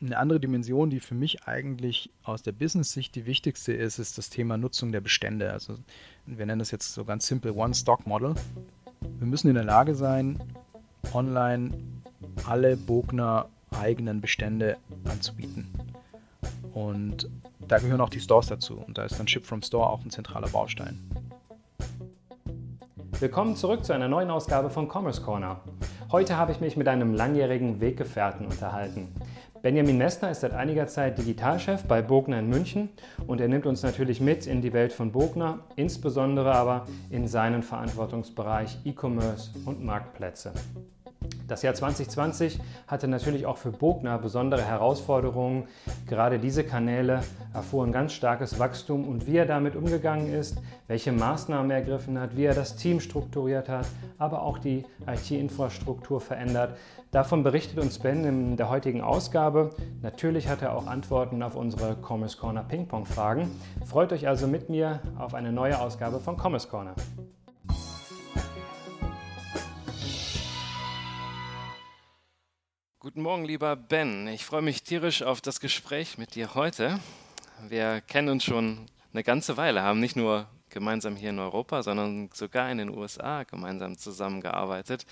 Eine 0.00 0.16
andere 0.16 0.38
Dimension, 0.38 0.90
die 0.90 1.00
für 1.00 1.16
mich 1.16 1.48
eigentlich 1.48 2.10
aus 2.22 2.44
der 2.44 2.52
Business-Sicht 2.52 3.16
die 3.16 3.26
wichtigste 3.26 3.72
ist, 3.72 3.98
ist 3.98 4.16
das 4.16 4.30
Thema 4.30 4.56
Nutzung 4.56 4.92
der 4.92 5.00
Bestände. 5.00 5.52
Also 5.52 5.74
wir 6.24 6.46
nennen 6.46 6.60
das 6.60 6.70
jetzt 6.70 6.94
so 6.94 7.04
ganz 7.04 7.26
simpel 7.26 7.50
One-Stock-Model. 7.50 8.36
Wir 9.18 9.26
müssen 9.26 9.48
in 9.48 9.54
der 9.54 9.64
Lage 9.64 9.96
sein, 9.96 10.40
online 11.12 11.72
alle 12.46 12.76
Bogner 12.76 13.48
eigenen 13.72 14.20
Bestände 14.20 14.76
anzubieten. 15.04 15.68
Und 16.72 17.28
da 17.66 17.78
gehören 17.78 18.00
auch 18.00 18.10
die 18.10 18.20
Stores 18.20 18.46
dazu. 18.46 18.74
Und 18.74 18.98
da 18.98 19.04
ist 19.04 19.18
dann 19.18 19.26
Ship 19.26 19.44
from 19.44 19.62
Store 19.62 19.90
auch 19.90 20.04
ein 20.04 20.10
zentraler 20.10 20.48
Baustein. 20.48 20.96
Willkommen 23.18 23.56
zurück 23.56 23.84
zu 23.84 23.92
einer 23.94 24.06
neuen 24.06 24.30
Ausgabe 24.30 24.70
von 24.70 24.88
Commerce 24.88 25.22
Corner. 25.22 25.60
Heute 26.12 26.36
habe 26.36 26.52
ich 26.52 26.60
mich 26.60 26.76
mit 26.76 26.86
einem 26.86 27.14
langjährigen 27.14 27.80
Weggefährten 27.80 28.46
unterhalten. 28.46 29.08
Benjamin 29.68 29.98
Messner 29.98 30.30
ist 30.30 30.40
seit 30.40 30.54
einiger 30.54 30.86
Zeit 30.86 31.18
Digitalchef 31.18 31.82
bei 31.84 32.00
Bogner 32.00 32.38
in 32.38 32.48
München 32.48 32.88
und 33.26 33.38
er 33.38 33.48
nimmt 33.48 33.66
uns 33.66 33.82
natürlich 33.82 34.18
mit 34.18 34.46
in 34.46 34.62
die 34.62 34.72
Welt 34.72 34.94
von 34.94 35.12
Bogner, 35.12 35.58
insbesondere 35.76 36.54
aber 36.54 36.86
in 37.10 37.28
seinen 37.28 37.62
Verantwortungsbereich 37.62 38.78
E-Commerce 38.86 39.50
und 39.66 39.84
Marktplätze. 39.84 40.54
Das 41.48 41.62
Jahr 41.62 41.72
2020 41.72 42.60
hatte 42.86 43.08
natürlich 43.08 43.46
auch 43.46 43.56
für 43.56 43.72
Bogner 43.72 44.18
besondere 44.18 44.62
Herausforderungen. 44.62 45.66
Gerade 46.06 46.38
diese 46.38 46.62
Kanäle 46.62 47.22
erfuhren 47.54 47.90
ganz 47.90 48.12
starkes 48.12 48.58
Wachstum 48.58 49.08
und 49.08 49.26
wie 49.26 49.38
er 49.38 49.46
damit 49.46 49.74
umgegangen 49.74 50.30
ist, 50.30 50.60
welche 50.88 51.10
Maßnahmen 51.10 51.70
er 51.70 51.78
ergriffen 51.78 52.20
hat, 52.20 52.36
wie 52.36 52.44
er 52.44 52.54
das 52.54 52.76
Team 52.76 53.00
strukturiert 53.00 53.70
hat, 53.70 53.86
aber 54.18 54.42
auch 54.42 54.58
die 54.58 54.84
IT-Infrastruktur 55.06 56.20
verändert. 56.20 56.76
Davon 57.12 57.42
berichtet 57.42 57.78
uns 57.78 57.98
Ben 57.98 58.24
in 58.24 58.56
der 58.58 58.68
heutigen 58.68 59.00
Ausgabe. 59.00 59.70
Natürlich 60.02 60.48
hat 60.48 60.60
er 60.60 60.76
auch 60.76 60.86
Antworten 60.86 61.42
auf 61.42 61.56
unsere 61.56 61.96
Commerce 62.06 62.36
Corner 62.36 62.62
Ping-Pong-Fragen. 62.62 63.50
Freut 63.86 64.12
euch 64.12 64.28
also 64.28 64.46
mit 64.46 64.68
mir 64.68 65.00
auf 65.18 65.32
eine 65.32 65.50
neue 65.50 65.80
Ausgabe 65.80 66.20
von 66.20 66.36
Commerce 66.36 66.68
Corner. 66.68 66.94
Guten 73.00 73.22
Morgen, 73.22 73.44
lieber 73.44 73.76
Ben. 73.76 74.26
Ich 74.26 74.44
freue 74.44 74.60
mich 74.60 74.82
tierisch 74.82 75.22
auf 75.22 75.40
das 75.40 75.60
Gespräch 75.60 76.18
mit 76.18 76.34
dir 76.34 76.56
heute. 76.56 76.98
Wir 77.68 78.00
kennen 78.00 78.28
uns 78.28 78.42
schon 78.42 78.86
eine 79.12 79.22
ganze 79.22 79.56
Weile, 79.56 79.82
haben 79.82 80.00
nicht 80.00 80.16
nur 80.16 80.48
gemeinsam 80.68 81.14
hier 81.14 81.30
in 81.30 81.38
Europa, 81.38 81.84
sondern 81.84 82.28
sogar 82.34 82.68
in 82.72 82.78
den 82.78 82.88
USA 82.88 83.44
gemeinsam 83.44 83.96
zusammengearbeitet. 83.96 85.06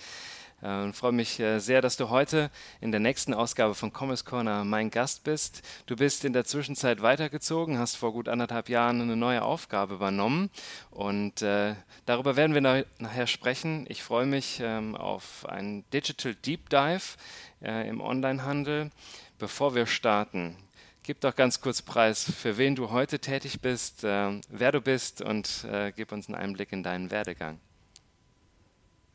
Äh, 0.63 0.83
und 0.83 0.95
freue 0.95 1.13
mich 1.13 1.39
äh, 1.41 1.59
sehr, 1.59 1.83
dass 1.83 1.97
du 1.97 2.09
heute 2.09 2.51
in 2.81 2.91
der 2.91 3.01
nächsten 3.01 3.35
Ausgabe 3.35 3.75
von 3.75 3.93
Commerce 3.93 4.25
Corner 4.25 4.65
mein 4.65 4.91
Gast 4.91 5.25
bist. 5.25 5.63
Du 5.87 5.97
bist 5.97 6.25
in 6.25 6.33
der 6.33 6.45
Zwischenzeit 6.45 7.03
weitergezogen, 7.03 7.79
hast 7.79 7.97
vor 7.97 8.13
gut 8.13 8.29
anderthalb 8.29 8.69
Jahren 8.69 9.01
eine 9.01 9.17
neue 9.17 9.43
Aufgabe 9.43 9.95
übernommen 9.95 10.51
und 10.91 11.43
äh, 11.43 11.75
darüber 12.07 12.37
werden 12.37 12.55
wir 12.55 12.87
nachher 12.99 13.27
sprechen. 13.27 13.87
Ich 13.89 14.03
freue 14.03 14.27
mich 14.27 14.61
ähm, 14.63 14.97
auf 14.97 15.47
einen 15.47 15.89
Digital 15.91 16.35
Deep 16.35 16.71
Dive 16.71 17.17
äh, 17.63 17.89
im 17.89 18.01
Onlinehandel. 18.01 18.91
Bevor 19.39 19.75
wir 19.75 19.85
starten, 19.85 20.57
gib 21.03 21.21
doch 21.21 21.37
ganz 21.37 21.61
kurz 21.61 21.83
preis, 21.83 22.25
für 22.25 22.57
wen 22.57 22.75
du 22.75 22.91
heute 22.91 23.19
tätig 23.19 23.61
bist, 23.61 24.03
äh, 24.03 24.41
wer 24.49 24.73
du 24.73 24.81
bist 24.81 25.21
und 25.21 25.67
äh, 25.71 25.93
gib 25.95 26.11
uns 26.13 26.29
einen 26.29 26.37
Einblick 26.37 26.73
in 26.73 26.83
deinen 26.83 27.11
Werdegang. 27.11 27.61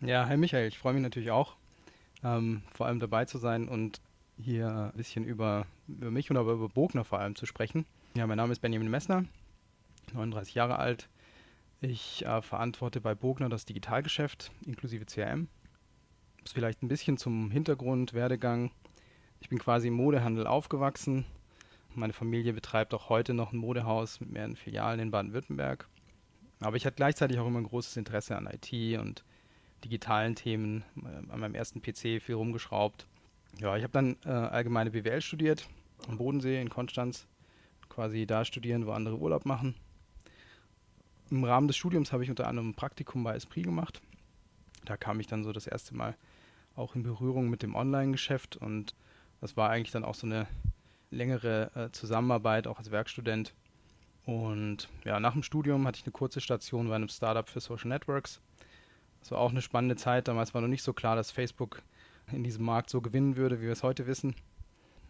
Ja, 0.03 0.25
hi 0.25 0.35
Michael, 0.35 0.67
ich 0.67 0.79
freue 0.79 0.93
mich 0.93 1.03
natürlich 1.03 1.29
auch, 1.29 1.55
ähm, 2.23 2.63
vor 2.73 2.87
allem 2.87 2.99
dabei 2.99 3.25
zu 3.25 3.37
sein 3.37 3.67
und 3.67 4.01
hier 4.35 4.91
ein 4.91 4.97
bisschen 4.97 5.25
über, 5.25 5.67
über 5.87 6.09
mich 6.09 6.31
und 6.31 6.37
aber 6.37 6.53
über 6.53 6.69
Bogner 6.69 7.03
vor 7.03 7.19
allem 7.19 7.35
zu 7.35 7.45
sprechen. 7.45 7.85
Ja, 8.15 8.25
mein 8.25 8.37
Name 8.37 8.51
ist 8.51 8.63
Benjamin 8.63 8.89
Messner, 8.89 9.25
39 10.13 10.55
Jahre 10.55 10.79
alt. 10.79 11.07
Ich 11.81 12.25
äh, 12.25 12.41
verantworte 12.41 12.99
bei 12.99 13.13
Bogner 13.13 13.47
das 13.47 13.65
Digitalgeschäft 13.65 14.51
inklusive 14.65 15.05
CRM. 15.05 15.47
Das 16.43 16.53
vielleicht 16.53 16.81
ein 16.81 16.87
bisschen 16.87 17.17
zum 17.17 17.51
Hintergrund, 17.51 18.15
Werdegang. 18.15 18.71
Ich 19.39 19.49
bin 19.49 19.59
quasi 19.59 19.89
im 19.89 19.93
Modehandel 19.93 20.47
aufgewachsen. 20.47 21.25
Meine 21.93 22.13
Familie 22.13 22.53
betreibt 22.53 22.95
auch 22.95 23.09
heute 23.09 23.35
noch 23.35 23.53
ein 23.53 23.57
Modehaus 23.57 24.19
mit 24.19 24.31
mehreren 24.31 24.55
Filialen 24.55 24.99
in 24.99 25.11
Baden-Württemberg. 25.11 25.87
Aber 26.59 26.75
ich 26.75 26.87
hatte 26.87 26.95
gleichzeitig 26.95 27.37
auch 27.37 27.45
immer 27.45 27.59
ein 27.59 27.65
großes 27.67 27.97
Interesse 27.97 28.35
an 28.35 28.47
IT 28.47 28.99
und 28.99 29.23
digitalen 29.83 30.35
Themen, 30.35 30.83
äh, 31.03 31.31
an 31.31 31.39
meinem 31.39 31.55
ersten 31.55 31.81
PC 31.81 32.21
viel 32.21 32.35
rumgeschraubt. 32.35 33.07
Ja, 33.59 33.75
ich 33.75 33.83
habe 33.83 33.93
dann 33.93 34.15
äh, 34.25 34.29
allgemeine 34.29 34.91
BWL 34.91 35.21
studiert 35.21 35.67
am 36.07 36.17
Bodensee 36.17 36.61
in 36.61 36.69
Konstanz, 36.69 37.27
quasi 37.89 38.25
da 38.25 38.45
studieren, 38.45 38.85
wo 38.85 38.91
andere 38.91 39.17
Urlaub 39.17 39.45
machen. 39.45 39.75
Im 41.29 41.43
Rahmen 41.43 41.67
des 41.67 41.77
Studiums 41.77 42.11
habe 42.11 42.23
ich 42.23 42.29
unter 42.29 42.47
anderem 42.47 42.69
ein 42.69 42.75
Praktikum 42.75 43.23
bei 43.23 43.35
Esprit 43.35 43.63
gemacht. 43.63 44.01
Da 44.85 44.97
kam 44.97 45.19
ich 45.19 45.27
dann 45.27 45.43
so 45.43 45.51
das 45.51 45.67
erste 45.67 45.95
Mal 45.95 46.15
auch 46.75 46.95
in 46.95 47.03
Berührung 47.03 47.49
mit 47.49 47.63
dem 47.63 47.75
Online-Geschäft 47.75 48.57
und 48.57 48.95
das 49.39 49.57
war 49.57 49.69
eigentlich 49.69 49.91
dann 49.91 50.03
auch 50.03 50.15
so 50.15 50.25
eine 50.25 50.47
längere 51.09 51.71
äh, 51.75 51.91
Zusammenarbeit, 51.91 52.67
auch 52.67 52.79
als 52.79 52.91
Werkstudent. 52.91 53.53
Und 54.25 54.89
ja, 55.03 55.19
nach 55.19 55.33
dem 55.33 55.43
Studium 55.43 55.85
hatte 55.87 55.97
ich 55.97 56.05
eine 56.05 56.11
kurze 56.11 56.41
Station 56.41 56.87
bei 56.87 56.95
einem 56.95 57.09
Startup 57.09 57.47
für 57.47 57.59
Social 57.59 57.89
Networks 57.89 58.41
das 59.21 59.31
war 59.31 59.39
auch 59.39 59.51
eine 59.51 59.61
spannende 59.61 59.95
Zeit. 59.95 60.27
Damals 60.27 60.53
war 60.53 60.61
noch 60.61 60.67
nicht 60.67 60.83
so 60.83 60.93
klar, 60.93 61.15
dass 61.15 61.31
Facebook 61.31 61.81
in 62.31 62.43
diesem 62.43 62.65
Markt 62.65 62.89
so 62.89 63.01
gewinnen 63.01 63.37
würde, 63.37 63.59
wie 63.59 63.65
wir 63.65 63.71
es 63.71 63.83
heute 63.83 64.07
wissen. 64.07 64.35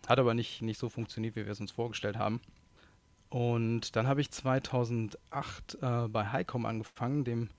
Hat 0.07 0.19
aber 0.19 0.33
nicht, 0.33 0.61
nicht 0.61 0.79
so 0.79 0.89
funktioniert, 0.89 1.35
wie 1.35 1.45
wir 1.45 1.51
es 1.51 1.59
uns 1.59 1.71
vorgestellt 1.71 2.17
haben. 2.17 2.41
Und 3.29 3.95
dann 3.95 4.07
habe 4.07 4.21
ich 4.21 4.31
2008 4.31 5.77
äh, 5.81 6.07
bei 6.09 6.27
Highcom 6.27 6.65
angefangen, 6.65 7.23
dem 7.23 7.49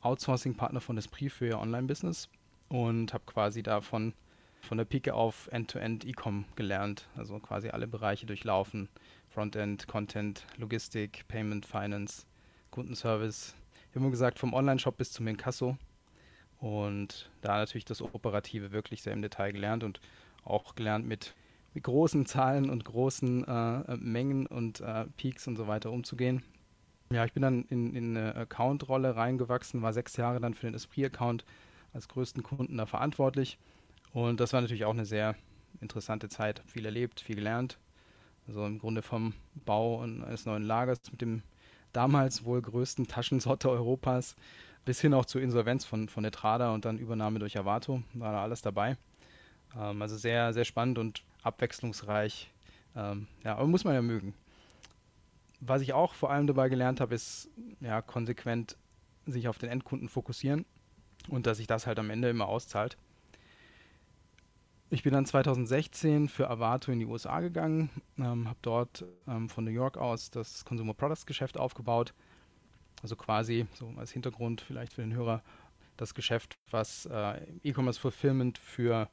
Outsourcing-Partner 0.00 0.80
von 0.80 0.98
Esprit 0.98 1.30
für 1.30 1.46
ihr 1.46 1.58
Online-Business. 1.58 2.28
Und 2.68 3.12
habe 3.14 3.24
quasi 3.26 3.62
davon 3.62 4.14
von 4.62 4.78
der 4.78 4.84
Pike 4.84 5.14
auf 5.14 5.48
End-to-End 5.52 6.04
E-Com 6.04 6.44
gelernt. 6.56 7.08
Also 7.16 7.38
quasi 7.38 7.68
alle 7.68 7.86
Bereiche 7.86 8.26
durchlaufen. 8.26 8.88
Frontend, 9.28 9.86
Content, 9.86 10.44
Logistik, 10.56 11.26
Payment, 11.28 11.64
Finance, 11.64 12.26
Kundenservice. 12.70 13.54
Ich 13.72 13.90
habe 13.90 14.00
immer 14.00 14.10
gesagt, 14.10 14.38
vom 14.38 14.54
Online-Shop 14.54 14.96
bis 14.96 15.12
zum 15.12 15.28
Inkasso. 15.28 15.76
Und 16.60 17.30
da 17.40 17.56
natürlich 17.56 17.86
das 17.86 18.02
Operative 18.02 18.70
wirklich 18.70 19.02
sehr 19.02 19.14
im 19.14 19.22
Detail 19.22 19.52
gelernt 19.52 19.82
und 19.82 20.00
auch 20.44 20.74
gelernt 20.74 21.06
mit, 21.06 21.34
mit 21.72 21.84
großen 21.84 22.26
Zahlen 22.26 22.68
und 22.68 22.84
großen 22.84 23.44
äh, 23.46 23.96
Mengen 23.96 24.46
und 24.46 24.80
äh, 24.80 25.06
Peaks 25.16 25.48
und 25.48 25.56
so 25.56 25.66
weiter 25.66 25.90
umzugehen. 25.90 26.42
Ja, 27.12 27.24
ich 27.24 27.32
bin 27.32 27.42
dann 27.42 27.64
in, 27.64 27.96
in 27.96 28.16
eine 28.16 28.36
Account-Rolle 28.36 29.16
reingewachsen, 29.16 29.82
war 29.82 29.92
sechs 29.92 30.16
Jahre 30.16 30.38
dann 30.38 30.54
für 30.54 30.66
den 30.66 30.74
Esprit-Account 30.74 31.44
als 31.92 32.08
größten 32.08 32.42
Kunden 32.42 32.76
da 32.76 32.86
verantwortlich. 32.86 33.58
Und 34.12 34.38
das 34.38 34.52
war 34.52 34.60
natürlich 34.60 34.84
auch 34.84 34.94
eine 34.94 35.06
sehr 35.06 35.34
interessante 35.80 36.28
Zeit. 36.28 36.62
Viel 36.66 36.84
erlebt, 36.84 37.20
viel 37.20 37.36
gelernt. 37.36 37.78
Also 38.46 38.66
im 38.66 38.78
Grunde 38.78 39.02
vom 39.02 39.32
Bau 39.64 40.00
eines 40.02 40.44
neuen 40.44 40.62
Lagers 40.62 41.00
mit 41.10 41.20
dem 41.20 41.42
damals 41.92 42.44
wohl 42.44 42.60
größten 42.60 43.08
Taschensorte 43.08 43.70
Europas 43.70 44.36
bis 44.84 45.00
hin 45.00 45.14
auch 45.14 45.24
zur 45.24 45.40
Insolvenz 45.40 45.84
von, 45.84 46.08
von 46.08 46.24
Etrada 46.24 46.72
und 46.72 46.84
dann 46.84 46.98
Übernahme 46.98 47.38
durch 47.38 47.58
Avato, 47.58 48.02
war 48.14 48.32
da 48.32 48.42
alles 48.42 48.62
dabei. 48.62 48.96
Ähm, 49.76 50.00
also 50.02 50.16
sehr, 50.16 50.52
sehr 50.52 50.64
spannend 50.64 50.98
und 50.98 51.22
abwechslungsreich. 51.42 52.50
Ähm, 52.96 53.26
ja, 53.44 53.56
aber 53.56 53.66
muss 53.66 53.84
man 53.84 53.94
ja 53.94 54.02
mögen. 54.02 54.34
Was 55.60 55.82
ich 55.82 55.92
auch 55.92 56.14
vor 56.14 56.30
allem 56.30 56.46
dabei 56.46 56.68
gelernt 56.68 57.00
habe, 57.00 57.14
ist 57.14 57.50
ja 57.80 58.00
konsequent 58.00 58.76
sich 59.26 59.48
auf 59.48 59.58
den 59.58 59.68
Endkunden 59.68 60.08
fokussieren 60.08 60.64
und 61.28 61.46
dass 61.46 61.58
sich 61.58 61.66
das 61.66 61.86
halt 61.86 61.98
am 61.98 62.10
Ende 62.10 62.30
immer 62.30 62.46
auszahlt. 62.46 62.96
Ich 64.92 65.04
bin 65.04 65.12
dann 65.12 65.26
2016 65.26 66.28
für 66.28 66.50
Avato 66.50 66.90
in 66.90 66.98
die 66.98 67.06
USA 67.06 67.40
gegangen, 67.40 67.90
ähm, 68.18 68.48
habe 68.48 68.58
dort 68.62 69.04
ähm, 69.28 69.48
von 69.48 69.64
New 69.64 69.70
York 69.70 69.96
aus 69.96 70.30
das 70.30 70.64
Consumer 70.64 70.94
Products 70.94 71.26
Geschäft 71.26 71.58
aufgebaut 71.58 72.12
also 73.02 73.16
quasi, 73.16 73.66
so 73.74 73.92
als 73.96 74.12
Hintergrund 74.12 74.60
vielleicht 74.60 74.92
für 74.92 75.02
den 75.02 75.14
Hörer, 75.14 75.42
das 75.96 76.14
Geschäft, 76.14 76.58
was 76.70 77.06
äh, 77.06 77.40
E-Commerce 77.62 78.00
Fulfillment 78.00 78.58
für 78.58 79.08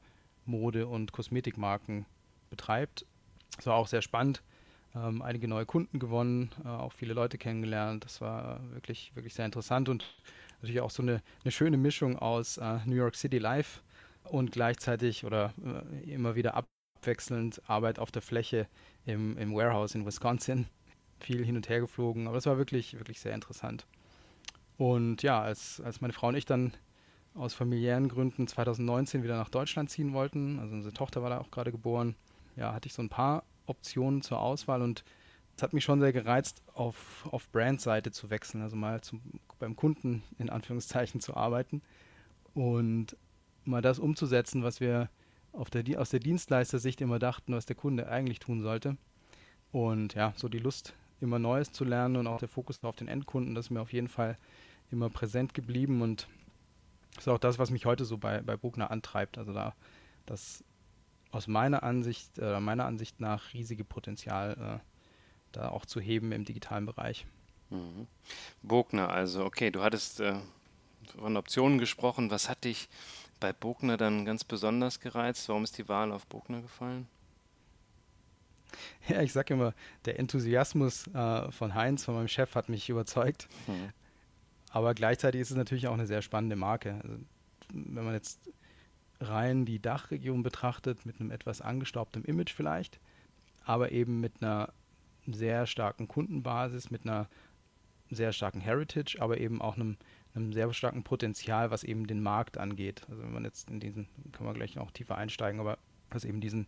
Mode- 0.46 0.86
und 0.86 1.12
Kosmetikmarken 1.12 2.06
betreibt. 2.50 3.04
Das 3.56 3.66
war 3.66 3.74
auch 3.74 3.86
sehr 3.86 4.02
spannend. 4.02 4.42
Ähm, 4.94 5.20
einige 5.20 5.48
neue 5.48 5.66
Kunden 5.66 5.98
gewonnen, 5.98 6.50
äh, 6.64 6.68
auch 6.68 6.92
viele 6.92 7.12
Leute 7.12 7.36
kennengelernt. 7.36 8.04
Das 8.04 8.20
war 8.20 8.60
wirklich, 8.72 9.14
wirklich 9.14 9.34
sehr 9.34 9.44
interessant 9.44 9.88
und 9.88 10.04
natürlich 10.60 10.80
auch 10.80 10.90
so 10.90 11.02
eine, 11.02 11.22
eine 11.44 11.52
schöne 11.52 11.76
Mischung 11.76 12.18
aus 12.18 12.56
äh, 12.56 12.78
New 12.86 12.96
York 12.96 13.14
City 13.14 13.38
Life 13.38 13.80
und 14.24 14.50
gleichzeitig 14.50 15.24
oder 15.24 15.52
äh, 15.62 16.10
immer 16.10 16.36
wieder 16.36 16.54
abwechselnd 16.54 17.60
Arbeit 17.68 17.98
auf 17.98 18.10
der 18.10 18.22
Fläche 18.22 18.66
im, 19.04 19.36
im 19.36 19.54
Warehouse 19.54 19.94
in 19.94 20.06
Wisconsin 20.06 20.66
viel 21.20 21.44
hin 21.44 21.56
und 21.56 21.68
her 21.68 21.80
geflogen, 21.80 22.26
aber 22.26 22.36
das 22.36 22.46
war 22.46 22.58
wirklich, 22.58 22.94
wirklich 22.94 23.20
sehr 23.20 23.34
interessant. 23.34 23.86
Und 24.76 25.22
ja, 25.22 25.40
als, 25.40 25.80
als 25.80 26.00
meine 26.00 26.12
Frau 26.12 26.28
und 26.28 26.36
ich 26.36 26.46
dann 26.46 26.72
aus 27.34 27.54
familiären 27.54 28.08
Gründen 28.08 28.46
2019 28.46 29.22
wieder 29.22 29.36
nach 29.36 29.48
Deutschland 29.48 29.90
ziehen 29.90 30.12
wollten, 30.12 30.58
also 30.58 30.74
unsere 30.74 30.94
Tochter 30.94 31.22
war 31.22 31.30
da 31.30 31.38
auch 31.38 31.50
gerade 31.50 31.72
geboren, 31.72 32.14
ja, 32.56 32.72
hatte 32.72 32.86
ich 32.86 32.94
so 32.94 33.02
ein 33.02 33.08
paar 33.08 33.44
Optionen 33.66 34.22
zur 34.22 34.40
Auswahl 34.40 34.82
und 34.82 35.04
es 35.56 35.62
hat 35.62 35.72
mich 35.72 35.84
schon 35.84 36.00
sehr 36.00 36.12
gereizt, 36.12 36.62
auf, 36.74 37.28
auf 37.30 37.50
Brand-Seite 37.50 38.12
zu 38.12 38.30
wechseln, 38.30 38.62
also 38.62 38.76
mal 38.76 39.00
zum, 39.00 39.20
beim 39.58 39.74
Kunden 39.74 40.22
in 40.38 40.50
Anführungszeichen 40.50 41.20
zu 41.20 41.36
arbeiten 41.36 41.82
und 42.54 43.16
mal 43.64 43.82
das 43.82 43.98
umzusetzen, 43.98 44.62
was 44.62 44.80
wir 44.80 45.10
auf 45.52 45.70
der, 45.70 46.00
aus 46.00 46.10
der 46.10 46.20
Dienstleister-Sicht 46.20 47.00
immer 47.00 47.18
dachten, 47.18 47.54
was 47.54 47.66
der 47.66 47.76
Kunde 47.76 48.08
eigentlich 48.08 48.38
tun 48.38 48.62
sollte. 48.62 48.96
Und 49.72 50.14
ja, 50.14 50.32
so 50.36 50.48
die 50.48 50.58
Lust, 50.58 50.94
immer 51.20 51.38
Neues 51.38 51.72
zu 51.72 51.84
lernen 51.84 52.16
und 52.16 52.26
auch 52.26 52.38
der 52.38 52.48
Fokus 52.48 52.82
auf 52.82 52.96
den 52.96 53.08
Endkunden, 53.08 53.54
das 53.54 53.66
ist 53.66 53.70
mir 53.70 53.80
auf 53.80 53.92
jeden 53.92 54.08
Fall 54.08 54.36
immer 54.90 55.10
präsent 55.10 55.54
geblieben 55.54 56.02
und 56.02 56.28
ist 57.18 57.28
auch 57.28 57.38
das, 57.38 57.58
was 57.58 57.70
mich 57.70 57.86
heute 57.86 58.04
so 58.04 58.18
bei, 58.18 58.40
bei 58.40 58.56
Bugner 58.56 58.90
antreibt. 58.90 59.38
Also 59.38 59.52
da 59.52 59.74
das 60.26 60.62
aus 61.30 61.46
meiner 61.46 61.82
Ansicht, 61.82 62.38
äh, 62.38 62.60
meiner 62.60 62.86
Ansicht 62.86 63.20
nach 63.20 63.52
riesige 63.52 63.84
Potenzial 63.84 64.80
äh, 64.80 64.84
da 65.52 65.68
auch 65.70 65.86
zu 65.86 66.00
heben 66.00 66.32
im 66.32 66.44
digitalen 66.44 66.86
Bereich. 66.86 67.26
Mhm. 67.70 68.06
Bogner, 68.62 69.10
also 69.10 69.44
okay, 69.44 69.70
du 69.70 69.82
hattest 69.82 70.20
äh, 70.20 70.36
von 71.18 71.36
Optionen 71.36 71.78
gesprochen. 71.78 72.30
Was 72.30 72.48
hat 72.48 72.64
dich 72.64 72.88
bei 73.40 73.52
Bogner 73.52 73.96
dann 73.96 74.24
ganz 74.24 74.44
besonders 74.44 75.00
gereizt? 75.00 75.48
Warum 75.48 75.64
ist 75.64 75.78
die 75.78 75.88
Wahl 75.88 76.12
auf 76.12 76.26
Bogner 76.26 76.62
gefallen? 76.62 77.08
Ja, 79.14 79.22
ich 79.22 79.32
sage 79.32 79.54
immer, 79.54 79.74
der 80.04 80.18
Enthusiasmus 80.18 81.06
äh, 81.08 81.50
von 81.50 81.74
Heinz, 81.74 82.04
von 82.04 82.14
meinem 82.14 82.28
Chef, 82.28 82.54
hat 82.54 82.68
mich 82.68 82.88
überzeugt. 82.88 83.48
Mhm. 83.66 83.92
Aber 84.70 84.94
gleichzeitig 84.94 85.40
ist 85.40 85.50
es 85.50 85.56
natürlich 85.56 85.88
auch 85.88 85.94
eine 85.94 86.06
sehr 86.06 86.22
spannende 86.22 86.56
Marke. 86.56 87.00
Also, 87.02 87.16
wenn 87.72 88.04
man 88.04 88.14
jetzt 88.14 88.50
rein 89.20 89.64
die 89.64 89.80
Dachregion 89.80 90.42
betrachtet, 90.42 91.06
mit 91.06 91.20
einem 91.20 91.30
etwas 91.30 91.60
angestaubtem 91.60 92.24
Image 92.24 92.52
vielleicht, 92.52 93.00
aber 93.64 93.92
eben 93.92 94.20
mit 94.20 94.42
einer 94.42 94.72
sehr 95.26 95.66
starken 95.66 96.08
Kundenbasis, 96.08 96.90
mit 96.90 97.04
einer 97.04 97.28
sehr 98.10 98.32
starken 98.32 98.60
Heritage, 98.60 99.18
aber 99.20 99.38
eben 99.38 99.60
auch 99.60 99.76
einem, 99.76 99.96
einem 100.34 100.52
sehr 100.52 100.72
starken 100.72 101.02
Potenzial, 101.02 101.70
was 101.70 101.84
eben 101.84 102.06
den 102.06 102.22
Markt 102.22 102.58
angeht. 102.58 103.06
Also 103.10 103.22
wenn 103.22 103.32
man 103.32 103.44
jetzt 103.44 103.68
in 103.70 103.80
diesen, 103.80 104.08
kann 104.32 104.46
man 104.46 104.54
gleich 104.54 104.76
noch 104.76 104.90
tiefer 104.90 105.16
einsteigen, 105.16 105.60
aber 105.60 105.78
was 106.10 106.24
eben 106.24 106.40
diesen 106.40 106.66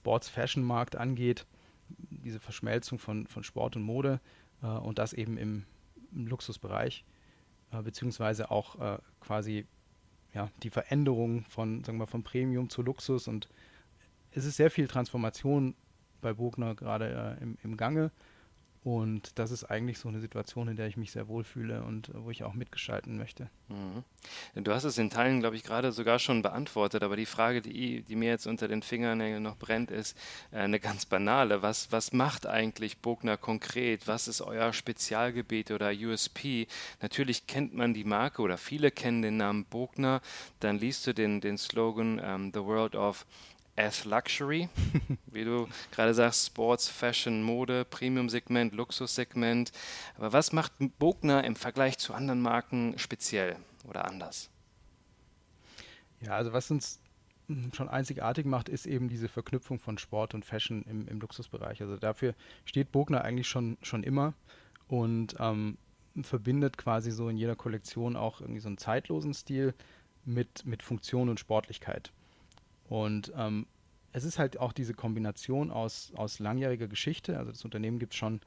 Sports-Fashion-Markt 0.00 0.96
angeht, 0.96 1.46
diese 1.88 2.40
Verschmelzung 2.40 2.98
von, 2.98 3.26
von 3.26 3.44
Sport 3.44 3.76
und 3.76 3.82
Mode 3.82 4.20
äh, 4.62 4.66
und 4.66 4.98
das 4.98 5.12
eben 5.12 5.36
im, 5.36 5.64
im 6.12 6.26
Luxusbereich, 6.26 7.04
äh, 7.72 7.82
beziehungsweise 7.82 8.50
auch 8.50 8.80
äh, 8.80 8.98
quasi 9.20 9.66
ja, 10.32 10.50
die 10.62 10.70
Veränderung 10.70 11.44
von, 11.44 11.84
sagen 11.84 11.98
wir, 11.98 12.06
von 12.06 12.24
Premium 12.24 12.68
zu 12.68 12.82
Luxus 12.82 13.28
und 13.28 13.48
es 14.32 14.44
ist 14.44 14.56
sehr 14.56 14.70
viel 14.70 14.88
Transformation 14.88 15.74
bei 16.20 16.32
Bogner 16.32 16.74
gerade 16.74 17.38
äh, 17.38 17.42
im, 17.42 17.56
im 17.62 17.76
Gange. 17.76 18.10
Und 18.84 19.38
das 19.38 19.50
ist 19.50 19.64
eigentlich 19.64 19.98
so 19.98 20.10
eine 20.10 20.20
Situation, 20.20 20.68
in 20.68 20.76
der 20.76 20.86
ich 20.86 20.98
mich 20.98 21.10
sehr 21.10 21.26
wohlfühle 21.26 21.82
und 21.84 22.10
äh, 22.10 22.22
wo 22.22 22.30
ich 22.30 22.44
auch 22.44 22.52
mitgestalten 22.52 23.16
möchte. 23.16 23.48
Mhm. 23.68 24.62
Du 24.62 24.74
hast 24.74 24.84
es 24.84 24.98
in 24.98 25.08
Teilen, 25.08 25.40
glaube 25.40 25.56
ich, 25.56 25.62
gerade 25.62 25.90
sogar 25.90 26.18
schon 26.18 26.42
beantwortet, 26.42 27.02
aber 27.02 27.16
die 27.16 27.24
Frage, 27.24 27.62
die, 27.62 28.02
die 28.02 28.14
mir 28.14 28.28
jetzt 28.28 28.46
unter 28.46 28.68
den 28.68 28.82
Fingernägeln 28.82 29.42
noch 29.42 29.56
brennt, 29.56 29.90
ist 29.90 30.18
äh, 30.52 30.58
eine 30.58 30.80
ganz 30.80 31.06
banale. 31.06 31.62
Was, 31.62 31.92
was 31.92 32.12
macht 32.12 32.46
eigentlich 32.46 32.98
Bogner 32.98 33.38
konkret? 33.38 34.06
Was 34.06 34.28
ist 34.28 34.42
euer 34.42 34.74
Spezialgebiet 34.74 35.70
oder 35.70 35.90
USP? 35.90 36.66
Natürlich 37.00 37.46
kennt 37.46 37.72
man 37.72 37.94
die 37.94 38.04
Marke 38.04 38.42
oder 38.42 38.58
viele 38.58 38.90
kennen 38.90 39.22
den 39.22 39.38
Namen 39.38 39.64
Bogner. 39.64 40.20
Dann 40.60 40.78
liest 40.78 41.06
du 41.06 41.14
den, 41.14 41.40
den 41.40 41.56
Slogan 41.56 42.20
ähm, 42.22 42.50
The 42.52 42.60
World 42.60 42.96
of 42.96 43.24
as 43.76 44.04
Luxury, 44.04 44.68
wie 45.26 45.44
du 45.44 45.68
gerade 45.90 46.14
sagst, 46.14 46.46
Sports, 46.46 46.88
Fashion, 46.88 47.42
Mode, 47.42 47.84
Premium-Segment, 47.84 48.74
Luxus-Segment. 48.74 49.72
Aber 50.16 50.32
was 50.32 50.52
macht 50.52 50.72
Bogner 50.98 51.44
im 51.44 51.56
Vergleich 51.56 51.98
zu 51.98 52.14
anderen 52.14 52.40
Marken 52.40 52.98
speziell 52.98 53.56
oder 53.84 54.06
anders? 54.06 54.50
Ja, 56.20 56.32
also 56.32 56.52
was 56.52 56.70
uns 56.70 57.00
schon 57.72 57.88
einzigartig 57.88 58.46
macht, 58.46 58.68
ist 58.68 58.86
eben 58.86 59.08
diese 59.08 59.28
Verknüpfung 59.28 59.78
von 59.78 59.98
Sport 59.98 60.34
und 60.34 60.44
Fashion 60.44 60.82
im, 60.84 61.06
im 61.08 61.20
Luxusbereich. 61.20 61.82
Also 61.82 61.96
dafür 61.96 62.34
steht 62.64 62.90
Bogner 62.90 63.22
eigentlich 63.22 63.48
schon, 63.48 63.76
schon 63.82 64.02
immer 64.02 64.32
und 64.88 65.36
ähm, 65.38 65.76
verbindet 66.22 66.78
quasi 66.78 67.10
so 67.10 67.28
in 67.28 67.36
jeder 67.36 67.56
Kollektion 67.56 68.16
auch 68.16 68.40
irgendwie 68.40 68.60
so 68.60 68.68
einen 68.68 68.78
zeitlosen 68.78 69.34
Stil 69.34 69.74
mit, 70.24 70.64
mit 70.64 70.82
Funktion 70.82 71.28
und 71.28 71.40
Sportlichkeit. 71.40 72.12
Und 72.88 73.32
ähm, 73.36 73.66
es 74.12 74.24
ist 74.24 74.38
halt 74.38 74.58
auch 74.58 74.72
diese 74.72 74.94
Kombination 74.94 75.70
aus, 75.70 76.12
aus 76.16 76.38
langjähriger 76.38 76.86
Geschichte. 76.86 77.38
Also 77.38 77.50
das 77.50 77.64
Unternehmen 77.64 77.98
gibt 77.98 78.12
es 78.12 78.18
schon 78.18 78.40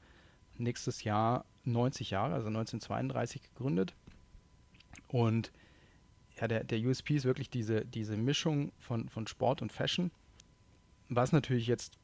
nächstes 0.56 1.04
Jahr 1.04 1.44
90 1.64 2.10
Jahre, 2.10 2.34
also 2.34 2.48
1932 2.48 3.42
gegründet. 3.42 3.94
Und 5.08 5.52
ja, 6.40 6.48
der, 6.48 6.64
der 6.64 6.78
USP 6.80 7.16
ist 7.16 7.24
wirklich 7.24 7.50
diese, 7.50 7.84
diese 7.84 8.16
Mischung 8.16 8.72
von, 8.78 9.08
von 9.08 9.26
Sport 9.26 9.62
und 9.62 9.72
Fashion, 9.72 10.10
was 11.08 11.32
natürlich 11.32 11.66
jetzt 11.66 11.98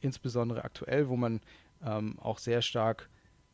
insbesondere 0.00 0.64
aktuell, 0.64 1.08
wo 1.08 1.16
man 1.16 1.40
ähm, 1.84 2.18
auch 2.18 2.38
sehr 2.38 2.62
stark 2.62 3.08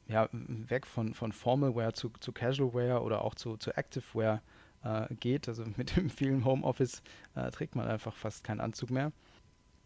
ja, 0.09 0.29
weg 0.33 0.87
von, 0.87 1.15
von 1.15 1.33
Formalwear 1.33 1.93
zu, 1.95 2.11
zu 2.21 2.33
Casualwear 2.33 3.03
oder 3.03 3.23
auch 3.23 3.35
zu, 3.35 3.57
zu 3.57 3.77
Activewear 3.77 4.43
äh, 4.85 5.15
geht. 5.15 5.49
Also 5.49 5.65
mit 5.77 5.97
dem 5.97 6.11
vielen 6.11 6.45
Homeoffice 6.45 7.03
äh, 7.35 7.51
trägt 7.51 7.77
man 7.77 7.89
einfach 7.89 8.15
fast 8.15 8.45
keinen 8.45 8.61
Anzug 8.61 8.91
mehr. 8.91 9.13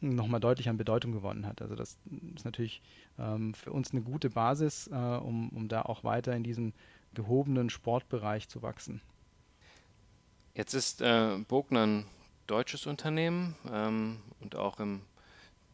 Nochmal 0.01 0.41
deutlich 0.41 0.69
an 0.69 0.77
Bedeutung 0.77 1.13
gewonnen 1.13 1.47
hat. 1.47 1.63
Also 1.63 1.75
das 1.75 1.99
ist 2.35 2.45
natürlich 2.45 2.83
ähm, 3.19 3.55
für 3.55 3.73
uns 3.73 3.93
eine 3.93 4.03
gute 4.03 4.29
Basis, 4.29 4.89
äh, 4.89 4.95
um, 4.95 5.49
um 5.51 5.69
da 5.69 5.83
auch 5.83 6.05
weiter 6.05 6.37
in 6.37 6.43
diesem 6.43 6.75
gehobenen 7.15 7.71
Sportbereich 7.71 8.49
zu 8.49 8.63
wachsen. 8.63 9.01
Jetzt 10.55 10.75
ist 10.75 11.01
äh, 11.01 11.39
Bogner 11.49 11.87
ein 11.87 12.07
deutsches 12.47 12.87
Unternehmen 12.87 13.57
ähm, 13.71 14.19
und 14.41 14.55
auch 14.55 14.81
im 14.81 15.03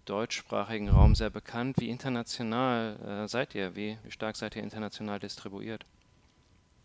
deutschsprachigen 0.05 0.89
Raum 0.89 1.15
sehr 1.15 1.31
bekannt. 1.31 1.77
Wie 1.79 1.91
international 1.91 2.97
äh, 3.25 3.29
seid 3.29 3.55
ihr? 3.55 3.77
Wie, 3.77 3.99
wie 4.03 4.11
stark 4.11 4.37
seid 4.37 4.57
ihr 4.57 4.63
international 4.63 5.19
distribuiert? 5.19 5.85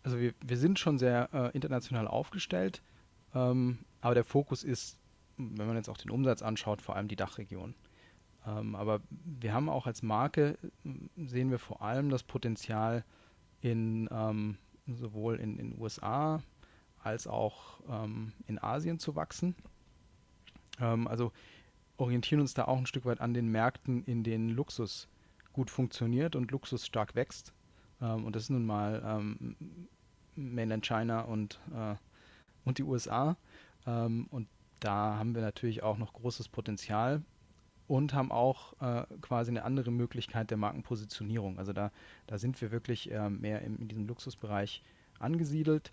Also 0.08 0.20
wir, 0.20 0.32
wir 0.40 0.56
sind 0.56 0.78
schon 0.78 0.96
sehr 0.96 1.28
äh, 1.34 1.50
international 1.54 2.08
aufgestellt, 2.08 2.80
ähm, 3.34 3.80
aber 4.00 4.14
der 4.14 4.24
Fokus 4.24 4.64
ist, 4.64 4.98
wenn 5.36 5.66
man 5.66 5.76
jetzt 5.76 5.90
auch 5.90 5.98
den 5.98 6.10
Umsatz 6.10 6.40
anschaut, 6.40 6.80
vor 6.80 6.96
allem 6.96 7.08
die 7.08 7.16
Dachregion. 7.16 7.74
Ähm, 8.46 8.74
aber 8.74 9.02
wir 9.10 9.52
haben 9.52 9.68
auch 9.68 9.86
als 9.86 10.02
Marke, 10.02 10.56
sehen 11.16 11.50
wir 11.50 11.58
vor 11.58 11.82
allem 11.82 12.08
das 12.08 12.22
Potenzial 12.22 13.04
in 13.60 14.08
ähm, 14.10 14.56
sowohl 14.86 15.36
in 15.40 15.58
den 15.58 15.78
USA 15.78 16.42
als 17.02 17.26
auch 17.26 17.80
ähm, 17.90 18.32
in 18.46 18.58
Asien 18.58 18.98
zu 18.98 19.14
wachsen. 19.14 19.54
Ähm, 20.80 21.06
also 21.06 21.32
orientieren 21.98 22.40
uns 22.40 22.54
da 22.54 22.64
auch 22.64 22.78
ein 22.78 22.86
Stück 22.86 23.04
weit 23.04 23.20
an 23.20 23.34
den 23.34 23.48
Märkten, 23.48 24.04
in 24.04 24.24
denen 24.24 24.48
Luxus 24.48 25.06
gut 25.52 25.70
funktioniert 25.70 26.34
und 26.34 26.50
Luxus 26.50 26.86
stark 26.86 27.14
wächst. 27.14 27.52
Ähm, 28.00 28.24
und 28.24 28.34
das 28.34 28.44
ist 28.44 28.50
nun 28.50 28.64
mal 28.64 29.02
Mainland 30.38 30.86
China 30.86 31.22
und, 31.22 31.60
äh, 31.74 31.94
und 32.64 32.78
die 32.78 32.84
USA. 32.84 33.36
Ähm, 33.86 34.26
und 34.30 34.48
da 34.80 35.16
haben 35.16 35.34
wir 35.34 35.42
natürlich 35.42 35.82
auch 35.82 35.98
noch 35.98 36.12
großes 36.12 36.48
Potenzial 36.48 37.22
und 37.88 38.12
haben 38.14 38.30
auch 38.30 38.74
äh, 38.80 39.04
quasi 39.22 39.50
eine 39.50 39.64
andere 39.64 39.90
Möglichkeit 39.90 40.50
der 40.50 40.58
Markenpositionierung. 40.58 41.58
Also 41.58 41.72
da, 41.72 41.90
da 42.26 42.38
sind 42.38 42.60
wir 42.60 42.70
wirklich 42.70 43.10
äh, 43.10 43.30
mehr 43.30 43.62
im, 43.62 43.78
in 43.78 43.88
diesem 43.88 44.06
Luxusbereich 44.06 44.82
angesiedelt. 45.18 45.90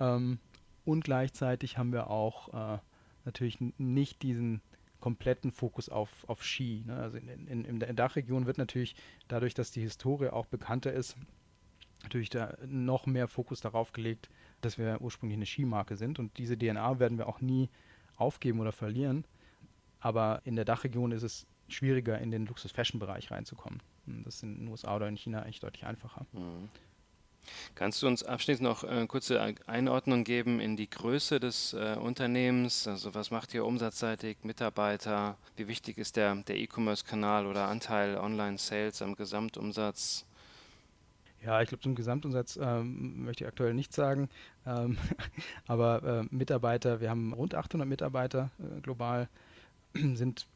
Ähm, 0.00 0.38
und 0.84 1.04
gleichzeitig 1.04 1.78
haben 1.78 1.92
wir 1.92 2.10
auch 2.10 2.74
äh, 2.74 2.78
natürlich 3.24 3.58
nicht 3.78 4.22
diesen 4.22 4.60
kompletten 5.00 5.52
Fokus 5.52 5.90
auf, 5.90 6.24
auf 6.28 6.42
Ski. 6.42 6.82
Ne? 6.86 6.96
Also 6.96 7.18
in, 7.18 7.46
in, 7.46 7.64
in 7.64 7.78
der 7.78 7.92
Dachregion 7.92 8.46
wird 8.46 8.56
natürlich 8.56 8.96
dadurch, 9.28 9.52
dass 9.52 9.70
die 9.70 9.82
Historie 9.82 10.28
auch 10.28 10.46
bekannter 10.46 10.92
ist, 10.92 11.16
natürlich 12.04 12.30
da 12.30 12.56
noch 12.66 13.06
mehr 13.06 13.28
Fokus 13.28 13.60
darauf 13.60 13.92
gelegt, 13.92 14.30
dass 14.60 14.78
wir 14.78 15.00
ursprünglich 15.00 15.36
eine 15.36 15.46
Skimarke 15.46 15.96
sind. 15.96 16.18
Und 16.18 16.38
diese 16.38 16.56
DNA 16.56 16.98
werden 17.00 17.18
wir 17.18 17.28
auch 17.28 17.40
nie 17.40 17.68
aufgeben 18.16 18.60
oder 18.60 18.72
verlieren. 18.72 19.24
Aber 20.00 20.40
in 20.44 20.56
der 20.56 20.64
Dachregion 20.64 21.12
ist 21.12 21.22
es 21.22 21.46
schwieriger, 21.68 22.18
in 22.18 22.30
den 22.30 22.46
Luxus-Fashion-Bereich 22.46 23.30
reinzukommen. 23.30 23.82
Das 24.06 24.36
ist 24.36 24.42
in 24.42 24.58
den 24.58 24.68
USA 24.68 24.96
oder 24.96 25.08
in 25.08 25.16
China 25.16 25.42
eigentlich 25.42 25.60
deutlich 25.60 25.86
einfacher. 25.86 26.26
Mhm. 26.32 26.68
Kannst 27.74 28.02
du 28.02 28.06
uns 28.06 28.22
abschließend 28.22 28.66
noch 28.66 28.84
eine 28.84 29.02
äh, 29.02 29.06
kurze 29.06 29.54
Einordnung 29.66 30.24
geben 30.24 30.60
in 30.60 30.76
die 30.76 30.88
Größe 30.88 31.40
des 31.40 31.74
äh, 31.74 31.96
Unternehmens? 32.00 32.88
Also 32.88 33.14
was 33.14 33.30
macht 33.30 33.52
ihr 33.54 33.64
umsatzseitig, 33.64 34.38
Mitarbeiter? 34.42 35.36
Wie 35.56 35.68
wichtig 35.68 35.98
ist 35.98 36.16
der, 36.16 36.34
der 36.36 36.56
E-Commerce-Kanal 36.56 37.46
oder 37.46 37.68
Anteil 37.68 38.16
Online-Sales 38.16 39.02
am 39.02 39.14
Gesamtumsatz? 39.14 40.24
Ja, 41.44 41.60
ich 41.60 41.68
glaube, 41.68 41.82
zum 41.82 41.94
Gesamtumsatz 41.94 42.58
ähm, 42.60 43.24
möchte 43.24 43.44
ich 43.44 43.48
aktuell 43.48 43.74
nichts 43.74 43.94
sagen. 43.94 44.28
Ähm, 44.66 44.96
aber 45.66 46.02
äh, 46.02 46.34
Mitarbeiter, 46.34 47.00
wir 47.00 47.10
haben 47.10 47.32
rund 47.34 47.54
800 47.54 47.86
Mitarbeiter 47.86 48.50
äh, 48.58 48.80
global, 48.80 49.28
sind 49.94 50.46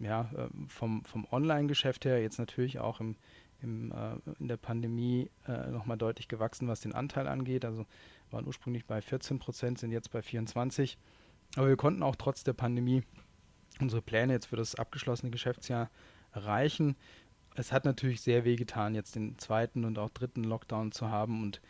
ja, 0.00 0.28
ähm, 0.36 0.68
vom, 0.68 1.04
vom 1.04 1.26
Online-Geschäft 1.30 2.04
her 2.04 2.20
jetzt 2.20 2.38
natürlich 2.38 2.80
auch 2.80 3.00
im, 3.00 3.14
im, 3.62 3.92
äh, 3.92 4.16
in 4.40 4.48
der 4.48 4.56
Pandemie 4.56 5.30
äh, 5.46 5.70
nochmal 5.70 5.96
deutlich 5.96 6.26
gewachsen, 6.26 6.66
was 6.66 6.80
den 6.80 6.94
Anteil 6.94 7.28
angeht. 7.28 7.64
Also 7.64 7.86
waren 8.30 8.46
ursprünglich 8.46 8.86
bei 8.86 9.00
14 9.00 9.38
Prozent, 9.38 9.78
sind 9.78 9.92
jetzt 9.92 10.10
bei 10.10 10.20
24. 10.20 10.98
Aber 11.56 11.68
wir 11.68 11.76
konnten 11.76 12.02
auch 12.02 12.16
trotz 12.16 12.42
der 12.42 12.52
Pandemie 12.52 13.04
unsere 13.80 14.02
Pläne 14.02 14.32
jetzt 14.32 14.46
für 14.46 14.56
das 14.56 14.74
abgeschlossene 14.74 15.30
Geschäftsjahr 15.30 15.90
erreichen. 16.32 16.96
Es 17.58 17.72
hat 17.72 17.84
natürlich 17.84 18.20
sehr 18.20 18.44
wehgetan, 18.44 18.94
jetzt 18.94 19.16
den 19.16 19.36
zweiten 19.36 19.84
und 19.84 19.98
auch 19.98 20.10
dritten 20.10 20.44
Lockdown 20.44 20.92
zu 20.92 21.10
haben 21.10 21.42
und 21.42 21.60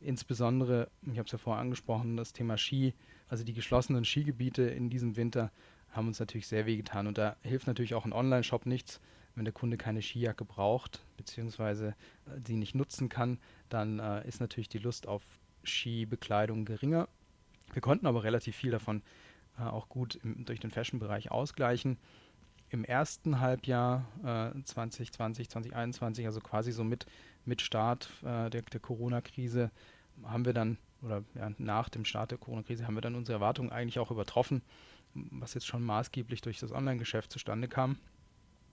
insbesondere, 0.00 0.90
ich 1.02 1.18
habe 1.18 1.26
es 1.26 1.30
ja 1.30 1.38
vorher 1.38 1.60
angesprochen, 1.60 2.16
das 2.16 2.32
Thema 2.32 2.58
Ski, 2.58 2.94
also 3.28 3.44
die 3.44 3.52
geschlossenen 3.52 4.04
Skigebiete 4.04 4.62
in 4.62 4.90
diesem 4.90 5.14
Winter 5.14 5.52
haben 5.90 6.08
uns 6.08 6.18
natürlich 6.18 6.48
sehr 6.48 6.66
wehgetan 6.66 7.06
und 7.06 7.16
da 7.16 7.36
hilft 7.42 7.68
natürlich 7.68 7.94
auch 7.94 8.04
ein 8.04 8.12
Online-Shop 8.12 8.66
nichts, 8.66 9.00
wenn 9.36 9.44
der 9.44 9.54
Kunde 9.54 9.76
keine 9.76 10.02
Skijacke 10.02 10.44
braucht 10.44 11.04
beziehungsweise 11.16 11.94
äh, 12.26 12.40
sie 12.44 12.56
nicht 12.56 12.74
nutzen 12.74 13.08
kann, 13.08 13.38
dann 13.68 14.00
äh, 14.00 14.26
ist 14.26 14.40
natürlich 14.40 14.68
die 14.68 14.78
Lust 14.78 15.06
auf 15.06 15.22
Skibekleidung 15.62 16.64
geringer. 16.64 17.08
Wir 17.72 17.82
konnten 17.82 18.08
aber 18.08 18.24
relativ 18.24 18.56
viel 18.56 18.72
davon 18.72 19.00
äh, 19.60 19.62
auch 19.62 19.88
gut 19.88 20.16
im, 20.24 20.44
durch 20.44 20.58
den 20.58 20.72
Fashion-Bereich 20.72 21.30
ausgleichen. 21.30 21.98
Im 22.70 22.84
ersten 22.84 23.40
Halbjahr 23.40 24.06
äh, 24.22 24.62
2020, 24.62 25.48
2021, 25.50 26.26
also 26.26 26.40
quasi 26.40 26.72
so 26.72 26.84
mit, 26.84 27.06
mit 27.44 27.62
Start 27.62 28.10
äh, 28.22 28.50
der, 28.50 28.62
der 28.62 28.80
Corona-Krise, 28.80 29.70
haben 30.24 30.44
wir 30.44 30.52
dann, 30.52 30.78
oder 31.02 31.22
ja, 31.34 31.50
nach 31.58 31.88
dem 31.88 32.04
Start 32.04 32.32
der 32.32 32.38
Corona-Krise, 32.38 32.86
haben 32.86 32.94
wir 32.94 33.02
dann 33.02 33.14
unsere 33.14 33.36
Erwartungen 33.36 33.70
eigentlich 33.70 33.98
auch 33.98 34.10
übertroffen, 34.10 34.62
was 35.14 35.54
jetzt 35.54 35.66
schon 35.66 35.84
maßgeblich 35.84 36.40
durch 36.40 36.58
das 36.58 36.72
Online-Geschäft 36.72 37.32
zustande 37.32 37.68
kam. 37.68 37.98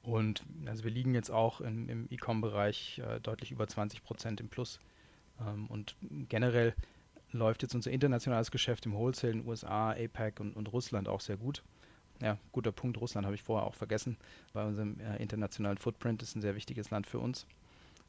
Und 0.02 0.44
also 0.66 0.84
wir 0.84 0.92
liegen 0.92 1.14
jetzt 1.14 1.32
auch 1.32 1.62
im, 1.62 1.88
im 1.88 2.08
E-Com-Bereich 2.10 3.00
äh, 3.00 3.20
deutlich 3.22 3.52
über 3.52 3.68
20 3.68 4.04
Prozent 4.04 4.42
im 4.42 4.50
Plus. 4.50 4.80
Ähm, 5.40 5.68
und 5.68 5.96
generell 6.30 6.76
läuft 7.32 7.62
jetzt 7.64 7.74
unser 7.74 7.92
internationales 7.92 8.52
Geschäft 8.52 8.86
im 8.86 8.94
Wholesale 8.94 9.34
in 9.34 9.40
den 9.40 9.48
USA, 9.48 9.92
APAC 9.92 10.40
und, 10.40 10.56
und 10.56 10.72
Russland 10.72 11.08
auch 11.08 11.22
sehr 11.22 11.38
gut. 11.38 11.64
Ja, 12.22 12.38
guter 12.52 12.72
Punkt. 12.72 13.00
Russland 13.00 13.26
habe 13.26 13.36
ich 13.36 13.44
vorher 13.44 13.68
auch 13.68 13.76
vergessen. 13.76 14.18
Bei 14.54 14.66
unserem 14.66 15.00
äh, 15.00 15.18
internationalen 15.18 15.78
Footprint 15.78 16.22
ist 16.22 16.36
ein 16.36 16.42
sehr 16.42 16.56
wichtiges 16.56 16.90
Land 16.90 17.08
für 17.08 17.20
uns. 17.20 17.46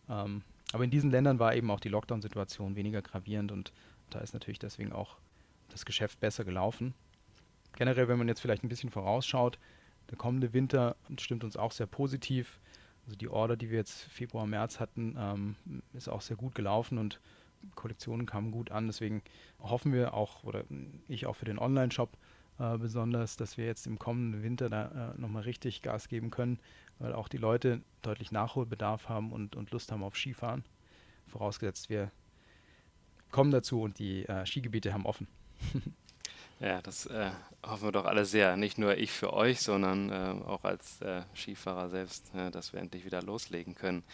Ähm, 0.08 0.42
aber 0.72 0.84
in 0.84 0.90
diesen 0.90 1.10
Ländern 1.10 1.38
war 1.38 1.54
eben 1.54 1.70
auch 1.70 1.80
die 1.80 1.88
Lockdown-Situation 1.88 2.76
weniger 2.76 3.02
gravierend 3.02 3.52
und 3.52 3.72
da 4.10 4.20
ist 4.20 4.34
natürlich 4.34 4.58
deswegen 4.58 4.92
auch 4.92 5.16
das 5.68 5.84
Geschäft 5.84 6.20
besser 6.20 6.44
gelaufen. 6.44 6.94
Generell, 7.76 8.08
wenn 8.08 8.18
man 8.18 8.28
jetzt 8.28 8.40
vielleicht 8.40 8.62
ein 8.62 8.68
bisschen 8.68 8.90
vorausschaut, 8.90 9.58
der 10.10 10.18
kommende 10.18 10.52
Winter 10.52 10.96
stimmt 11.18 11.44
uns 11.44 11.56
auch 11.56 11.72
sehr 11.72 11.86
positiv. 11.86 12.60
Also 13.06 13.16
die 13.16 13.28
Order, 13.28 13.56
die 13.56 13.70
wir 13.70 13.78
jetzt 13.78 14.02
Februar, 14.04 14.46
März 14.46 14.80
hatten, 14.80 15.16
ähm, 15.18 15.56
ist 15.92 16.08
auch 16.08 16.20
sehr 16.20 16.36
gut 16.36 16.54
gelaufen 16.54 16.98
und 16.98 17.20
Kollektionen 17.74 18.26
kamen 18.26 18.50
gut 18.50 18.70
an. 18.70 18.86
Deswegen 18.86 19.22
hoffen 19.60 19.92
wir 19.92 20.14
auch, 20.14 20.44
oder 20.44 20.64
ich 21.08 21.26
auch 21.26 21.36
für 21.36 21.44
den 21.44 21.58
Online-Shop 21.58 22.16
äh, 22.58 22.78
besonders, 22.78 23.36
dass 23.36 23.56
wir 23.56 23.66
jetzt 23.66 23.86
im 23.86 23.98
kommenden 23.98 24.42
Winter 24.42 24.68
da 24.68 25.12
äh, 25.14 25.20
nochmal 25.20 25.42
richtig 25.42 25.82
Gas 25.82 26.08
geben 26.08 26.30
können, 26.30 26.58
weil 26.98 27.12
auch 27.12 27.28
die 27.28 27.38
Leute 27.38 27.80
deutlich 28.02 28.32
Nachholbedarf 28.32 29.08
haben 29.08 29.32
und, 29.32 29.56
und 29.56 29.70
Lust 29.70 29.90
haben 29.92 30.02
auf 30.02 30.16
Skifahren. 30.16 30.64
Vorausgesetzt, 31.26 31.90
wir 31.90 32.10
kommen 33.30 33.50
dazu 33.50 33.82
und 33.82 33.98
die 33.98 34.24
äh, 34.26 34.46
Skigebiete 34.46 34.92
haben 34.92 35.06
offen. 35.06 35.26
Ja, 36.60 36.80
das 36.80 37.06
äh, 37.06 37.30
hoffen 37.66 37.88
wir 37.88 37.92
doch 37.92 38.04
alle 38.04 38.24
sehr. 38.24 38.56
Nicht 38.56 38.78
nur 38.78 38.96
ich 38.96 39.10
für 39.10 39.32
euch, 39.32 39.60
sondern 39.60 40.10
äh, 40.10 40.44
auch 40.46 40.64
als 40.64 41.00
äh, 41.02 41.22
Skifahrer 41.34 41.90
selbst, 41.90 42.32
äh, 42.34 42.50
dass 42.50 42.72
wir 42.72 42.80
endlich 42.80 43.04
wieder 43.04 43.22
loslegen 43.22 43.74
können. 43.74 44.04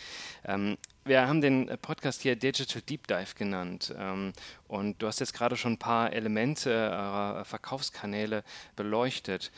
Ähm, 0.44 0.78
wir 1.04 1.26
haben 1.26 1.40
den 1.40 1.70
Podcast 1.80 2.22
hier 2.22 2.36
Digital 2.36 2.82
Deep 2.82 3.06
Dive 3.06 3.34
genannt. 3.36 3.94
Ähm, 3.98 4.32
und 4.68 5.00
du 5.00 5.06
hast 5.06 5.20
jetzt 5.20 5.32
gerade 5.32 5.56
schon 5.56 5.72
ein 5.72 5.78
paar 5.78 6.12
Elemente 6.12 6.70
eurer 6.70 7.44
Verkaufskanäle 7.44 8.44
beleuchtet. 8.76 9.50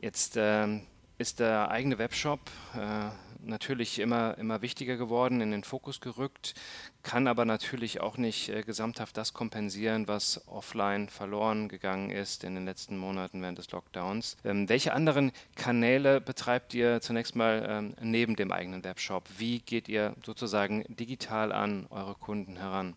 Jetzt 0.00 0.34
ähm, 0.36 0.86
ist 1.18 1.40
der 1.40 1.70
eigene 1.70 1.98
Webshop 1.98 2.40
äh, 2.74 3.08
natürlich 3.46 3.98
immer, 3.98 4.36
immer 4.38 4.62
wichtiger 4.62 4.96
geworden, 4.96 5.40
in 5.40 5.50
den 5.50 5.64
Fokus 5.64 6.00
gerückt, 6.00 6.54
kann 7.02 7.26
aber 7.26 7.44
natürlich 7.44 8.00
auch 8.00 8.16
nicht 8.16 8.48
äh, 8.48 8.62
gesamthaft 8.62 9.16
das 9.16 9.32
kompensieren, 9.32 10.08
was 10.08 10.46
offline 10.48 11.08
verloren 11.08 11.68
gegangen 11.68 12.10
ist 12.10 12.44
in 12.44 12.54
den 12.54 12.64
letzten 12.64 12.96
Monaten 12.96 13.40
während 13.42 13.58
des 13.58 13.70
Lockdowns. 13.70 14.36
Ähm, 14.44 14.68
welche 14.68 14.92
anderen 14.92 15.32
Kanäle 15.54 16.20
betreibt 16.20 16.74
ihr 16.74 17.00
zunächst 17.00 17.36
mal 17.36 17.66
ähm, 17.68 17.94
neben 18.00 18.36
dem 18.36 18.52
eigenen 18.52 18.84
Webshop? 18.84 19.28
Wie 19.38 19.60
geht 19.60 19.88
ihr 19.88 20.14
sozusagen 20.24 20.84
digital 20.88 21.52
an 21.52 21.86
eure 21.90 22.14
Kunden 22.14 22.56
heran? 22.56 22.96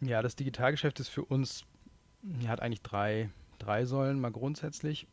Ja, 0.00 0.22
das 0.22 0.36
Digitalgeschäft 0.36 1.00
ist 1.00 1.08
für 1.08 1.24
uns, 1.24 1.64
hat 2.46 2.60
eigentlich 2.60 2.82
drei, 2.82 3.30
drei 3.58 3.84
Säulen 3.84 4.20
mal 4.20 4.30
grundsätzlich. 4.30 5.06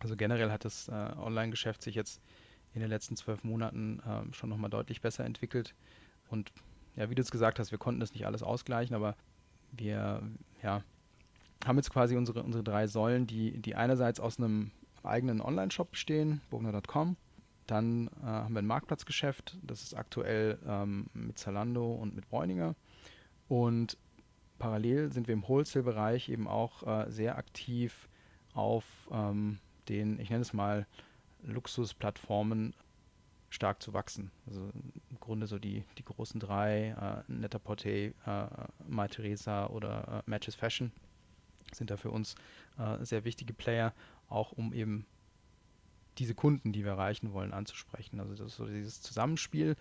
Also 0.00 0.16
generell 0.16 0.50
hat 0.50 0.64
das 0.64 0.88
äh, 0.88 0.92
Online-Geschäft 0.92 1.82
sich 1.82 1.94
jetzt 1.94 2.20
in 2.74 2.80
den 2.80 2.90
letzten 2.90 3.16
zwölf 3.16 3.44
Monaten 3.44 4.00
äh, 4.00 4.32
schon 4.34 4.50
nochmal 4.50 4.70
deutlich 4.70 5.00
besser 5.00 5.24
entwickelt. 5.24 5.74
Und 6.28 6.52
ja, 6.96 7.10
wie 7.10 7.14
du 7.14 7.22
es 7.22 7.30
gesagt 7.30 7.58
hast, 7.58 7.70
wir 7.70 7.78
konnten 7.78 8.00
das 8.00 8.12
nicht 8.14 8.26
alles 8.26 8.42
ausgleichen, 8.42 8.94
aber 8.94 9.16
wir 9.72 10.22
ja, 10.62 10.82
haben 11.64 11.76
jetzt 11.76 11.90
quasi 11.90 12.16
unsere, 12.16 12.42
unsere 12.42 12.64
drei 12.64 12.86
Säulen, 12.86 13.26
die, 13.26 13.58
die 13.58 13.74
einerseits 13.74 14.20
aus 14.20 14.38
einem 14.38 14.70
eigenen 15.02 15.40
Online-Shop 15.40 15.92
bestehen, 15.92 16.40
bogner.com. 16.50 17.16
Dann 17.66 18.08
äh, 18.22 18.26
haben 18.26 18.54
wir 18.54 18.62
ein 18.62 18.66
Marktplatzgeschäft, 18.66 19.58
das 19.62 19.82
ist 19.82 19.94
aktuell 19.94 20.58
ähm, 20.66 21.06
mit 21.14 21.38
Zalando 21.38 21.92
und 21.92 22.14
mit 22.14 22.28
Bräuninger. 22.28 22.74
Und 23.48 23.96
parallel 24.58 25.12
sind 25.12 25.28
wir 25.28 25.34
im 25.34 25.46
Wholesale-Bereich 25.46 26.28
eben 26.28 26.48
auch 26.48 26.82
äh, 26.86 27.10
sehr 27.10 27.38
aktiv 27.38 28.08
auf 28.54 28.84
ähm, 29.12 29.58
den, 29.88 30.18
ich 30.18 30.30
nenne 30.30 30.42
es 30.42 30.52
mal, 30.52 30.86
Luxusplattformen 31.44 32.74
stark 33.50 33.82
zu 33.82 33.92
wachsen. 33.92 34.30
Also 34.46 34.70
im 35.10 35.20
Grunde 35.20 35.46
so 35.46 35.58
die, 35.58 35.84
die 35.98 36.04
großen 36.04 36.40
drei, 36.40 37.24
äh, 37.28 37.32
Net-a-Porter, 37.32 37.88
äh, 37.88 38.12
My 38.86 39.08
Theresa 39.08 39.66
oder 39.66 40.22
äh, 40.26 40.30
Matches 40.30 40.54
Fashion 40.54 40.92
sind 41.72 41.90
da 41.90 41.96
für 41.96 42.10
uns 42.10 42.34
äh, 42.78 43.04
sehr 43.04 43.24
wichtige 43.24 43.52
Player, 43.52 43.92
auch 44.28 44.52
um 44.52 44.72
eben 44.72 45.06
diese 46.18 46.34
Kunden, 46.34 46.72
die 46.72 46.84
wir 46.84 46.92
erreichen 46.92 47.32
wollen, 47.32 47.52
anzusprechen. 47.52 48.20
Also 48.20 48.34
das 48.34 48.52
ist 48.52 48.56
so 48.56 48.66
dieses 48.66 49.02
Zusammenspiel. 49.02 49.76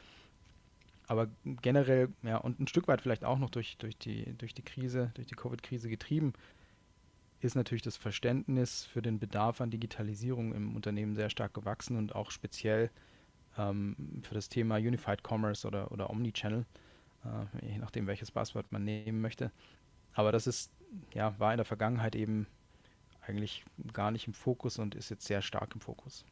Aber 1.07 1.27
generell, 1.43 2.09
ja, 2.21 2.37
und 2.37 2.59
ein 2.59 2.67
Stück 2.67 2.87
weit 2.87 3.01
vielleicht 3.01 3.25
auch 3.25 3.39
noch 3.39 3.49
durch, 3.49 3.77
durch, 3.77 3.97
die, 3.97 4.33
durch 4.37 4.53
die 4.53 4.61
Krise, 4.61 5.11
durch 5.15 5.27
die 5.27 5.35
Covid-Krise 5.35 5.89
getrieben, 5.89 6.33
ist 7.41 7.55
natürlich 7.55 7.81
das 7.81 7.97
Verständnis 7.97 8.85
für 8.85 9.01
den 9.01 9.19
Bedarf 9.19 9.61
an 9.61 9.71
Digitalisierung 9.71 10.53
im 10.53 10.75
Unternehmen 10.75 11.15
sehr 11.15 11.29
stark 11.29 11.53
gewachsen 11.53 11.97
und 11.97 12.15
auch 12.15 12.31
speziell 12.31 12.89
ähm, 13.57 14.21
für 14.23 14.35
das 14.35 14.49
Thema 14.49 14.75
Unified 14.75 15.21
Commerce 15.23 15.65
oder, 15.65 15.91
oder 15.91 16.09
Omnichannel, 16.09 16.65
äh, 17.23 17.67
je 17.71 17.77
nachdem 17.77 18.07
welches 18.07 18.31
Passwort 18.31 18.71
man 18.71 18.83
nehmen 18.83 19.21
möchte. 19.21 19.51
Aber 20.13 20.31
das 20.31 20.47
ist, 20.47 20.71
ja, 21.13 21.37
war 21.39 21.53
in 21.53 21.57
der 21.57 21.65
Vergangenheit 21.65 22.15
eben 22.15 22.47
eigentlich 23.21 23.63
gar 23.93 24.11
nicht 24.11 24.27
im 24.27 24.33
Fokus 24.33 24.79
und 24.79 24.95
ist 24.95 25.09
jetzt 25.09 25.25
sehr 25.25 25.41
stark 25.41 25.73
im 25.75 25.81
Fokus. 25.81 26.25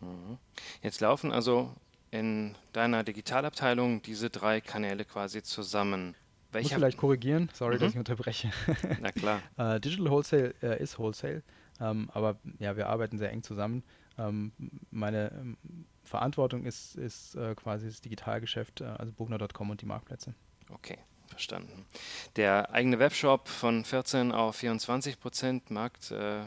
Mhm. 0.00 0.38
Jetzt 0.82 1.00
laufen 1.00 1.32
also 1.32 1.74
in 2.10 2.54
deiner 2.72 3.04
Digitalabteilung 3.04 4.02
diese 4.02 4.30
drei 4.30 4.60
Kanäle 4.60 5.04
quasi 5.04 5.42
zusammen. 5.42 6.14
Welcher? 6.52 6.68
Muss 6.68 6.78
vielleicht 6.78 6.98
korrigieren, 6.98 7.48
sorry, 7.52 7.76
mhm. 7.76 7.80
dass 7.80 7.92
ich 7.92 7.98
unterbreche. 7.98 8.50
Na 9.00 9.10
klar. 9.10 9.40
äh, 9.56 9.80
Digital 9.80 10.10
Wholesale 10.10 10.54
äh, 10.62 10.82
ist 10.82 10.98
Wholesale, 10.98 11.42
ähm, 11.80 12.10
aber 12.12 12.36
ja, 12.58 12.76
wir 12.76 12.88
arbeiten 12.88 13.18
sehr 13.18 13.30
eng 13.30 13.42
zusammen. 13.42 13.82
Ähm, 14.18 14.52
meine 14.90 15.32
ähm, 15.32 15.56
Verantwortung 16.04 16.64
ist, 16.64 16.96
ist 16.96 17.34
äh, 17.34 17.54
quasi 17.54 17.86
das 17.86 18.00
Digitalgeschäft, 18.00 18.82
äh, 18.82 18.84
also 18.84 19.12
Bugner.com 19.12 19.70
und 19.70 19.80
die 19.80 19.86
Marktplätze. 19.86 20.34
Okay, 20.70 20.98
verstanden. 21.26 21.86
Der 22.36 22.72
eigene 22.72 22.98
Webshop 22.98 23.48
von 23.48 23.84
14 23.84 24.32
auf 24.32 24.56
24 24.56 25.18
Prozent 25.18 25.70
Markt 25.70 26.10
äh, 26.10 26.42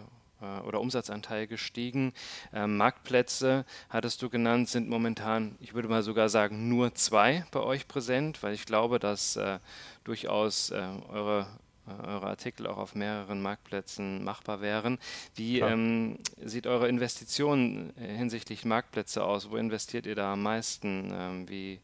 oder 0.65 0.81
Umsatzanteil 0.81 1.47
gestiegen. 1.47 2.13
Ähm, 2.53 2.77
Marktplätze, 2.77 3.65
hattest 3.89 4.21
du 4.21 4.29
genannt, 4.29 4.69
sind 4.69 4.89
momentan, 4.89 5.55
ich 5.59 5.73
würde 5.73 5.87
mal 5.87 6.03
sogar 6.03 6.29
sagen, 6.29 6.69
nur 6.69 6.95
zwei 6.95 7.45
bei 7.51 7.59
euch 7.59 7.87
präsent, 7.87 8.43
weil 8.43 8.53
ich 8.53 8.65
glaube, 8.65 8.99
dass 8.99 9.35
äh, 9.35 9.59
durchaus 10.03 10.71
äh, 10.71 10.87
eure 11.09 11.47
äh, 11.87 12.07
eure 12.07 12.27
Artikel 12.27 12.67
auch 12.67 12.77
auf 12.77 12.95
mehreren 12.95 13.41
Marktplätzen 13.41 14.23
machbar 14.23 14.61
wären. 14.61 14.97
Wie 15.35 15.59
ähm, 15.59 16.17
sieht 16.43 16.67
eure 16.67 16.87
Investition 16.87 17.93
äh, 17.97 18.15
hinsichtlich 18.15 18.65
Marktplätze 18.65 19.23
aus? 19.23 19.51
Wo 19.51 19.57
investiert 19.57 20.05
ihr 20.05 20.15
da 20.15 20.33
am 20.33 20.43
meisten? 20.43 21.13
Ähm, 21.13 21.49
wie, 21.49 21.79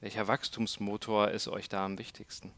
welcher 0.00 0.26
Wachstumsmotor 0.26 1.30
ist 1.30 1.48
euch 1.48 1.68
da 1.68 1.84
am 1.84 1.98
wichtigsten? 1.98 2.52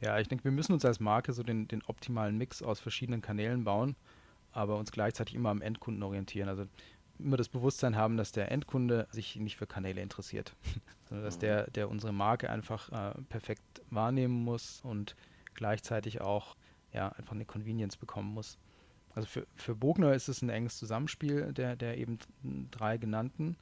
Ja, 0.00 0.18
ich 0.18 0.28
denke, 0.28 0.44
wir 0.44 0.52
müssen 0.52 0.72
uns 0.72 0.84
als 0.84 1.00
Marke 1.00 1.32
so 1.32 1.42
den, 1.42 1.66
den 1.68 1.82
optimalen 1.84 2.38
Mix 2.38 2.62
aus 2.62 2.80
verschiedenen 2.80 3.20
Kanälen 3.22 3.64
bauen. 3.64 3.96
aber 4.52 4.76
uns 4.76 4.92
gleichzeitig 4.92 5.34
immer 5.34 5.50
am 5.50 5.62
Endkunden 5.62 6.02
orientieren. 6.02 6.48
Also 6.48 6.66
immer 7.18 7.36
das 7.36 7.48
Bewusstsein 7.48 7.96
haben, 7.96 8.16
dass 8.16 8.32
der 8.32 8.50
Endkunde 8.52 9.08
sich 9.10 9.36
nicht 9.36 9.56
für 9.56 9.66
Kanäle 9.66 10.00
interessiert, 10.00 10.54
sondern 11.08 11.24
dass 11.24 11.38
der, 11.38 11.70
der 11.70 11.88
unsere 11.88 12.12
Marke 12.12 12.50
einfach 12.50 12.90
äh, 12.92 13.20
perfekt 13.28 13.62
wahrnehmen 13.90 14.44
muss 14.44 14.80
und 14.82 15.16
gleichzeitig 15.54 16.20
auch 16.20 16.56
ja, 16.92 17.08
einfach 17.10 17.32
eine 17.32 17.44
Convenience 17.44 17.96
bekommen 17.96 18.32
muss. 18.32 18.58
Also 19.14 19.26
für, 19.26 19.46
für 19.56 19.74
Bogner 19.74 20.14
ist 20.14 20.28
es 20.28 20.42
ein 20.42 20.48
enges 20.48 20.78
Zusammenspiel 20.78 21.52
der, 21.52 21.76
der 21.76 21.98
eben 21.98 22.18
drei 22.70 22.98
genannten. 22.98 23.56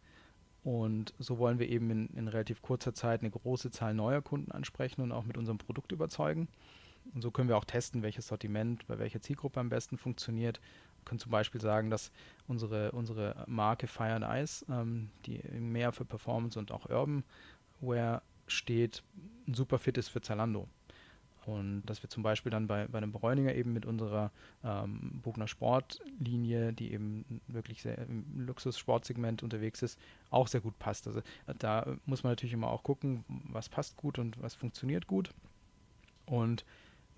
Und 0.66 1.14
so 1.20 1.38
wollen 1.38 1.60
wir 1.60 1.68
eben 1.68 1.88
in, 1.90 2.08
in 2.16 2.26
relativ 2.26 2.60
kurzer 2.60 2.92
Zeit 2.92 3.20
eine 3.20 3.30
große 3.30 3.70
Zahl 3.70 3.94
neuer 3.94 4.20
Kunden 4.20 4.50
ansprechen 4.50 5.00
und 5.00 5.12
auch 5.12 5.22
mit 5.22 5.36
unserem 5.36 5.58
Produkt 5.58 5.92
überzeugen. 5.92 6.48
Und 7.14 7.22
so 7.22 7.30
können 7.30 7.48
wir 7.48 7.56
auch 7.56 7.64
testen, 7.64 8.02
welches 8.02 8.26
Sortiment 8.26 8.84
bei 8.88 8.98
welcher 8.98 9.20
Zielgruppe 9.20 9.60
am 9.60 9.68
besten 9.68 9.96
funktioniert. 9.96 10.60
Wir 10.98 11.04
können 11.04 11.20
zum 11.20 11.30
Beispiel 11.30 11.60
sagen, 11.60 11.88
dass 11.88 12.10
unsere, 12.48 12.90
unsere 12.90 13.44
Marke 13.46 13.86
Fire 13.86 14.14
and 14.14 14.24
Ice, 14.42 14.66
ähm, 14.68 15.10
die 15.24 15.38
mehr 15.56 15.92
für 15.92 16.04
Performance 16.04 16.58
und 16.58 16.72
auch 16.72 16.90
Urban 16.90 17.22
Wear 17.80 18.22
steht, 18.48 19.04
super 19.46 19.78
fit 19.78 19.96
ist 19.98 20.08
für 20.08 20.20
Zalando. 20.20 20.66
Und 21.46 21.82
dass 21.86 22.02
wir 22.02 22.10
zum 22.10 22.24
Beispiel 22.24 22.50
dann 22.50 22.66
bei, 22.66 22.88
bei 22.88 22.98
einem 22.98 23.12
Bräuninger 23.12 23.54
eben 23.54 23.72
mit 23.72 23.86
unserer 23.86 24.32
ähm, 24.64 25.20
Bogner 25.22 25.46
Sportlinie, 25.46 26.72
die 26.72 26.92
eben 26.92 27.40
wirklich 27.46 27.82
sehr 27.82 27.98
im 27.98 28.24
Luxus-Sportsegment 28.36 29.44
unterwegs 29.44 29.80
ist, 29.80 29.96
auch 30.30 30.48
sehr 30.48 30.60
gut 30.60 30.76
passt. 30.80 31.06
Also 31.06 31.22
da 31.58 31.96
muss 32.04 32.24
man 32.24 32.32
natürlich 32.32 32.52
immer 32.52 32.68
auch 32.68 32.82
gucken, 32.82 33.24
was 33.28 33.68
passt 33.68 33.96
gut 33.96 34.18
und 34.18 34.42
was 34.42 34.56
funktioniert 34.56 35.06
gut. 35.06 35.30
Und, 36.26 36.64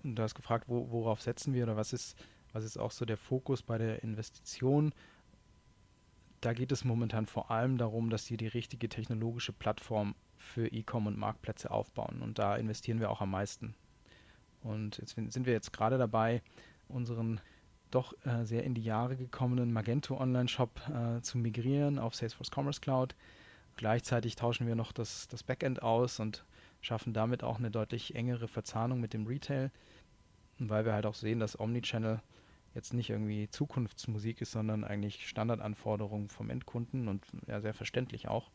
und 0.03 0.15
du 0.15 0.21
hast 0.21 0.35
gefragt, 0.35 0.65
wo, 0.67 0.91
worauf 0.91 1.23
setzen 1.23 1.55
wir 1.55 1.63
oder 1.63 1.75
was 1.75 1.91
ist, 1.91 2.15
was 2.53 2.63
ist 2.63 2.77
auch 2.77 2.91
so 2.91 3.05
der 3.05 3.17
Fokus 3.17 3.63
bei 3.63 3.79
der 3.79 4.03
Investition? 4.03 4.93
Da 6.39 6.53
geht 6.53 6.71
es 6.71 6.85
momentan 6.85 7.25
vor 7.25 7.49
allem 7.49 7.79
darum, 7.79 8.11
dass 8.11 8.25
sie 8.25 8.37
die 8.37 8.47
richtige 8.47 8.89
technologische 8.89 9.53
Plattform 9.53 10.13
für 10.37 10.67
E-Com 10.67 11.07
und 11.07 11.17
Marktplätze 11.17 11.71
aufbauen. 11.71 12.21
Und 12.21 12.37
da 12.37 12.55
investieren 12.55 12.99
wir 12.99 13.09
auch 13.09 13.21
am 13.21 13.31
meisten. 13.31 13.73
Und 14.61 14.97
jetzt 14.97 15.15
sind 15.15 15.45
wir 15.45 15.53
jetzt 15.53 15.71
gerade 15.71 15.97
dabei, 15.97 16.41
unseren 16.87 17.39
doch 17.91 18.13
äh, 18.25 18.45
sehr 18.45 18.63
in 18.63 18.75
die 18.75 18.83
Jahre 18.83 19.15
gekommenen 19.15 19.73
Magento 19.73 20.19
Online-Shop 20.19 20.81
äh, 20.89 21.21
zu 21.21 21.37
migrieren 21.37 21.97
auf 21.97 22.15
Salesforce 22.15 22.51
Commerce 22.51 22.81
Cloud. 22.81 23.15
Gleichzeitig 23.77 24.35
tauschen 24.35 24.67
wir 24.67 24.75
noch 24.75 24.91
das, 24.91 25.27
das 25.27 25.43
Backend 25.43 25.81
aus 25.81 26.19
und 26.19 26.43
schaffen 26.81 27.13
damit 27.13 27.43
auch 27.43 27.57
eine 27.57 27.71
deutlich 27.71 28.15
engere 28.15 28.47
Verzahnung 28.47 28.99
mit 28.99 29.13
dem 29.13 29.25
Retail, 29.25 29.71
weil 30.59 30.85
wir 30.85 30.93
halt 30.93 31.05
auch 31.05 31.15
sehen, 31.15 31.39
dass 31.39 31.59
Omnichannel 31.59 32.21
jetzt 32.75 32.93
nicht 32.93 33.09
irgendwie 33.09 33.49
Zukunftsmusik 33.49 34.41
ist, 34.41 34.51
sondern 34.51 34.83
eigentlich 34.83 35.27
Standardanforderungen 35.27 36.29
vom 36.29 36.49
Endkunden 36.49 37.07
und 37.07 37.25
ja, 37.47 37.61
sehr 37.61 37.73
verständlich 37.73 38.27
auch. 38.27 38.51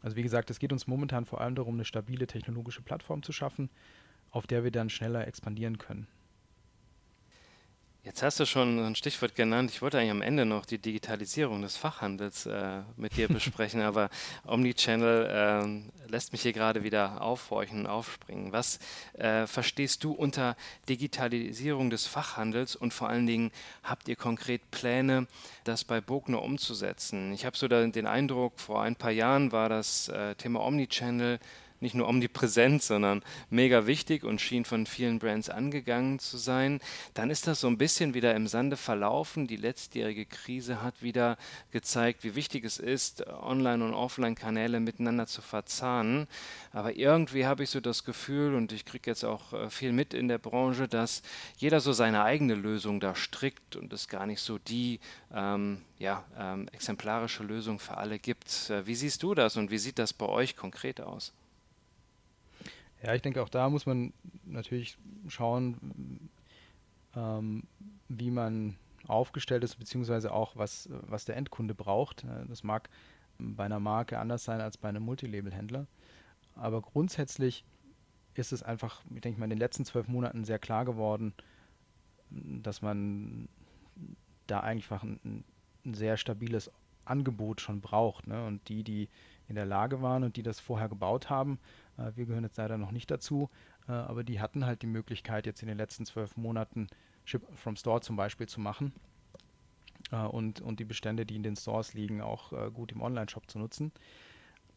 Also 0.00 0.16
wie 0.16 0.22
gesagt, 0.22 0.50
es 0.50 0.58
geht 0.58 0.72
uns 0.72 0.86
momentan 0.86 1.24
vor 1.24 1.40
allem 1.40 1.54
darum, 1.54 1.74
eine 1.74 1.84
stabile 1.84 2.26
technologische 2.26 2.82
Plattform 2.82 3.22
zu 3.22 3.32
schaffen, 3.32 3.70
auf 4.34 4.46
der 4.46 4.64
wir 4.64 4.70
dann 4.70 4.90
schneller 4.90 5.26
expandieren 5.26 5.78
können. 5.78 6.08
Jetzt 8.02 8.22
hast 8.22 8.38
du 8.38 8.44
schon 8.44 8.78
ein 8.80 8.96
Stichwort 8.96 9.34
genannt. 9.34 9.70
Ich 9.70 9.80
wollte 9.80 9.98
eigentlich 9.98 10.10
am 10.10 10.20
Ende 10.20 10.44
noch 10.44 10.66
die 10.66 10.76
Digitalisierung 10.76 11.62
des 11.62 11.78
Fachhandels 11.78 12.44
äh, 12.44 12.82
mit 12.96 13.16
dir 13.16 13.28
besprechen, 13.32 13.80
aber 13.80 14.10
Omnichannel 14.46 15.24
äh, 16.04 16.10
lässt 16.10 16.32
mich 16.32 16.42
hier 16.42 16.52
gerade 16.52 16.84
wieder 16.84 17.22
aufhorchen 17.22 17.80
und 17.80 17.86
aufspringen. 17.86 18.52
Was 18.52 18.78
äh, 19.14 19.46
verstehst 19.46 20.04
du 20.04 20.12
unter 20.12 20.54
Digitalisierung 20.86 21.88
des 21.88 22.06
Fachhandels 22.06 22.76
und 22.76 22.92
vor 22.92 23.08
allen 23.08 23.26
Dingen 23.26 23.50
habt 23.82 24.06
ihr 24.06 24.16
konkret 24.16 24.70
Pläne, 24.70 25.26
das 25.62 25.84
bei 25.84 26.02
Bogner 26.02 26.42
umzusetzen? 26.42 27.32
Ich 27.32 27.46
habe 27.46 27.56
so 27.56 27.68
den 27.68 28.06
Eindruck, 28.06 28.60
vor 28.60 28.82
ein 28.82 28.96
paar 28.96 29.12
Jahren 29.12 29.50
war 29.50 29.70
das 29.70 30.08
äh, 30.08 30.34
Thema 30.34 30.60
Omnichannel 30.60 31.38
nicht 31.84 31.94
nur 31.94 32.08
omnipräsent, 32.08 32.82
sondern 32.82 33.22
mega 33.50 33.86
wichtig 33.86 34.24
und 34.24 34.40
schien 34.40 34.64
von 34.64 34.86
vielen 34.86 35.20
Brands 35.20 35.50
angegangen 35.50 36.18
zu 36.18 36.38
sein. 36.38 36.80
Dann 37.14 37.30
ist 37.30 37.46
das 37.46 37.60
so 37.60 37.68
ein 37.68 37.78
bisschen 37.78 38.14
wieder 38.14 38.34
im 38.34 38.48
Sande 38.48 38.76
verlaufen. 38.76 39.46
Die 39.46 39.56
letztjährige 39.56 40.26
Krise 40.26 40.82
hat 40.82 41.02
wieder 41.02 41.36
gezeigt, 41.70 42.24
wie 42.24 42.34
wichtig 42.34 42.64
es 42.64 42.78
ist, 42.78 43.26
Online- 43.28 43.84
und 43.84 43.94
Offline-Kanäle 43.94 44.80
miteinander 44.80 45.26
zu 45.26 45.42
verzahnen. 45.42 46.26
Aber 46.72 46.96
irgendwie 46.96 47.46
habe 47.46 47.62
ich 47.62 47.70
so 47.70 47.80
das 47.80 48.04
Gefühl, 48.04 48.54
und 48.54 48.72
ich 48.72 48.84
kriege 48.84 49.10
jetzt 49.10 49.24
auch 49.24 49.52
äh, 49.52 49.70
viel 49.70 49.92
mit 49.92 50.14
in 50.14 50.26
der 50.26 50.38
Branche, 50.38 50.88
dass 50.88 51.22
jeder 51.58 51.80
so 51.80 51.92
seine 51.92 52.24
eigene 52.24 52.54
Lösung 52.54 52.98
da 52.98 53.14
strickt 53.14 53.76
und 53.76 53.92
es 53.92 54.08
gar 54.08 54.26
nicht 54.26 54.40
so 54.40 54.58
die 54.58 55.00
ähm, 55.32 55.82
ja, 55.98 56.24
ähm, 56.38 56.68
exemplarische 56.72 57.42
Lösung 57.42 57.78
für 57.78 57.96
alle 57.98 58.18
gibt. 58.18 58.70
Äh, 58.70 58.86
wie 58.86 58.94
siehst 58.94 59.22
du 59.22 59.34
das 59.34 59.56
und 59.56 59.70
wie 59.70 59.78
sieht 59.78 59.98
das 59.98 60.12
bei 60.12 60.26
euch 60.26 60.56
konkret 60.56 61.00
aus? 61.00 61.32
Ja, 63.04 63.14
ich 63.14 63.20
denke, 63.20 63.42
auch 63.42 63.50
da 63.50 63.68
muss 63.68 63.84
man 63.84 64.14
natürlich 64.46 64.96
schauen, 65.28 66.30
ähm, 67.14 67.64
wie 68.08 68.30
man 68.30 68.76
aufgestellt 69.06 69.62
ist, 69.62 69.76
beziehungsweise 69.76 70.32
auch, 70.32 70.56
was, 70.56 70.88
was 70.90 71.26
der 71.26 71.36
Endkunde 71.36 71.74
braucht. 71.74 72.24
Äh, 72.24 72.46
das 72.48 72.62
mag 72.62 72.88
bei 73.38 73.64
einer 73.64 73.78
Marke 73.78 74.18
anders 74.18 74.44
sein 74.44 74.62
als 74.62 74.78
bei 74.78 74.88
einem 74.88 75.02
Multilabel-Händler. 75.02 75.86
Aber 76.54 76.80
grundsätzlich 76.80 77.66
ist 78.36 78.52
es 78.52 78.62
einfach, 78.62 79.02
ich 79.14 79.20
denke 79.20 79.38
mal, 79.38 79.44
in 79.44 79.50
den 79.50 79.58
letzten 79.58 79.84
zwölf 79.84 80.08
Monaten 80.08 80.44
sehr 80.44 80.58
klar 80.58 80.86
geworden, 80.86 81.34
dass 82.30 82.80
man 82.80 83.50
da 84.46 84.60
einfach 84.60 85.02
ein, 85.02 85.44
ein 85.84 85.92
sehr 85.92 86.16
stabiles 86.16 86.70
Angebot 87.04 87.60
schon 87.60 87.82
braucht. 87.82 88.26
Ne? 88.26 88.46
Und 88.46 88.66
die, 88.70 88.82
die 88.82 89.10
in 89.46 89.56
der 89.56 89.66
Lage 89.66 90.00
waren 90.00 90.24
und 90.24 90.36
die 90.36 90.42
das 90.42 90.58
vorher 90.58 90.88
gebaut 90.88 91.28
haben, 91.28 91.58
wir 91.96 92.26
gehören 92.26 92.44
jetzt 92.44 92.56
leider 92.56 92.78
noch 92.78 92.90
nicht 92.90 93.10
dazu, 93.10 93.50
äh, 93.88 93.92
aber 93.92 94.24
die 94.24 94.40
hatten 94.40 94.66
halt 94.66 94.82
die 94.82 94.86
Möglichkeit, 94.86 95.46
jetzt 95.46 95.62
in 95.62 95.68
den 95.68 95.78
letzten 95.78 96.06
zwölf 96.06 96.36
Monaten 96.36 96.88
Ship 97.24 97.42
from 97.54 97.76
Store 97.76 98.00
zum 98.00 98.16
Beispiel 98.16 98.48
zu 98.48 98.60
machen 98.60 98.92
äh, 100.10 100.16
und, 100.16 100.60
und 100.60 100.80
die 100.80 100.84
Bestände, 100.84 101.24
die 101.26 101.36
in 101.36 101.42
den 101.42 101.56
Stores 101.56 101.94
liegen, 101.94 102.20
auch 102.20 102.52
gut 102.72 102.92
im 102.92 103.02
Online-Shop 103.02 103.50
zu 103.50 103.58
nutzen. 103.58 103.92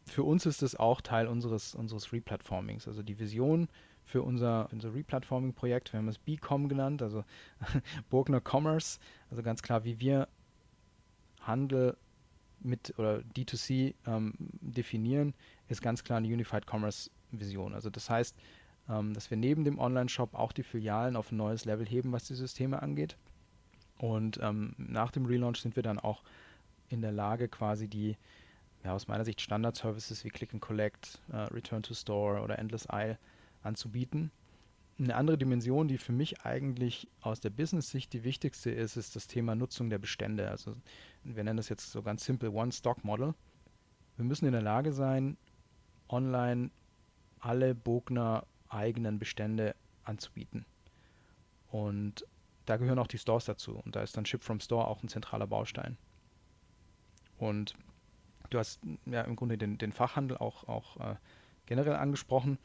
Für 0.06 0.24
uns 0.24 0.46
ist 0.46 0.64
es 0.64 0.76
auch 0.76 1.02
Teil 1.02 1.28
unseres, 1.28 1.76
unseres 1.76 2.14
Replatformings. 2.14 2.88
Also 2.88 3.04
die 3.04 3.20
Vision 3.20 3.68
für 4.06 4.22
unser, 4.22 4.70
unser 4.72 4.94
Replatforming-Projekt, 4.94 5.92
wir 5.92 5.98
haben 5.98 6.08
es 6.08 6.18
BCom 6.18 6.70
genannt, 6.70 7.02
also 7.02 7.26
Burgner 8.10 8.42
Commerce, 8.42 9.00
also 9.30 9.44
ganz 9.44 9.62
klar, 9.62 9.84
wie 9.84 10.00
wir 10.00 10.30
Handel 11.42 11.98
mit 12.60 12.94
oder 12.98 13.20
D2C 13.36 13.94
ähm, 14.06 14.34
definieren, 14.38 15.34
ist 15.70 15.82
ganz 15.82 16.04
klar 16.04 16.18
eine 16.18 16.28
Unified 16.28 16.66
Commerce 16.70 17.10
Vision. 17.32 17.74
Also 17.74 17.90
das 17.90 18.10
heißt, 18.10 18.36
ähm, 18.90 19.14
dass 19.14 19.30
wir 19.30 19.38
neben 19.38 19.64
dem 19.64 19.80
Online-Shop 19.80 20.34
auch 20.34 20.52
die 20.52 20.64
Filialen 20.64 21.16
auf 21.16 21.32
ein 21.32 21.38
neues 21.38 21.66
Level 21.66 21.86
heben, 21.86 22.12
was 22.12 22.26
die 22.26 22.36
Systeme 22.36 22.82
angeht. 22.82 23.18
Und 23.98 24.40
ähm, 24.42 24.76
nach 24.78 25.12
dem 25.12 25.26
Relaunch 25.26 25.62
sind 25.62 25.76
wir 25.76 25.84
dann 25.84 26.00
auch 26.00 26.24
in 26.90 27.02
der 27.02 27.12
Lage, 27.12 27.48
quasi 27.48 27.88
die 27.88 28.16
ja, 28.84 28.94
aus 28.94 29.08
meiner 29.08 29.26
Sicht 29.26 29.42
Standard-Services 29.42 30.24
wie 30.24 30.30
Click 30.30 30.54
and 30.54 30.62
Collect, 30.62 31.20
äh, 31.32 31.38
Return 31.54 31.84
to 31.84 31.94
Store 31.94 32.42
oder 32.42 32.60
Endless 32.60 32.90
Aisle 32.90 33.18
anzubieten. 33.64 34.32
Eine 35.00 35.16
andere 35.16 35.38
Dimension, 35.38 35.88
die 35.88 36.00
für 36.00 36.12
mich 36.12 36.42
eigentlich 36.42 37.08
aus 37.22 37.40
der 37.40 37.52
Business-Sicht 37.52 38.14
die 38.14 38.24
wichtigste 38.24 38.72
ist, 38.72 38.98
ist 38.98 39.16
das 39.16 39.28
Thema 39.28 39.54
Nutzung 39.56 39.92
der 39.92 40.00
Bestände. 40.00 40.50
Also 40.50 40.76
wir 41.24 41.44
nennen 41.44 41.58
das 41.58 41.70
jetzt 41.70 41.92
so 41.92 42.02
ganz 42.02 42.26
simpel 42.26 42.50
One-Stock-Model. 42.50 43.36
Wir 44.16 44.26
müssen 44.26 44.48
in 44.48 44.54
der 44.54 44.64
Lage 44.64 44.94
sein, 44.94 45.38
online 46.10 46.72
alle 47.40 47.76
Bogner 47.76 48.48
eigenen 48.70 49.20
Bestände 49.20 49.76
anzubieten. 50.04 50.66
Und 51.70 52.26
da 52.66 52.78
gehören 52.78 52.98
auch 52.98 53.08
die 53.08 53.20
Stores 53.20 53.46
dazu. 53.46 53.76
Und 53.78 53.96
da 53.96 54.02
ist 54.02 54.18
dann 54.18 54.26
Ship 54.26 54.44
from 54.44 54.60
Store 54.60 54.88
auch 54.88 55.04
ein 55.04 55.10
zentraler 55.10 55.46
Baustein. 55.46 55.98
Und 57.38 57.76
du 58.50 58.58
hast 58.58 58.82
ja 59.06 59.22
im 59.22 59.36
Grunde 59.36 59.60
den, 59.60 59.78
den 59.78 59.92
Fachhandel 59.92 60.38
auch, 60.38 60.68
auch 60.68 60.98
äh, 60.98 61.16
generell 61.68 61.96
angesprochen 61.96 62.58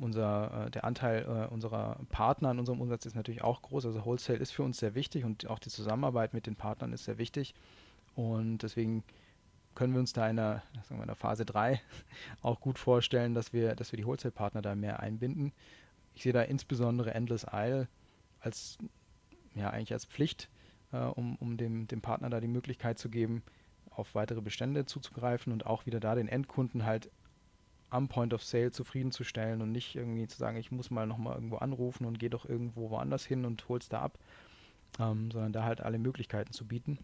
unser, 0.00 0.66
äh, 0.66 0.70
der 0.70 0.84
Anteil 0.84 1.24
äh, 1.24 1.52
unserer 1.52 1.98
Partner 2.10 2.50
an 2.50 2.58
unserem 2.58 2.80
Umsatz 2.80 3.06
ist 3.06 3.16
natürlich 3.16 3.42
auch 3.42 3.62
groß. 3.62 3.86
Also 3.86 4.04
Wholesale 4.04 4.38
ist 4.38 4.52
für 4.52 4.62
uns 4.62 4.78
sehr 4.78 4.94
wichtig 4.94 5.24
und 5.24 5.48
auch 5.48 5.58
die 5.58 5.70
Zusammenarbeit 5.70 6.34
mit 6.34 6.46
den 6.46 6.56
Partnern 6.56 6.92
ist 6.92 7.04
sehr 7.04 7.18
wichtig. 7.18 7.54
Und 8.14 8.58
deswegen 8.58 9.04
können 9.74 9.92
wir 9.92 10.00
uns 10.00 10.12
da 10.12 10.28
in 10.28 10.36
der, 10.36 10.62
sagen 10.82 10.98
wir 10.98 11.02
in 11.02 11.08
der 11.08 11.16
Phase 11.16 11.44
3 11.44 11.80
auch 12.42 12.60
gut 12.60 12.78
vorstellen, 12.78 13.34
dass 13.34 13.52
wir, 13.52 13.74
dass 13.74 13.92
wir 13.92 13.96
die 13.96 14.06
Wholesale-Partner 14.06 14.62
da 14.62 14.74
mehr 14.74 15.00
einbinden. 15.00 15.52
Ich 16.14 16.22
sehe 16.22 16.32
da 16.32 16.42
insbesondere 16.42 17.14
Endless 17.14 17.46
Isle 17.52 17.88
als 18.40 18.78
ja 19.54 19.70
eigentlich 19.70 19.92
als 19.92 20.04
Pflicht, 20.04 20.48
äh, 20.92 20.98
um, 20.98 21.36
um 21.36 21.56
dem, 21.56 21.86
dem 21.86 22.00
Partner 22.00 22.30
da 22.30 22.40
die 22.40 22.48
Möglichkeit 22.48 22.98
zu 22.98 23.08
geben, 23.08 23.42
auf 23.90 24.14
weitere 24.14 24.40
Bestände 24.40 24.86
zuzugreifen 24.86 25.52
und 25.52 25.66
auch 25.66 25.86
wieder 25.86 26.00
da 26.00 26.14
den 26.14 26.28
Endkunden 26.28 26.84
halt 26.84 27.10
am 27.90 28.08
Point 28.08 28.34
of 28.34 28.42
Sale 28.42 28.70
zufriedenzustellen 28.70 29.62
und 29.62 29.72
nicht 29.72 29.96
irgendwie 29.96 30.26
zu 30.26 30.36
sagen, 30.36 30.56
ich 30.58 30.70
muss 30.70 30.90
mal 30.90 31.06
nochmal 31.06 31.34
irgendwo 31.34 31.56
anrufen 31.56 32.04
und 32.04 32.18
gehe 32.18 32.30
doch 32.30 32.44
irgendwo 32.44 32.90
woanders 32.90 33.24
hin 33.24 33.44
und 33.44 33.68
hol's 33.68 33.88
da 33.88 34.02
ab. 34.02 34.18
ähm, 34.98 35.30
sondern 35.30 35.52
da 35.52 35.64
halt 35.64 35.80
alle 35.80 35.98
Möglichkeiten 35.98 36.52
zu 36.52 36.66
bieten. 36.66 36.98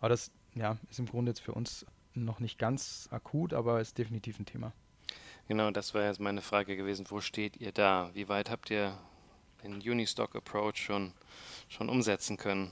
Aber 0.00 0.10
das 0.10 0.30
ja, 0.54 0.76
ist 0.90 0.98
im 0.98 1.06
Grunde 1.06 1.30
jetzt 1.30 1.40
für 1.40 1.52
uns 1.52 1.86
noch 2.14 2.40
nicht 2.40 2.58
ganz 2.58 3.08
akut, 3.10 3.52
aber 3.54 3.80
ist 3.80 3.98
definitiv 3.98 4.38
ein 4.38 4.46
Thema. 4.46 4.72
Genau, 5.46 5.70
das 5.70 5.94
war 5.94 6.04
jetzt 6.04 6.20
meine 6.20 6.42
Frage 6.42 6.76
gewesen. 6.76 7.06
Wo 7.08 7.20
steht 7.20 7.56
ihr 7.56 7.72
da? 7.72 8.10
Wie 8.12 8.28
weit 8.28 8.50
habt 8.50 8.70
ihr 8.70 8.98
den 9.62 9.76
Unistock 9.76 10.36
Approach 10.36 10.76
schon, 10.76 11.14
schon 11.68 11.88
umsetzen 11.88 12.36
können? 12.36 12.70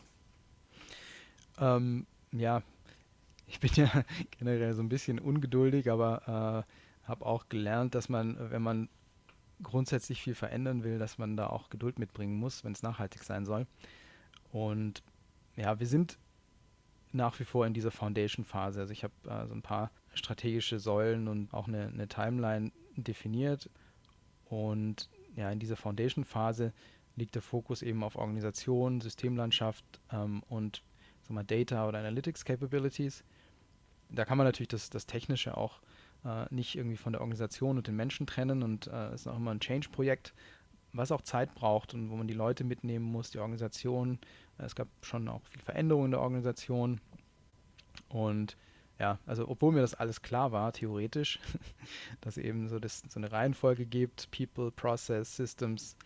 Ähm, 1.58 2.06
ja, 2.32 2.62
ich 3.46 3.60
bin 3.60 3.70
ja 3.74 3.90
generell 4.38 4.74
so 4.74 4.82
ein 4.82 4.88
bisschen 4.88 5.18
ungeduldig, 5.18 5.90
aber 5.90 6.64
äh, 6.66 6.72
habe 7.06 7.24
auch 7.26 7.48
gelernt, 7.48 7.94
dass 7.94 8.08
man, 8.08 8.50
wenn 8.50 8.62
man 8.62 8.88
grundsätzlich 9.62 10.20
viel 10.20 10.34
verändern 10.34 10.84
will, 10.84 10.98
dass 10.98 11.18
man 11.18 11.36
da 11.36 11.46
auch 11.48 11.70
Geduld 11.70 11.98
mitbringen 11.98 12.36
muss, 12.36 12.64
wenn 12.64 12.72
es 12.72 12.82
nachhaltig 12.82 13.22
sein 13.22 13.46
soll. 13.46 13.66
Und 14.52 15.02
ja, 15.56 15.78
wir 15.80 15.86
sind 15.86 16.18
nach 17.12 17.38
wie 17.40 17.44
vor 17.44 17.66
in 17.66 17.72
dieser 17.72 17.90
Foundation-Phase. 17.90 18.80
Also 18.80 18.92
ich 18.92 19.04
habe 19.04 19.14
äh, 19.24 19.46
so 19.46 19.54
ein 19.54 19.62
paar 19.62 19.90
strategische 20.12 20.78
Säulen 20.78 21.28
und 21.28 21.52
auch 21.54 21.68
eine, 21.68 21.86
eine 21.86 22.08
Timeline 22.08 22.72
definiert. 22.96 23.70
Und 24.44 25.08
ja, 25.34 25.50
in 25.50 25.58
dieser 25.58 25.76
Foundation-Phase 25.76 26.72
liegt 27.16 27.34
der 27.34 27.42
Fokus 27.42 27.82
eben 27.82 28.04
auf 28.04 28.16
Organisation, 28.16 29.00
Systemlandschaft 29.00 29.84
ähm, 30.12 30.42
und 30.48 30.82
sag 31.22 31.30
mal, 31.30 31.44
Data 31.44 31.88
oder 31.88 31.98
Analytics 31.98 32.44
Capabilities. 32.44 33.24
Da 34.10 34.24
kann 34.24 34.38
man 34.38 34.46
natürlich 34.46 34.68
das, 34.68 34.90
das 34.90 35.06
Technische 35.06 35.56
auch 35.56 35.80
äh, 36.24 36.46
nicht 36.50 36.76
irgendwie 36.76 36.96
von 36.96 37.12
der 37.12 37.20
Organisation 37.20 37.76
und 37.76 37.86
den 37.86 37.96
Menschen 37.96 38.26
trennen 38.26 38.62
und 38.62 38.86
es 38.86 38.92
äh, 38.92 39.14
ist 39.14 39.26
auch 39.26 39.36
immer 39.36 39.52
ein 39.52 39.60
Change-Projekt, 39.60 40.34
was 40.92 41.12
auch 41.12 41.22
Zeit 41.22 41.54
braucht 41.54 41.94
und 41.94 42.10
wo 42.10 42.16
man 42.16 42.26
die 42.26 42.34
Leute 42.34 42.64
mitnehmen 42.64 43.04
muss, 43.04 43.30
die 43.30 43.38
Organisation. 43.38 44.18
Es 44.58 44.74
gab 44.74 44.88
schon 45.02 45.28
auch 45.28 45.42
viel 45.46 45.60
Veränderung 45.60 46.06
in 46.06 46.10
der 46.12 46.20
Organisation 46.20 47.00
und 48.08 48.56
ja, 48.98 49.18
also 49.26 49.46
obwohl 49.48 49.72
mir 49.72 49.82
das 49.82 49.94
alles 49.94 50.22
klar 50.22 50.52
war, 50.52 50.72
theoretisch, 50.72 51.38
dass 52.22 52.38
eben 52.38 52.68
so, 52.68 52.78
das, 52.78 53.02
so 53.08 53.20
eine 53.20 53.30
Reihenfolge 53.30 53.84
gibt, 53.84 54.30
People, 54.30 54.70
Process, 54.70 55.36
Systems, 55.36 55.96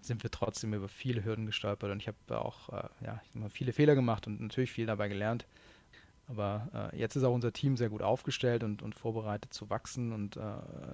sind 0.00 0.22
wir 0.22 0.30
trotzdem 0.30 0.74
über 0.74 0.88
viele 0.88 1.24
Hürden 1.24 1.46
gestolpert 1.46 1.90
und 1.90 2.00
ich 2.00 2.08
habe 2.08 2.40
auch 2.40 2.68
äh, 2.68 2.88
ja, 3.04 3.20
viele 3.48 3.72
Fehler 3.72 3.94
gemacht 3.94 4.26
und 4.26 4.40
natürlich 4.40 4.70
viel 4.70 4.86
dabei 4.86 5.08
gelernt. 5.08 5.46
Aber 6.28 6.90
äh, 6.92 6.98
jetzt 6.98 7.14
ist 7.16 7.22
auch 7.22 7.34
unser 7.34 7.52
Team 7.52 7.76
sehr 7.76 7.88
gut 7.88 8.02
aufgestellt 8.02 8.64
und, 8.64 8.82
und 8.82 8.94
vorbereitet 8.94 9.54
zu 9.54 9.70
wachsen 9.70 10.12
und 10.12 10.36
äh, 10.36 10.42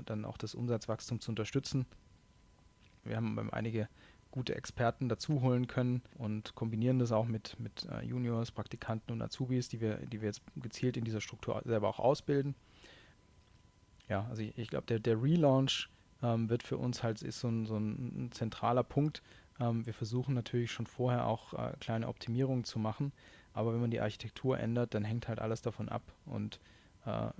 dann 0.04 0.24
auch 0.24 0.36
das 0.36 0.54
Umsatzwachstum 0.54 1.20
zu 1.20 1.30
unterstützen. 1.30 1.86
Wir 3.04 3.16
haben 3.16 3.50
einige 3.52 3.88
gute 4.30 4.54
Experten 4.54 5.08
dazu 5.08 5.42
holen 5.42 5.68
können 5.68 6.02
und 6.18 6.54
kombinieren 6.54 6.98
das 6.98 7.12
auch 7.12 7.26
mit, 7.26 7.58
mit 7.60 7.86
uh, 7.90 8.00
Juniors, 8.00 8.50
Praktikanten 8.50 9.12
und 9.12 9.22
Azubis, 9.22 9.68
die 9.68 9.80
wir, 9.80 9.96
die 10.06 10.20
wir 10.20 10.28
jetzt 10.28 10.42
gezielt 10.56 10.96
in 10.96 11.04
dieser 11.04 11.20
Struktur 11.20 11.60
selber 11.64 11.88
auch 11.88 11.98
ausbilden. 11.98 12.54
Ja, 14.08 14.26
also 14.28 14.42
ich, 14.42 14.56
ich 14.58 14.68
glaube, 14.68 14.86
der, 14.86 14.98
der 14.98 15.22
Relaunch 15.22 15.88
ähm, 16.22 16.48
wird 16.48 16.62
für 16.62 16.78
uns 16.78 17.02
halt 17.02 17.22
ist 17.22 17.40
so 17.40 17.48
ein, 17.48 17.66
so 17.66 17.76
ein 17.76 18.30
zentraler 18.32 18.82
Punkt. 18.82 19.22
Ähm, 19.60 19.84
wir 19.86 19.94
versuchen 19.94 20.34
natürlich 20.34 20.72
schon 20.72 20.86
vorher 20.86 21.26
auch 21.26 21.52
äh, 21.52 21.72
kleine 21.78 22.08
Optimierungen 22.08 22.64
zu 22.64 22.78
machen, 22.78 23.12
aber 23.52 23.72
wenn 23.72 23.80
man 23.80 23.90
die 23.90 24.00
Architektur 24.00 24.58
ändert, 24.58 24.94
dann 24.94 25.04
hängt 25.04 25.28
halt 25.28 25.40
alles 25.40 25.62
davon 25.62 25.88
ab 25.88 26.02
und 26.26 26.60
äh, 27.04 27.30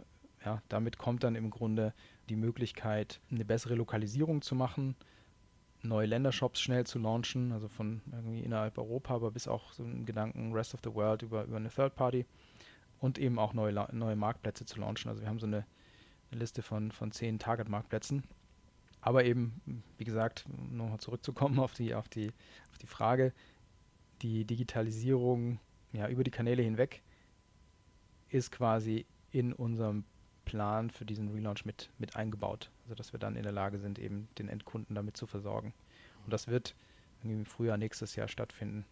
ja, 0.45 0.61
damit 0.69 0.99
kommt 0.99 1.23
dann 1.23 1.37
im 1.37 1.51
Grunde 1.51 1.95
die 2.29 2.37
Möglichkeit, 2.37 3.21
eine 3.31 3.45
bessere 3.45 3.75
Lokalisierung 3.75 4.43
zu 4.43 4.55
machen, 4.55 4.97
neue 5.83 6.07
Ländershops 6.07 6.61
schnell 6.61 6.85
zu 6.85 6.99
launchen, 6.99 7.53
also 7.53 7.69
von 7.69 8.03
irgendwie 8.13 8.41
innerhalb 8.41 8.79
Europa, 8.79 9.15
aber 9.15 9.31
bis 9.31 9.49
auch 9.49 9.73
so 9.73 9.85
einen 9.85 10.07
Gedanken 10.07 10.53
Rest 10.53 10.75
of 10.75 10.81
the 10.85 10.95
World 10.95 11.23
über, 11.23 11.45
über 11.45 11.57
eine 11.57 11.71
Third 11.71 11.95
Party 11.95 12.27
und 13.01 13.19
eben 13.19 13.39
auch 13.39 13.53
neue, 13.53 13.73
neue 13.93 14.17
Marktplätze 14.17 14.65
zu 14.65 14.81
launchen. 14.81 15.09
Also 15.09 15.23
wir 15.23 15.29
haben 15.29 15.41
so 15.41 15.47
eine, 15.47 15.67
eine 16.31 16.41
Liste 16.41 16.63
von, 16.63 16.93
von 16.93 17.11
zehn 17.11 17.39
Target-Marktplätzen. 17.39 18.23
Aber 19.01 19.25
eben, 19.25 19.85
wie 19.99 20.05
gesagt, 20.05 20.45
nochmal 20.71 21.01
zurückzukommen 21.01 21.59
auf 21.59 21.75
die, 21.75 21.95
auf, 21.95 22.09
die, 22.09 22.29
auf 22.71 22.79
die 22.79 22.87
Frage, 22.87 23.33
die 24.23 24.45
Digitalisierung 24.45 25.59
ja, 25.93 26.09
über 26.09 26.25
die 26.25 26.31
Kanäle 26.31 26.63
hinweg 26.63 27.03
ist 28.29 28.51
quasi 28.51 29.07
in 29.31 29.53
unserem 29.53 30.05
Plan 30.45 30.91
für 30.91 31.05
diesen 31.05 31.29
Relaunch 31.33 31.65
mit, 31.65 31.91
mit 31.99 32.17
eingebaut. 32.17 32.71
Also 32.85 32.95
dass 32.95 33.13
wir 33.13 33.21
dann 33.21 33.37
in 33.37 33.43
der 33.43 33.53
Lage 33.53 33.79
sind, 33.79 33.99
eben 33.99 34.29
den 34.39 34.49
Endkunden 34.49 34.95
damit 34.95 35.17
zu 35.17 35.27
versorgen. 35.27 35.73
Und 36.25 36.33
das 36.33 36.49
wird 36.49 36.75
im 37.23 37.47
Frühjahr 37.47 37.77
nächstes 37.77 38.17
Jahr 38.17 38.29
stattfinden. 38.29 38.85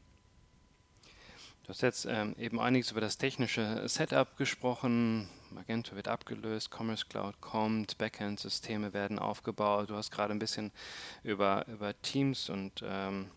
Du 1.63 1.69
hast 1.71 1.83
jetzt 1.83 2.07
ähm, 2.07 2.35
eben 2.39 2.59
einiges 2.59 2.91
über 2.91 3.01
das 3.01 3.19
technische 3.19 3.89
Setup 3.89 4.37
gesprochen. 4.37 5.29
Magento 5.51 5.95
wird 5.95 6.09
abgelöst, 6.09 6.71
Commerce 6.71 7.07
Cloud 7.09 7.41
kommt, 7.41 7.99
Backend-Systeme 7.99 8.93
werden 8.93 9.19
aufgebaut. 9.19 9.91
Du 9.91 9.95
hast 9.95 10.11
gerade 10.11 10.33
ein 10.33 10.39
bisschen 10.39 10.73
über, 11.23 11.67
über 11.69 12.01
Teams 12.03 12.49
und 12.49 12.83
ähm, 12.85 13.31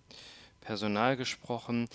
Personal 0.61 1.17
gesprochen. 1.17 1.89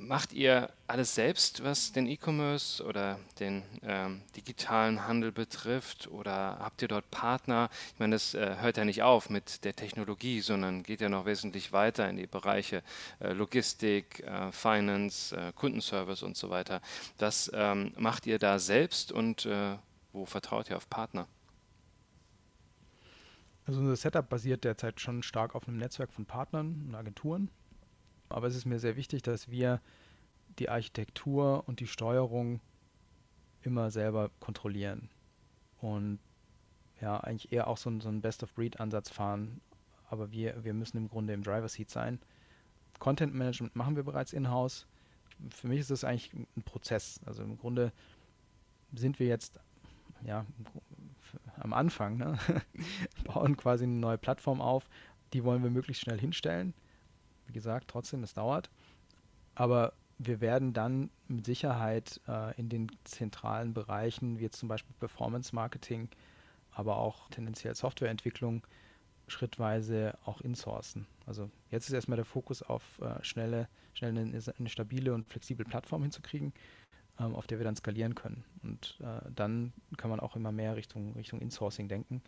Macht 0.00 0.32
ihr 0.32 0.70
alles 0.86 1.16
selbst, 1.16 1.64
was 1.64 1.90
den 1.90 2.06
E-Commerce 2.06 2.84
oder 2.84 3.18
den 3.40 3.64
ähm, 3.82 4.22
digitalen 4.36 5.08
Handel 5.08 5.32
betrifft? 5.32 6.06
Oder 6.06 6.58
habt 6.60 6.82
ihr 6.82 6.88
dort 6.88 7.10
Partner? 7.10 7.68
Ich 7.94 7.98
meine, 7.98 8.14
das 8.14 8.32
äh, 8.32 8.56
hört 8.60 8.76
ja 8.76 8.84
nicht 8.84 9.02
auf 9.02 9.28
mit 9.28 9.64
der 9.64 9.74
Technologie, 9.74 10.40
sondern 10.40 10.84
geht 10.84 11.00
ja 11.00 11.08
noch 11.08 11.26
wesentlich 11.26 11.72
weiter 11.72 12.08
in 12.08 12.16
die 12.16 12.28
Bereiche 12.28 12.84
äh, 13.18 13.32
Logistik, 13.32 14.20
äh, 14.20 14.52
Finance, 14.52 15.36
äh, 15.36 15.52
Kundenservice 15.52 16.22
und 16.22 16.36
so 16.36 16.48
weiter. 16.48 16.80
Das 17.16 17.50
ähm, 17.52 17.92
macht 17.96 18.26
ihr 18.26 18.38
da 18.38 18.60
selbst 18.60 19.10
und 19.10 19.46
äh, 19.46 19.76
wo 20.12 20.26
vertraut 20.26 20.70
ihr 20.70 20.76
auf 20.76 20.88
Partner? 20.88 21.26
Also 23.66 23.80
unser 23.80 23.96
Setup 23.96 24.28
basiert 24.28 24.62
derzeit 24.62 25.00
schon 25.00 25.24
stark 25.24 25.56
auf 25.56 25.66
einem 25.66 25.78
Netzwerk 25.78 26.12
von 26.12 26.24
Partnern 26.24 26.86
und 26.86 26.94
Agenturen. 26.94 27.50
Aber 28.28 28.46
es 28.46 28.56
ist 28.56 28.64
mir 28.64 28.78
sehr 28.78 28.96
wichtig, 28.96 29.22
dass 29.22 29.50
wir 29.50 29.80
die 30.58 30.68
Architektur 30.68 31.64
und 31.66 31.80
die 31.80 31.86
Steuerung 31.86 32.60
immer 33.62 33.90
selber 33.90 34.30
kontrollieren. 34.40 35.08
Und 35.80 36.18
ja, 37.00 37.18
eigentlich 37.18 37.52
eher 37.52 37.68
auch 37.68 37.76
so, 37.76 38.00
so 38.00 38.08
einen 38.08 38.20
Best-of-Breed-Ansatz 38.20 39.10
fahren. 39.10 39.60
Aber 40.10 40.32
wir, 40.32 40.64
wir 40.64 40.74
müssen 40.74 40.96
im 40.96 41.08
Grunde 41.08 41.32
im 41.32 41.42
Driver-Seat 41.42 41.90
sein. 41.90 42.18
Content 42.98 43.34
Management 43.34 43.76
machen 43.76 43.96
wir 43.96 44.02
bereits 44.02 44.32
in-house. 44.32 44.86
Für 45.50 45.68
mich 45.68 45.80
ist 45.80 45.90
das 45.90 46.04
eigentlich 46.04 46.32
ein 46.34 46.62
Prozess. 46.64 47.20
Also 47.26 47.42
im 47.42 47.56
Grunde 47.58 47.92
sind 48.92 49.20
wir 49.20 49.28
jetzt 49.28 49.60
ja, 50.24 50.44
am 51.58 51.72
Anfang, 51.72 52.16
ne? 52.16 52.38
bauen 53.24 53.56
quasi 53.56 53.84
eine 53.84 53.94
neue 53.94 54.18
Plattform 54.18 54.60
auf. 54.60 54.88
Die 55.32 55.44
wollen 55.44 55.62
wir 55.62 55.70
möglichst 55.70 56.02
schnell 56.02 56.18
hinstellen. 56.18 56.74
Wie 57.48 57.52
gesagt, 57.52 57.88
trotzdem, 57.88 58.22
es 58.22 58.34
dauert. 58.34 58.70
Aber 59.54 59.92
wir 60.18 60.40
werden 60.40 60.72
dann 60.72 61.10
mit 61.26 61.46
Sicherheit 61.46 62.20
äh, 62.28 62.58
in 62.58 62.68
den 62.68 62.90
zentralen 63.04 63.72
Bereichen, 63.72 64.38
wie 64.38 64.44
jetzt 64.44 64.58
zum 64.58 64.68
Beispiel 64.68 64.94
Performance 64.98 65.54
Marketing, 65.54 66.08
aber 66.72 66.98
auch 66.98 67.28
tendenziell 67.30 67.74
Softwareentwicklung, 67.74 68.62
schrittweise 69.28 70.16
auch 70.24 70.40
insourcen. 70.40 71.06
Also 71.26 71.50
jetzt 71.70 71.88
ist 71.88 71.94
erstmal 71.94 72.16
der 72.16 72.24
Fokus 72.24 72.62
auf 72.62 72.82
äh, 73.00 73.22
schnelle, 73.22 73.68
schnell 73.94 74.10
eine, 74.10 74.40
eine, 74.58 74.68
stabile 74.68 75.14
und 75.14 75.28
flexible 75.28 75.64
Plattform 75.64 76.02
hinzukriegen, 76.02 76.52
ähm, 77.20 77.34
auf 77.34 77.46
der 77.46 77.58
wir 77.58 77.64
dann 77.64 77.76
skalieren 77.76 78.14
können. 78.14 78.44
Und 78.62 78.98
äh, 79.00 79.30
dann 79.34 79.72
kann 79.96 80.10
man 80.10 80.20
auch 80.20 80.34
immer 80.36 80.52
mehr 80.52 80.76
Richtung, 80.76 81.14
Richtung 81.14 81.40
Insourcing 81.40 81.88
denken. 81.88 82.22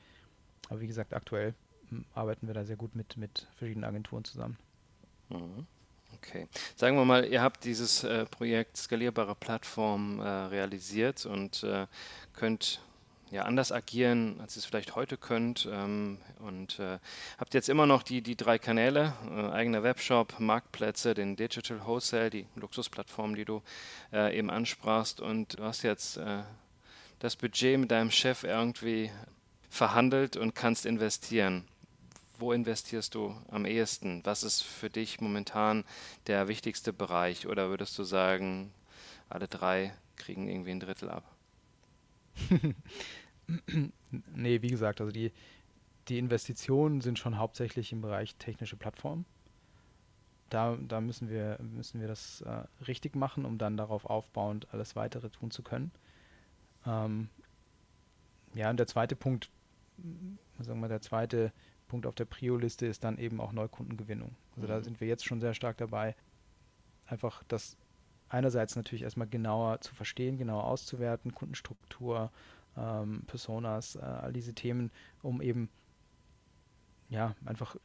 Aber 0.69 0.81
wie 0.81 0.87
gesagt, 0.87 1.15
aktuell 1.15 1.55
hm, 1.89 2.05
arbeiten 2.15 2.47
wir 2.47 2.55
da 2.55 2.65
sehr 2.65 2.77
gut 2.77 2.95
mit, 2.95 3.17
mit 3.17 3.49
verschiedenen 3.57 3.85
Agenturen 3.85 4.25
zusammen. 4.25 4.59
Mhm. 5.31 5.67
Okay. 6.23 6.47
Sagen 6.77 6.97
wir 6.97 7.05
mal, 7.05 7.25
ihr 7.25 7.41
habt 7.41 7.65
dieses 7.65 8.05
äh, 8.05 8.27
Projekt 8.27 8.77
skalierbare 8.77 9.35
Plattform 9.35 10.21
äh, 10.21 10.29
realisiert 10.29 11.25
und 11.25 11.63
äh, 11.63 11.87
könnt 12.35 12.83
ja 13.31 13.45
anders 13.45 13.73
agieren, 13.73 14.39
als 14.41 14.57
ihr 14.57 14.61
es 14.61 14.67
vielleicht 14.67 14.97
heute 14.97 15.17
könnt. 15.17 15.67
Ähm, 15.71 16.19
und 16.41 16.79
äh, 16.79 16.99
habt 17.39 17.55
jetzt 17.55 17.69
immer 17.69 17.87
noch 17.87 18.03
die, 18.03 18.21
die 18.21 18.37
drei 18.37 18.59
Kanäle, 18.59 19.15
äh, 19.31 19.51
eigener 19.51 19.83
Webshop, 19.83 20.39
Marktplätze, 20.39 21.15
den 21.15 21.37
Digital 21.37 21.85
Wholesale, 21.87 22.29
die 22.29 22.47
Luxusplattform, 22.55 23.35
die 23.35 23.47
du 23.47 23.63
äh, 24.13 24.37
eben 24.37 24.51
ansprachst. 24.51 25.21
Und 25.21 25.59
du 25.59 25.65
hast 25.65 25.83
jetzt 25.83 26.21
das 27.19 27.37
Budget 27.37 27.79
mit 27.79 27.91
deinem 27.91 28.11
Chef 28.11 28.45
irgendwie 28.45 29.11
verhandelt 29.69 30.37
und 30.37 30.55
kannst 30.55 30.87
investieren 30.87 31.65
wo 32.41 32.53
investierst 32.53 33.15
du 33.15 33.37
am 33.49 33.65
ehesten? 33.67 34.25
Was 34.25 34.43
ist 34.43 34.63
für 34.63 34.91
dich 34.91 35.21
momentan 35.21 35.85
der 36.27 36.49
wichtigste 36.49 36.93
Bereich? 36.93 37.47
Oder 37.47 37.69
würdest 37.69 37.99
du 37.99 38.05
sagen, 38.05 38.73
alle 39.29 39.49
drei 39.49 39.93
kriegen 40.17 40.49
irgendwie 40.49 40.73
ein 40.73 40.81
Drittel 40.81 41.11
ab? 41.11 41.25
nee, 44.35 44.63
wie 44.63 44.69
gesagt, 44.69 45.01
also 45.01 45.13
die, 45.13 45.33
die 46.09 46.19
Investitionen 46.19 47.01
sind 47.01 47.19
schon 47.19 47.39
hauptsächlich 47.39 47.93
im 47.93 48.01
Bereich 48.01 48.37
technische 48.37 48.77
Plattform. 48.77 49.25
da, 50.51 50.77
da 50.77 51.01
müssen 51.01 51.31
wir, 51.31 51.59
müssen 51.61 52.01
wir 52.01 52.09
das 52.09 52.43
äh, 52.43 52.65
richtig 52.87 53.15
machen, 53.15 53.45
um 53.45 53.59
dann 53.59 53.77
darauf 53.77 54.05
aufbauend 54.05 54.67
alles 54.73 54.97
weitere 54.97 55.31
tun 55.31 55.51
zu 55.51 55.63
können. 55.63 55.93
Ähm, 56.87 57.29
ja, 58.55 58.71
und 58.71 58.79
der 58.79 58.87
zweite 58.89 59.15
Punkt, 59.15 59.51
sagen 60.59 60.81
wir, 60.81 60.89
der 60.89 61.01
zweite 61.01 61.53
Punkt 61.91 62.07
auf 62.07 62.15
der 62.15 62.25
Prio-Liste 62.25 62.87
ist 62.87 63.03
dann 63.03 63.19
eben 63.19 63.41
auch 63.41 63.53
Neukundengewinnung. 63.53 64.37
Also 64.53 64.67
mhm. 64.67 64.71
da 64.71 64.81
sind 64.83 65.01
wir 65.01 65.09
jetzt 65.09 65.25
schon 65.25 65.41
sehr 65.41 65.55
stark 65.55 65.77
dabei, 65.77 66.15
einfach 67.07 67.43
das 67.49 67.77
einerseits 68.29 68.77
natürlich 68.77 69.03
erstmal 69.03 69.27
genauer 69.27 69.81
zu 69.81 69.93
verstehen, 69.95 70.39
genauer 70.39 70.65
auszuwerten, 70.65 71.35
Kundenstruktur, 71.35 72.31
ähm, 72.77 73.25
Personas, 73.27 73.97
äh, 73.97 74.01
all 74.01 74.33
diese 74.33 74.55
Themen, 74.55 74.93
um 75.23 75.43
eben 75.43 75.69
ja 77.09 77.35
einfach 77.45 77.77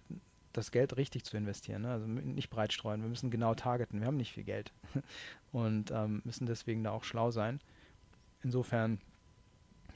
das 0.54 0.72
Geld 0.72 0.96
richtig 0.98 1.26
zu 1.26 1.36
investieren. 1.36 1.82
Ne? 1.82 1.89
Also 1.89 2.06
nicht 2.06 2.52
breit 2.52 2.72
streuen. 2.72 3.02
Wir 3.02 3.10
müssen 3.10 3.32
genau 3.32 3.56
targeten. 3.56 4.00
Wir 4.00 4.08
haben 4.08 4.18
nicht 4.18 4.34
viel 4.34 4.44
Geld 4.44 4.72
und 5.52 5.91
ähm, 5.91 6.22
müssen 6.24 6.46
deswegen 6.46 6.84
da 6.84 6.91
auch 6.91 7.04
schlau 7.04 7.32
sein. 7.32 7.60
Insofern, 8.44 9.00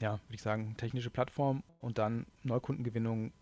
ja, 0.00 0.14
würde 0.14 0.34
ich 0.34 0.42
sagen, 0.42 0.76
technische 0.76 1.10
Plattform 1.10 1.62
und 1.80 1.98
dann 1.98 2.26
Neukundengewinnung, 2.42 3.32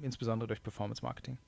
insbesondere 0.00 0.48
durch 0.48 0.62
Performance 0.62 1.02
Marketing. 1.02 1.38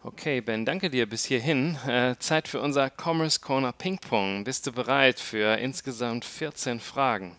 Okay, 0.00 0.40
Ben, 0.40 0.64
danke 0.64 0.90
dir 0.90 1.08
bis 1.08 1.24
hierhin. 1.24 1.76
Äh, 1.86 2.16
Zeit 2.20 2.46
für 2.46 2.60
unser 2.60 2.88
Commerce 2.88 3.40
Corner 3.40 3.72
Ping 3.72 3.98
Pong. 3.98 4.44
Bist 4.44 4.66
du 4.66 4.72
bereit 4.72 5.18
für 5.18 5.58
insgesamt 5.58 6.24
14 6.24 6.78
Fragen? 6.78 7.36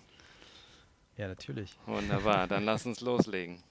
Ja, 1.16 1.28
natürlich. 1.30 1.78
Wunderbar, 1.86 2.48
dann 2.48 2.66
lass 2.66 2.86
uns 2.86 3.00
loslegen. 3.00 3.64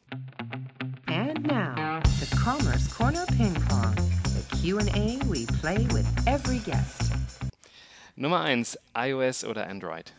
And 1.06 1.46
now, 1.46 2.00
the 2.18 2.34
Commerce 2.36 2.88
Corner 2.90 3.26
Ping 3.26 3.54
Pong, 3.68 3.94
the 4.24 4.56
Q&A 4.56 5.18
we 5.26 5.46
play 5.60 5.86
with 5.92 6.06
every 6.26 6.58
guest. 6.58 7.12
Nummer 8.16 8.40
1, 8.40 8.78
iOS 8.96 9.44
oder 9.44 9.66
Android? 9.66 10.12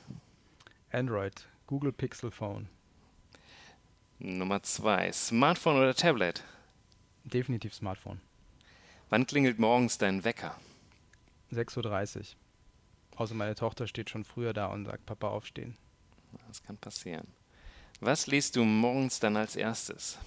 Android, 0.91 1.33
Google 1.67 1.91
Pixel 1.91 2.31
Phone. 2.31 2.67
Nummer 4.21 4.61
2, 4.61 5.13
Smartphone 5.13 5.77
oder 5.77 5.95
Tablet? 5.95 6.43
Definitiv 7.23 7.73
Smartphone. 7.73 8.19
Wann 9.09 9.25
klingelt 9.25 9.59
morgens 9.59 9.97
dein 9.97 10.25
Wecker? 10.25 10.59
6.30 11.53 12.17
Uhr. 12.17 12.25
Außer 13.15 13.33
meine 13.33 13.55
Tochter 13.55 13.87
steht 13.87 14.09
schon 14.09 14.25
früher 14.25 14.51
da 14.51 14.67
und 14.67 14.83
sagt, 14.83 15.05
Papa 15.05 15.29
aufstehen. 15.29 15.77
Das 16.49 16.61
kann 16.61 16.75
passieren. 16.77 17.27
Was 18.01 18.27
liest 18.27 18.57
du 18.57 18.65
morgens 18.65 19.21
dann 19.21 19.37
als 19.37 19.55
erstes? 19.55 20.17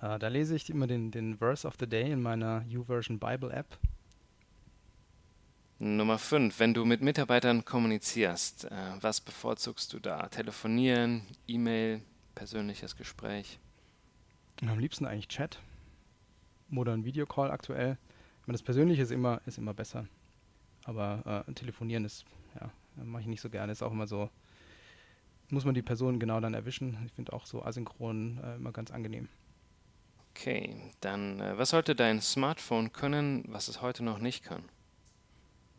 Äh, 0.00 0.18
da 0.18 0.28
lese 0.28 0.56
ich 0.56 0.70
immer 0.70 0.86
den, 0.86 1.10
den 1.10 1.36
Verse 1.36 1.68
of 1.68 1.74
the 1.78 1.86
Day 1.86 2.10
in 2.10 2.22
meiner 2.22 2.64
YouVersion 2.68 3.18
Bible 3.18 3.52
App. 3.52 3.78
Nummer 5.78 6.18
5. 6.18 6.58
Wenn 6.58 6.72
du 6.72 6.86
mit 6.86 7.02
Mitarbeitern 7.02 7.66
kommunizierst, 7.66 8.64
äh, 8.64 8.70
was 9.02 9.20
bevorzugst 9.20 9.92
du 9.92 9.98
da? 9.98 10.28
Telefonieren, 10.28 11.26
E-Mail, 11.46 12.00
persönliches 12.34 12.96
Gespräch? 12.96 13.58
Am 14.62 14.78
liebsten 14.78 15.06
eigentlich 15.06 15.28
Chat 15.28 15.60
oder 16.74 16.92
ein 16.92 17.04
Videocall 17.04 17.50
aktuell. 17.50 17.98
Ich 18.40 18.46
meine, 18.46 18.56
das 18.56 18.62
Persönliche 18.62 19.02
ist 19.02 19.10
immer, 19.10 19.40
ist 19.46 19.58
immer 19.58 19.74
besser. 19.74 20.06
Aber 20.84 21.44
äh, 21.48 21.52
telefonieren 21.52 22.04
ist, 22.04 22.24
ja, 22.60 22.70
mache 23.04 23.22
ich 23.22 23.28
nicht 23.28 23.40
so 23.40 23.50
gerne. 23.50 23.72
Ist 23.72 23.82
auch 23.82 23.92
immer 23.92 24.06
so, 24.06 24.30
muss 25.48 25.64
man 25.64 25.74
die 25.74 25.82
Person 25.82 26.18
genau 26.18 26.40
dann 26.40 26.54
erwischen. 26.54 26.98
Ich 27.06 27.12
finde 27.12 27.32
auch 27.32 27.46
so 27.46 27.62
asynchron 27.62 28.40
äh, 28.42 28.56
immer 28.56 28.72
ganz 28.72 28.90
angenehm. 28.90 29.28
Okay, 30.30 30.76
dann 31.00 31.40
äh, 31.40 31.58
was 31.58 31.70
sollte 31.70 31.94
dein 31.94 32.20
Smartphone 32.20 32.92
können, 32.92 33.44
was 33.48 33.68
es 33.68 33.82
heute 33.82 34.02
noch 34.02 34.18
nicht 34.18 34.44
kann? 34.44 34.62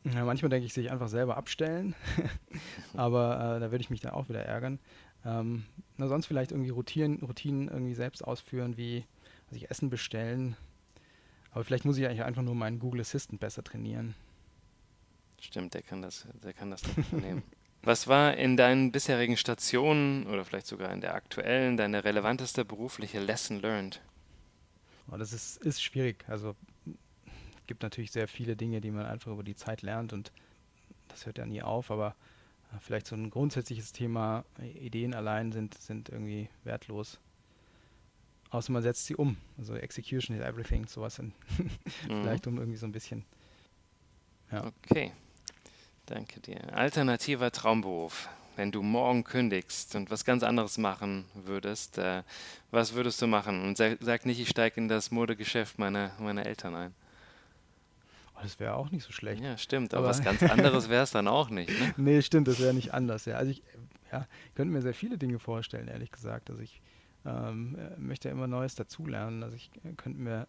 Ja, 0.04 0.26
manchmal 0.26 0.50
denke 0.50 0.66
ich, 0.66 0.74
sich 0.74 0.92
einfach 0.92 1.08
selber 1.08 1.38
abstellen, 1.38 1.96
aber 2.94 3.56
äh, 3.56 3.60
da 3.62 3.72
würde 3.72 3.82
ich 3.82 3.90
mich 3.90 4.02
dann 4.02 4.12
auch 4.12 4.28
wieder 4.30 4.44
ärgern. 4.44 4.80
Ähm, 5.26 5.66
na, 5.98 6.08
sonst 6.08 6.26
vielleicht 6.26 6.52
irgendwie 6.52 6.72
Routinen, 6.72 7.20
Routinen 7.20 7.68
irgendwie 7.70 7.96
selbst 7.96 8.24
ausführen, 8.24 8.78
wie 8.78 9.06
sich 9.52 9.70
Essen 9.70 9.90
bestellen, 9.90 10.58
aber 11.52 11.64
vielleicht 11.64 11.86
muss 11.86 11.98
ich 11.98 12.06
eigentlich 12.06 12.24
einfach 12.24 12.42
nur 12.42 12.56
meinen 12.56 12.80
Google 12.80 13.02
Assistant 13.02 13.40
besser 13.40 13.64
trainieren. 13.64 14.16
Stimmt, 15.40 15.74
der 15.74 15.84
kann 15.84 16.02
das, 16.02 16.26
der 16.44 16.54
kann 16.54 16.72
das 16.72 16.82
nehmen. 17.12 17.44
Was 17.84 18.08
war 18.08 18.38
in 18.38 18.56
deinen 18.56 18.94
bisherigen 18.94 19.36
Stationen 19.36 20.26
oder 20.28 20.46
vielleicht 20.46 20.68
sogar 20.68 20.94
in 20.94 21.02
der 21.02 21.16
aktuellen 21.16 21.76
deine 21.76 22.06
relevanteste 22.06 22.64
berufliche 22.64 23.20
Lesson 23.20 23.60
learned? 23.60 24.02
Oh, 25.12 25.18
das 25.18 25.34
ist, 25.34 25.58
ist 25.58 25.84
schwierig. 25.84 26.24
Also 26.30 26.56
es 26.86 27.68
gibt 27.68 27.84
natürlich 27.84 28.14
sehr 28.14 28.30
viele 28.30 28.56
Dinge, 28.56 28.80
die 28.80 28.90
man 28.90 29.06
einfach 29.06 29.34
über 29.34 29.44
die 29.44 29.56
Zeit 29.56 29.82
lernt 29.82 30.14
und 30.14 30.32
das 31.10 31.26
hört 31.26 31.38
ja 31.38 31.46
nie 31.46 31.62
auf, 31.62 31.92
aber 31.92 32.16
vielleicht 32.80 33.08
so 33.08 33.16
ein 33.16 33.30
grundsätzliches 33.30 33.92
Thema, 33.92 34.46
Ideen 34.80 35.14
allein 35.14 35.52
sind, 35.52 35.76
sind 35.76 36.10
irgendwie 36.10 36.50
wertlos. 36.64 37.20
Außer 38.50 38.72
man 38.72 38.84
setzt 38.84 39.06
sie 39.06 39.16
um. 39.16 39.38
Also 39.58 39.76
Execution 39.76 40.38
is 40.38 40.44
everything, 40.44 40.86
sowas. 40.88 41.20
In 41.20 41.34
Vielleicht 42.08 42.46
um 42.46 42.58
irgendwie 42.58 42.78
so 42.78 42.86
ein 42.86 42.92
bisschen. 42.92 43.26
Ja. 44.52 44.72
Okay. 44.86 45.12
Danke 46.06 46.40
dir. 46.40 46.62
Alternativer 46.74 47.52
Traumberuf. 47.52 48.30
Wenn 48.56 48.72
du 48.72 48.84
morgen 48.84 49.24
kündigst 49.24 49.96
und 49.96 50.12
was 50.12 50.26
ganz 50.26 50.44
anderes 50.44 50.78
machen 50.78 51.26
würdest, 51.34 51.98
äh, 51.98 52.22
was 52.70 52.94
würdest 52.94 53.20
du 53.24 53.26
machen? 53.26 53.64
Und 53.64 53.78
sag, 53.78 53.98
sag 54.02 54.28
nicht, 54.28 54.40
ich 54.40 54.50
steige 54.50 54.80
in 54.80 54.88
das 54.88 55.10
Modegeschäft 55.10 55.80
meiner, 55.80 56.12
meiner 56.20 56.46
Eltern 56.46 56.76
ein. 56.76 56.94
Das 58.44 58.60
wäre 58.60 58.76
auch 58.76 58.92
nicht 58.92 59.04
so 59.04 59.12
schlecht. 59.12 59.42
Ja, 59.42 59.58
stimmt. 59.58 59.94
Aber, 59.94 60.04
aber 60.04 60.10
was 60.10 60.24
ganz 60.24 60.44
anderes 60.52 60.90
wäre 60.90 61.04
es 61.04 61.12
dann 61.12 61.28
auch 61.28 61.50
nicht. 61.50 61.70
Ne? 61.70 61.94
nee, 61.98 62.22
stimmt, 62.22 62.48
das 62.48 62.60
wäre 62.60 62.74
nicht 62.74 62.94
anders. 62.94 63.26
Ja. 63.26 63.38
Also 63.38 63.52
ich 63.52 63.64
ja, 64.12 64.28
könnte 64.56 64.72
mir 64.72 64.82
sehr 64.82 64.94
viele 64.94 65.18
Dinge 65.18 65.40
vorstellen, 65.40 65.88
ehrlich 65.88 66.12
gesagt. 66.12 66.50
Also 66.50 66.62
ich 66.62 66.82
ähm, 67.26 67.76
äh, 67.78 68.00
möchte 68.00 68.28
ja 68.28 68.34
immer 68.34 68.48
Neues 68.48 68.76
dazulernen. 68.76 69.44
Also 69.44 69.56
ich 69.56 69.72
äh, 69.84 69.94
könnte 69.94 70.20
mir 70.20 70.48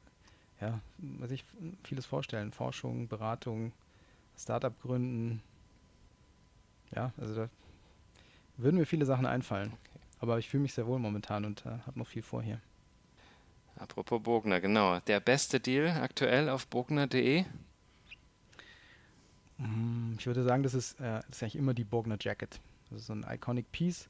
ja, 0.60 0.80
was 0.98 1.30
ich 1.30 1.44
vieles 1.82 2.06
vorstellen. 2.06 2.52
Forschung, 2.52 3.08
Beratung, 3.08 3.72
Startup 4.38 4.78
gründen. 4.80 5.42
Ja, 6.94 7.12
also 7.16 7.34
da 7.34 7.48
würden 8.56 8.76
mir 8.76 8.86
viele 8.86 9.04
Sachen 9.04 9.26
einfallen. 9.26 9.72
Okay. 9.72 10.00
Aber 10.20 10.38
ich 10.38 10.48
fühle 10.48 10.62
mich 10.62 10.74
sehr 10.74 10.86
wohl 10.86 10.98
momentan 10.98 11.44
und 11.44 11.66
äh, 11.66 11.70
habe 11.86 11.98
noch 11.98 12.06
viel 12.06 12.22
vor 12.22 12.42
hier. 12.42 12.60
Apropos 13.76 14.22
Bogner, 14.22 14.60
genau. 14.60 15.00
Der 15.00 15.20
beste 15.20 15.58
Deal 15.58 16.00
aktuell 16.00 16.48
auf 16.48 16.66
bogner.de? 16.68 17.44
Mm, 19.64 20.14
ich 20.18 20.26
würde 20.26 20.42
sagen, 20.42 20.62
das 20.62 20.74
ist, 20.74 21.00
äh, 21.00 21.20
das 21.26 21.36
ist 21.36 21.42
eigentlich 21.42 21.56
immer 21.56 21.74
die 21.74 21.84
Bogner 21.84 22.16
Jacket. 22.20 22.60
Das 22.90 23.00
ist 23.00 23.06
so 23.06 23.14
ein 23.14 23.24
iconic 23.28 23.70
Piece. 23.72 24.08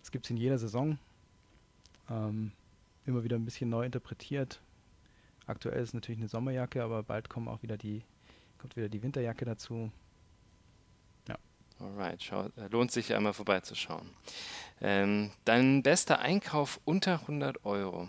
Das 0.00 0.10
gibt 0.10 0.24
es 0.24 0.30
in 0.30 0.36
jeder 0.36 0.58
Saison. 0.58 0.98
Ähm, 2.10 2.52
immer 3.06 3.24
wieder 3.24 3.36
ein 3.36 3.44
bisschen 3.44 3.70
neu 3.70 3.84
interpretiert. 3.84 4.60
Aktuell 5.46 5.82
ist 5.82 5.94
natürlich 5.94 6.20
eine 6.20 6.28
Sommerjacke, 6.28 6.82
aber 6.82 7.02
bald 7.02 7.28
kommen 7.28 7.48
auch 7.48 7.62
wieder 7.62 7.76
die, 7.76 8.02
kommt 8.58 8.76
wieder 8.76 8.88
die 8.88 9.02
Winterjacke 9.02 9.44
dazu. 9.44 9.90
Ja. 11.28 11.36
Alright, 11.80 12.22
schau, 12.22 12.46
äh, 12.56 12.68
lohnt 12.70 12.92
sich 12.92 13.12
einmal 13.14 13.32
vorbeizuschauen. 13.32 14.08
Ähm, 14.80 15.30
dein 15.44 15.82
bester 15.82 16.20
Einkauf 16.20 16.80
unter 16.84 17.20
100 17.20 17.64
Euro? 17.64 18.08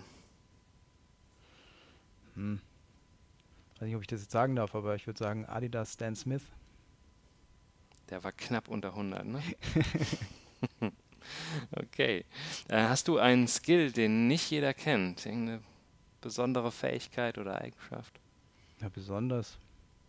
Hm. 2.35 2.61
Weiß 3.79 3.87
nicht, 3.87 3.95
ob 3.95 4.01
ich 4.01 4.07
das 4.07 4.21
jetzt 4.21 4.31
sagen 4.31 4.55
darf, 4.55 4.75
aber 4.75 4.95
ich 4.95 5.07
würde 5.07 5.19
sagen 5.19 5.45
Adidas 5.45 5.93
Stan 5.93 6.15
Smith. 6.15 6.43
Der 8.13 8.23
war 8.23 8.31
knapp 8.31 8.67
unter 8.67 8.89
100, 8.89 9.25
ne? 9.25 9.41
Okay. 11.71 12.25
Äh, 12.67 12.83
hast 12.83 13.07
du 13.07 13.17
einen 13.17 13.47
Skill, 13.47 13.91
den 13.91 14.27
nicht 14.27 14.51
jeder 14.51 14.75
kennt? 14.75 15.25
Irgendeine 15.25 15.63
besondere 16.21 16.71
Fähigkeit 16.71 17.39
oder 17.39 17.59
Eigenschaft? 17.59 18.19
Ja, 18.81 18.89
besonders 18.89 19.57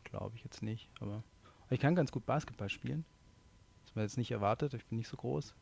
glaube 0.02 0.36
ich 0.36 0.44
jetzt 0.44 0.62
nicht. 0.62 0.90
Aber 1.00 1.22
ich 1.70 1.80
kann 1.80 1.94
ganz 1.94 2.12
gut 2.12 2.26
Basketball 2.26 2.68
spielen. 2.68 3.06
Das 3.86 3.94
man 3.94 4.04
jetzt 4.04 4.18
nicht 4.18 4.32
erwartet. 4.32 4.74
Ich 4.74 4.84
bin 4.84 4.98
nicht 4.98 5.08
so 5.08 5.16
groß. 5.16 5.54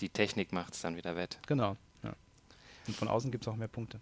Die 0.00 0.08
Technik 0.08 0.52
macht 0.52 0.72
es 0.72 0.80
dann 0.80 0.96
wieder 0.96 1.16
wett. 1.16 1.38
Genau. 1.46 1.76
Ja. 2.02 2.14
Und 2.86 2.96
von 2.96 3.08
außen 3.08 3.30
gibt 3.30 3.44
es 3.44 3.48
auch 3.48 3.56
mehr 3.56 3.68
Punkte. 3.68 4.00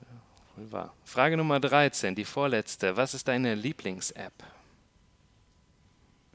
Ja, 0.00 0.56
wohl 0.56 0.72
wahr. 0.72 0.94
Frage 1.04 1.36
Nummer 1.36 1.60
13, 1.60 2.14
die 2.14 2.24
vorletzte. 2.24 2.96
Was 2.96 3.12
ist 3.12 3.28
deine 3.28 3.54
Lieblings-App? 3.54 4.32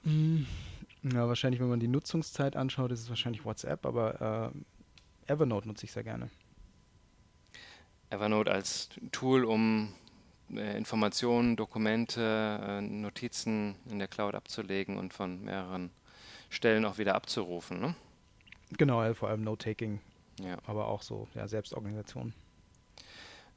Mm. 0.07 0.45
Ja, 1.03 1.27
wahrscheinlich, 1.27 1.59
wenn 1.59 1.69
man 1.69 1.79
die 1.79 1.87
Nutzungszeit 1.87 2.55
anschaut, 2.55 2.91
ist 2.91 3.01
es 3.01 3.09
wahrscheinlich 3.09 3.45
WhatsApp, 3.45 3.85
aber 3.85 4.53
äh, 5.27 5.31
Evernote 5.31 5.67
nutze 5.67 5.85
ich 5.85 5.91
sehr 5.91 6.03
gerne. 6.03 6.29
Evernote 8.09 8.51
als 8.51 8.89
Tool, 9.11 9.43
um 9.43 9.93
äh, 10.53 10.77
Informationen, 10.77 11.55
Dokumente, 11.55 12.21
äh, 12.61 12.81
Notizen 12.81 13.75
in 13.89 13.99
der 13.99 14.07
Cloud 14.07 14.33
abzulegen 14.33 14.97
und 14.97 15.13
von 15.13 15.43
mehreren 15.43 15.91
Stellen 16.49 16.85
auch 16.85 16.97
wieder 16.97 17.15
abzurufen. 17.15 17.79
Ne? 17.79 17.95
Genau, 18.77 19.13
vor 19.13 19.29
allem 19.29 19.43
Note-Taking, 19.43 19.99
ja. 20.41 20.57
aber 20.65 20.87
auch 20.87 21.01
so 21.01 21.27
ja, 21.35 21.47
Selbstorganisation. 21.47 22.33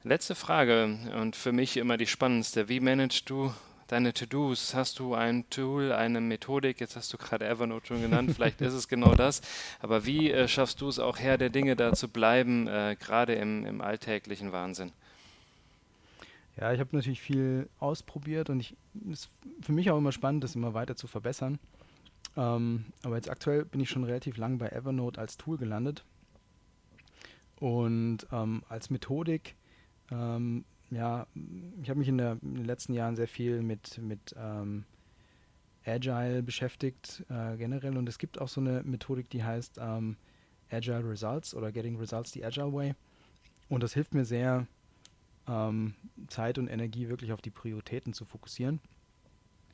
Letzte 0.03 0.35
Frage 0.35 0.97
und 1.15 1.35
für 1.35 1.53
mich 1.53 1.77
immer 1.77 1.95
die 1.95 2.07
spannendste. 2.07 2.67
Wie 2.67 2.79
managst 2.79 3.29
du 3.29 3.53
deine 3.91 4.13
To-Dos? 4.13 4.73
Hast 4.73 4.99
du 4.99 5.13
ein 5.13 5.49
Tool, 5.49 5.91
eine 5.91 6.21
Methodik? 6.21 6.79
Jetzt 6.79 6.95
hast 6.95 7.11
du 7.11 7.17
gerade 7.17 7.47
Evernote 7.47 7.87
schon 7.87 8.01
genannt, 8.01 8.31
vielleicht 8.33 8.61
ist 8.61 8.73
es 8.73 8.87
genau 8.87 9.15
das. 9.15 9.41
Aber 9.79 10.05
wie 10.05 10.31
äh, 10.31 10.47
schaffst 10.47 10.81
du 10.81 10.87
es 10.87 10.99
auch 10.99 11.19
Herr 11.19 11.37
der 11.37 11.49
Dinge 11.49 11.75
da 11.75 11.93
zu 11.93 12.07
bleiben, 12.07 12.67
äh, 12.67 12.95
gerade 12.99 13.33
im, 13.33 13.65
im 13.65 13.81
alltäglichen 13.81 14.51
Wahnsinn? 14.51 14.91
Ja, 16.57 16.73
ich 16.73 16.79
habe 16.79 16.95
natürlich 16.95 17.21
viel 17.21 17.69
ausprobiert 17.79 18.49
und 18.49 18.59
ich 18.59 18.75
ist 19.09 19.29
für 19.61 19.71
mich 19.71 19.89
auch 19.89 19.97
immer 19.97 20.11
spannend, 20.11 20.43
das 20.43 20.55
immer 20.55 20.73
weiter 20.73 20.95
zu 20.95 21.07
verbessern. 21.07 21.59
Ähm, 22.37 22.85
aber 23.03 23.15
jetzt 23.15 23.29
aktuell 23.29 23.65
bin 23.65 23.81
ich 23.81 23.89
schon 23.89 24.03
relativ 24.03 24.37
lang 24.37 24.57
bei 24.57 24.69
Evernote 24.69 25.19
als 25.19 25.37
Tool 25.37 25.57
gelandet. 25.57 26.03
Und 27.59 28.25
ähm, 28.31 28.63
als 28.69 28.89
Methodik 28.89 29.55
ähm, 30.11 30.65
ja, 30.91 31.25
ich 31.81 31.89
habe 31.89 31.99
mich 31.99 32.07
in, 32.07 32.17
der, 32.17 32.37
in, 32.41 32.55
den 32.55 32.65
letzten 32.65 32.93
Jahren 32.93 33.15
sehr 33.15 33.27
viel 33.27 33.61
mit, 33.61 33.97
mit 33.97 34.35
ähm, 34.37 34.85
Agile 35.85 36.43
beschäftigt 36.43 37.25
äh, 37.29 37.57
generell. 37.57 37.97
Und 37.97 38.07
es 38.07 38.17
gibt 38.17 38.39
auch 38.39 38.47
so 38.47 38.61
eine 38.61 38.83
Methodik, 38.83 39.29
die 39.29 39.43
heißt 39.43 39.79
ähm, 39.81 40.17
Agile 40.69 41.09
Results 41.09 41.55
oder 41.55 41.71
Getting 41.71 41.97
Results 41.97 42.31
the 42.31 42.45
Agile 42.45 42.71
Way. 42.71 42.93
Und 43.69 43.81
das 43.83 43.93
hilft 43.93 44.13
mir 44.13 44.25
sehr, 44.25 44.67
ähm, 45.47 45.95
Zeit 46.27 46.57
und 46.57 46.67
Energie 46.67 47.09
wirklich 47.09 47.31
auf 47.31 47.41
die 47.41 47.49
Prioritäten 47.49 48.13
zu 48.13 48.25
fokussieren, 48.25 48.79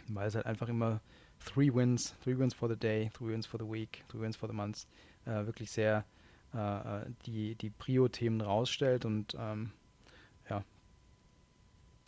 weil 0.08 0.28
es 0.28 0.36
halt 0.36 0.46
einfach 0.46 0.70
immer 0.70 1.02
three 1.46 1.74
wins, 1.74 2.16
three 2.24 2.38
wins 2.38 2.54
for 2.54 2.70
the 2.70 2.76
day, 2.76 3.10
three 3.14 3.34
wins 3.34 3.46
for 3.46 3.60
the 3.60 3.70
week, 3.70 4.04
three 4.10 4.22
wins 4.22 4.36
for 4.36 4.50
the 4.50 4.56
month 4.56 4.88
äh, 5.26 5.46
wirklich 5.46 5.72
sehr 5.72 6.06
äh, 6.54 6.58
äh 6.58 7.06
die, 7.26 7.56
die 7.56 7.70
Prio-Themen 7.70 8.42
rausstellt 8.42 9.06
und 9.06 9.36
ähm, 9.38 9.72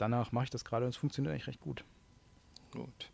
danach 0.02 0.32
mache 0.32 0.46
ich 0.46 0.50
das 0.50 0.66
gerade 0.66 0.86
und 0.86 0.90
es 0.90 0.98
funktioniert 0.98 1.34
eigentlich 1.34 1.48
recht 1.48 1.60
gut. 1.60 1.84
Gut. 2.72 3.10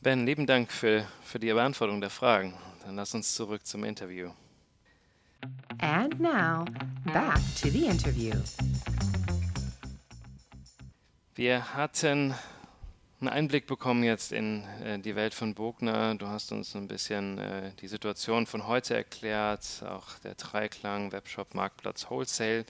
Ben, 0.00 0.24
lieben 0.24 0.46
Dank 0.46 0.72
für, 0.72 1.06
für 1.22 1.38
die 1.38 1.52
Beantwortung 1.52 2.00
der 2.00 2.10
Fragen. 2.10 2.54
Dann 2.84 2.96
lass 2.96 3.14
uns 3.14 3.34
zurück 3.34 3.66
zum 3.66 3.84
Interview. 3.84 4.30
And 5.78 6.18
now, 6.20 6.64
back 7.04 7.38
to 7.60 7.68
the 7.68 7.86
interview. 7.86 8.34
Wir 11.34 11.74
hatten 11.74 12.34
einen 13.20 13.28
Einblick 13.28 13.66
bekommen 13.66 14.02
jetzt 14.02 14.32
in 14.32 14.64
äh, 14.82 14.98
die 14.98 15.14
Welt 15.14 15.34
von 15.34 15.54
Bogner. 15.54 16.14
Du 16.14 16.26
hast 16.26 16.52
uns 16.52 16.74
ein 16.74 16.88
bisschen 16.88 17.38
äh, 17.38 17.72
die 17.80 17.88
Situation 17.88 18.46
von 18.46 18.66
heute 18.66 18.94
erklärt, 18.94 19.82
auch 19.86 20.18
der 20.20 20.34
Dreiklang, 20.34 21.12
Webshop, 21.12 21.54
Marktplatz, 21.54 22.10
Wholesale. 22.10 22.64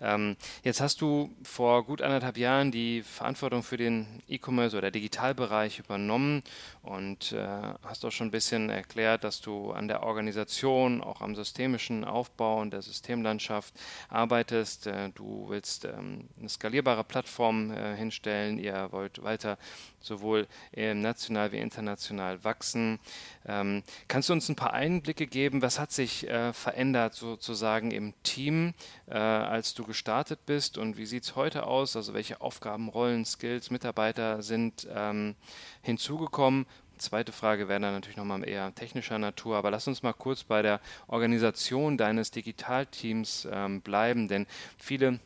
Ähm, 0.00 0.36
jetzt 0.62 0.80
hast 0.80 1.00
du 1.00 1.30
vor 1.42 1.84
gut 1.84 2.02
anderthalb 2.02 2.36
Jahren 2.36 2.70
die 2.70 3.02
Verantwortung 3.02 3.62
für 3.62 3.76
den 3.76 4.22
E-Commerce 4.28 4.76
oder 4.76 4.90
Digitalbereich 4.90 5.78
übernommen 5.78 6.42
und 6.82 7.32
äh, 7.32 7.46
hast 7.82 8.04
auch 8.04 8.10
schon 8.10 8.28
ein 8.28 8.30
bisschen 8.30 8.68
erklärt, 8.68 9.24
dass 9.24 9.40
du 9.40 9.72
an 9.72 9.88
der 9.88 10.02
Organisation, 10.02 11.02
auch 11.02 11.22
am 11.22 11.34
systemischen 11.34 12.04
Aufbau 12.04 12.60
und 12.60 12.72
der 12.72 12.82
Systemlandschaft 12.82 13.74
arbeitest. 14.08 14.86
Äh, 14.86 15.10
du 15.14 15.46
willst 15.48 15.86
ähm, 15.86 16.28
eine 16.38 16.48
skalierbare 16.48 17.04
Plattform 17.04 17.70
äh, 17.70 17.96
hinstellen. 17.96 18.58
Ihr 18.58 18.88
wollt 18.90 19.22
weiter 19.22 19.58
sowohl 20.00 20.46
national 20.76 21.52
wie 21.52 21.56
international 21.56 22.44
wachsen. 22.44 22.98
Ähm, 23.46 23.82
kannst 24.06 24.28
du 24.28 24.34
uns 24.34 24.50
ein 24.50 24.56
paar 24.56 24.74
Einblicke 24.74 25.26
geben? 25.26 25.62
Was 25.62 25.78
hat 25.78 25.92
sich 25.92 26.26
verändert 26.52 27.14
sozusagen 27.14 27.90
im 27.90 28.12
Team, 28.22 28.74
als 29.06 29.72
du 29.72 29.83
gestartet 29.84 30.40
bist 30.46 30.78
und 30.78 30.96
wie 30.96 31.06
sieht 31.06 31.24
es 31.24 31.36
heute 31.36 31.66
aus? 31.66 31.96
Also 31.96 32.14
welche 32.14 32.40
Aufgaben, 32.40 32.88
Rollen, 32.88 33.24
Skills, 33.24 33.70
Mitarbeiter 33.70 34.42
sind 34.42 34.86
ähm, 34.92 35.36
hinzugekommen? 35.82 36.66
Zweite 36.98 37.32
Frage 37.32 37.68
wäre 37.68 37.80
dann 37.80 37.94
natürlich 37.94 38.16
nochmal 38.16 38.48
eher 38.48 38.74
technischer 38.74 39.18
Natur, 39.18 39.56
aber 39.56 39.70
lass 39.70 39.88
uns 39.88 40.02
mal 40.02 40.12
kurz 40.12 40.44
bei 40.44 40.62
der 40.62 40.80
Organisation 41.06 41.96
deines 41.96 42.30
Digitalteams 42.30 43.48
ähm, 43.50 43.80
bleiben, 43.80 44.28
denn 44.28 44.46
viele 44.78 45.18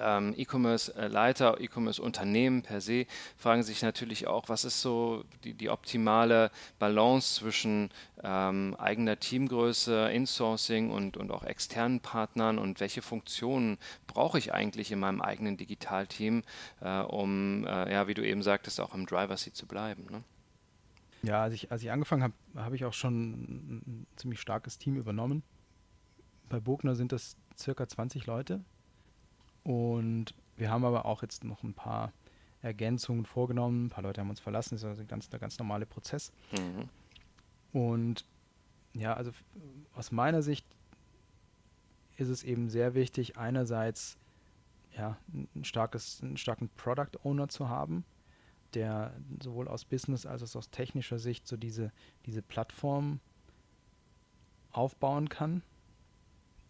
ähm, 0.00 0.34
E-Commerce-Leiter, 0.36 1.60
E-Commerce-Unternehmen 1.60 2.62
per 2.62 2.80
se 2.80 3.06
fragen 3.36 3.62
sich 3.62 3.82
natürlich 3.82 4.26
auch, 4.26 4.48
was 4.48 4.64
ist 4.64 4.80
so 4.80 5.24
die, 5.44 5.54
die 5.54 5.70
optimale 5.70 6.50
Balance 6.78 7.40
zwischen 7.40 7.90
ähm, 8.22 8.76
eigener 8.78 9.18
Teamgröße, 9.18 10.10
Insourcing 10.10 10.90
und, 10.90 11.16
und 11.16 11.30
auch 11.30 11.44
externen 11.44 12.00
Partnern 12.00 12.58
und 12.58 12.80
welche 12.80 13.02
Funktionen 13.02 13.78
brauche 14.06 14.38
ich 14.38 14.52
eigentlich 14.52 14.92
in 14.92 15.00
meinem 15.00 15.20
eigenen 15.20 15.56
Digitalteam, 15.56 16.42
äh, 16.80 17.00
um, 17.00 17.64
äh, 17.66 17.92
ja, 17.92 18.08
wie 18.08 18.14
du 18.14 18.26
eben 18.26 18.42
sagtest, 18.42 18.80
auch 18.80 18.94
im 18.94 19.06
Driver-Seat 19.06 19.56
zu 19.56 19.66
bleiben. 19.66 20.06
Ne? 20.10 20.22
Ja, 21.22 21.42
als 21.42 21.54
ich, 21.54 21.70
als 21.70 21.82
ich 21.82 21.90
angefangen 21.90 22.22
habe, 22.22 22.34
habe 22.56 22.76
ich 22.76 22.84
auch 22.84 22.92
schon 22.92 23.32
ein 23.32 24.06
ziemlich 24.16 24.40
starkes 24.40 24.78
Team 24.78 24.96
übernommen. 24.96 25.42
Bei 26.48 26.60
Bogner 26.60 26.94
sind 26.96 27.12
das 27.12 27.36
circa 27.56 27.88
20 27.88 28.26
Leute 28.26 28.64
und 29.64 30.34
wir 30.56 30.70
haben 30.70 30.84
aber 30.84 31.06
auch 31.06 31.22
jetzt 31.22 31.44
noch 31.44 31.62
ein 31.62 31.74
paar 31.74 32.12
Ergänzungen 32.60 33.26
vorgenommen. 33.26 33.86
Ein 33.86 33.90
paar 33.90 34.02
Leute 34.02 34.20
haben 34.20 34.30
uns 34.30 34.40
verlassen. 34.40 34.74
Das 34.74 34.82
ist 34.82 34.88
also 34.88 35.04
ganz, 35.04 35.28
der 35.28 35.40
ganz 35.40 35.58
normale 35.58 35.86
Prozess. 35.86 36.32
Mhm. 36.52 36.88
Und 37.72 38.24
ja, 38.94 39.14
also 39.14 39.32
aus 39.94 40.12
meiner 40.12 40.42
Sicht 40.42 40.66
ist 42.16 42.28
es 42.28 42.44
eben 42.44 42.68
sehr 42.68 42.94
wichtig, 42.94 43.36
einerseits 43.36 44.18
ja, 44.96 45.16
ein 45.34 45.64
starkes, 45.64 46.22
einen 46.22 46.36
starken 46.36 46.68
Product 46.76 47.18
Owner 47.24 47.48
zu 47.48 47.68
haben, 47.68 48.04
der 48.74 49.14
sowohl 49.42 49.66
aus 49.66 49.84
Business 49.84 50.26
als 50.26 50.42
auch 50.42 50.58
aus 50.58 50.70
technischer 50.70 51.18
Sicht 51.18 51.46
so 51.46 51.56
diese, 51.56 51.90
diese 52.26 52.42
Plattform 52.42 53.20
aufbauen 54.70 55.28
kann 55.28 55.62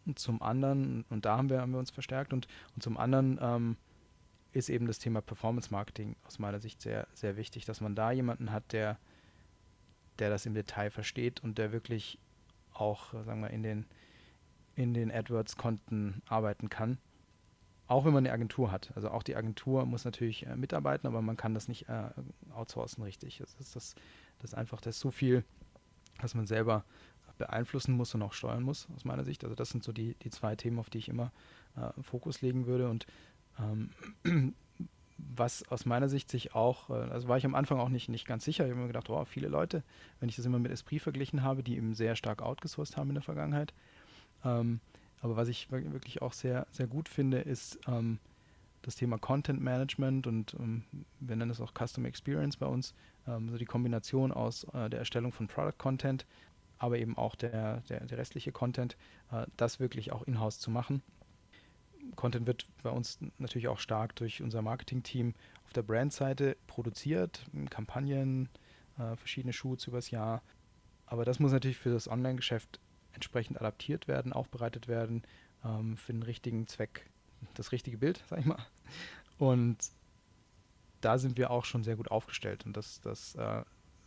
und 0.07 0.19
zum 0.19 0.43
anderen, 0.43 1.05
und 1.11 1.25
da 1.25 1.37
haben 1.37 1.51
wir, 1.51 1.61
haben 1.61 1.73
wir 1.73 1.79
uns 1.79 1.91
verstärkt, 1.91 2.33
und, 2.33 2.49
und 2.75 2.83
zum 2.83 2.97
anderen 2.97 3.39
ähm, 3.41 3.77
ist 4.53 4.69
eben 4.69 4.87
das 4.87 4.99
Thema 4.99 5.21
Performance 5.21 5.71
Marketing 5.71 6.17
aus 6.27 6.39
meiner 6.39 6.61
Sicht 6.61 6.83
sehr, 6.83 7.07
sehr 7.15 7.37
wichtig, 7.37 7.65
dass 7.65 7.81
man 7.81 7.95
da 7.95 8.11
jemanden 8.11 8.53
hat, 8.53 8.73
der, 8.73 8.99
der 10.19 10.31
das 10.31 10.47
im 10.47 10.55
Detail 10.55 10.91
versteht 10.91 11.43
und 11.43 11.59
der 11.59 11.73
wirklich 11.73 12.19
auch, 12.73 13.13
sagen 13.25 13.41
wir, 13.41 13.51
in 13.51 13.63
den, 13.63 13.87
in 14.75 14.95
den 14.95 15.11
AdWords-Konten 15.11 16.23
arbeiten 16.27 16.69
kann. 16.69 16.99
Auch 17.87 18.05
wenn 18.05 18.13
man 18.13 18.25
eine 18.25 18.33
Agentur 18.33 18.71
hat. 18.71 18.93
Also 18.95 19.11
auch 19.11 19.23
die 19.23 19.37
Agentur 19.37 19.85
muss 19.85 20.05
natürlich 20.05 20.47
äh, 20.47 20.57
mitarbeiten, 20.57 21.07
aber 21.07 21.21
man 21.21 21.37
kann 21.37 21.53
das 21.53 21.69
nicht 21.69 21.89
äh, 21.89 22.11
outsourcen 22.55 23.03
richtig. 23.03 23.39
Das 23.39 23.55
ist, 23.55 23.77
das, 23.77 23.95
das 24.39 24.53
ist 24.53 24.55
einfach 24.55 24.81
das 24.81 24.97
ist 24.97 25.01
so 25.01 25.11
viel, 25.11 25.45
dass 26.21 26.35
man 26.35 26.47
selber 26.47 26.85
beeinflussen 27.43 27.97
muss 27.97 28.15
und 28.15 28.23
auch 28.23 28.33
steuern 28.33 28.63
muss, 28.63 28.89
aus 28.95 29.05
meiner 29.05 29.25
Sicht. 29.25 29.45
Also 29.45 29.57
das 29.57 29.71
sind 29.71 29.83
so 29.83 29.93
die, 29.93 30.15
die 30.23 30.31
zwei 30.31 30.55
Themen, 30.57 30.79
auf 30.79 30.91
die 30.91 30.99
ich 30.99 31.09
immer 31.09 31.33
äh, 31.77 31.91
Fokus 32.03 32.41
legen 32.41 32.67
würde. 32.67 32.89
Und 32.89 33.07
ähm, 33.59 33.91
was 35.19 35.69
aus 35.69 35.85
meiner 35.85 36.09
Sicht 36.09 36.31
sich 36.31 36.55
auch, 36.55 36.91
äh, 36.91 36.95
also 36.95 37.29
war 37.29 37.37
ich 37.37 37.45
am 37.45 37.55
Anfang 37.55 37.81
auch 37.81 37.89
nicht, 37.89 38.09
nicht 38.09 38.27
ganz 38.27 38.45
sicher. 38.45 38.65
Ich 38.65 38.71
habe 38.71 38.81
mir 38.81 38.87
gedacht, 38.87 39.11
oh, 39.11 39.25
viele 39.25 39.49
Leute, 39.49 39.83
wenn 40.21 40.29
ich 40.29 40.37
das 40.37 40.47
immer 40.47 40.59
mit 40.59 40.73
Esprit 40.73 41.03
verglichen 41.03 41.43
habe, 41.43 41.63
die 41.63 41.77
eben 41.77 41.95
sehr 41.95 42.17
stark 42.17 42.43
outgesourced 42.43 42.97
haben 42.97 43.11
in 43.11 43.15
der 43.15 43.23
Vergangenheit. 43.23 43.75
Ähm, 44.45 44.81
aber 45.21 45.37
was 45.37 45.49
ich 45.49 45.71
wirklich 45.71 46.23
auch 46.23 46.33
sehr, 46.33 46.67
sehr 46.71 46.87
gut 46.87 47.09
finde, 47.09 47.39
ist 47.39 47.79
ähm, 47.87 48.19
das 48.83 48.97
Thema 48.97 49.19
Content 49.19 49.61
Management 49.61 50.27
und 50.27 50.55
ähm, 50.59 50.83
wir 51.21 51.37
nennen 51.37 51.51
es 51.51 51.61
auch 51.61 51.73
Custom 51.73 52.05
Experience 52.05 52.57
bei 52.57 52.67
uns, 52.67 52.95
ähm, 53.27 53.49
so 53.49 53.57
die 53.57 53.65
Kombination 53.65 54.33
aus 54.33 54.65
äh, 54.75 54.91
der 54.91 54.99
Erstellung 54.99 55.33
von 55.33 55.47
Product 55.47 55.79
Content 55.79 56.27
aber 56.83 56.99
eben 56.99 57.17
auch 57.17 57.37
der, 57.37 57.81
der, 57.83 58.05
der 58.05 58.19
restliche 58.19 58.51
Content, 58.51 58.97
äh, 59.31 59.47
das 59.57 59.79
wirklich 59.79 60.11
auch 60.11 60.23
in-house 60.23 60.59
zu 60.59 60.69
machen. 60.69 61.01
Content 62.17 62.45
wird 62.49 62.67
bei 62.83 62.91
uns 62.91 63.21
natürlich 63.39 63.69
auch 63.69 63.79
stark 63.79 64.17
durch 64.17 64.43
unser 64.43 64.63
Marketing-Team 64.63 65.35
auf 65.65 65.73
der 65.73 65.83
Brand-Seite 65.83 66.57
produziert, 66.67 67.47
Kampagnen, 67.71 68.49
äh, 68.99 69.15
verschiedene 69.15 69.53
Shoots 69.53 69.87
übers 69.87 70.11
Jahr. 70.11 70.43
Aber 71.07 71.25
das 71.25 71.39
muss 71.39 71.53
natürlich 71.53 71.79
für 71.79 71.91
das 71.91 72.09
Online-Geschäft 72.09 72.81
entsprechend 73.13 73.61
adaptiert 73.61 74.09
werden, 74.09 74.33
aufbereitet 74.33 74.89
werden, 74.89 75.23
ähm, 75.65 75.97
für 75.97 76.13
den 76.13 76.25
richtigen 76.25 76.67
Zweck, 76.67 77.09
das 77.55 77.71
richtige 77.71 77.99
Bild, 77.99 78.25
sag 78.29 78.41
ich 78.41 78.47
mal. 78.47 78.67
Und 79.39 79.79
da 81.01 81.17
sind 81.19 81.39
wir 81.39 81.53
auch 81.53 81.65
schon 81.65 81.85
sehr 81.85 81.95
gut 81.95 82.11
aufgestellt 82.11 82.67
und 82.67 82.77
das, 82.77 83.01
das 83.03 83.37
äh, 83.37 83.63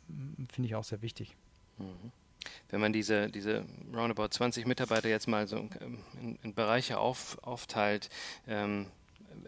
finde 0.07 0.67
ich 0.67 0.75
auch 0.75 0.83
sehr 0.83 1.01
wichtig. 1.01 1.37
Mhm 1.77 2.11
wenn 2.69 2.81
man 2.81 2.93
diese, 2.93 3.29
diese 3.29 3.65
roundabout 3.93 4.29
20 4.29 4.65
Mitarbeiter 4.65 5.09
jetzt 5.09 5.27
mal 5.27 5.47
so 5.47 5.67
in, 6.19 6.37
in 6.41 6.53
Bereiche 6.53 6.99
auf, 6.99 7.37
aufteilt, 7.43 8.09
ähm, 8.47 8.87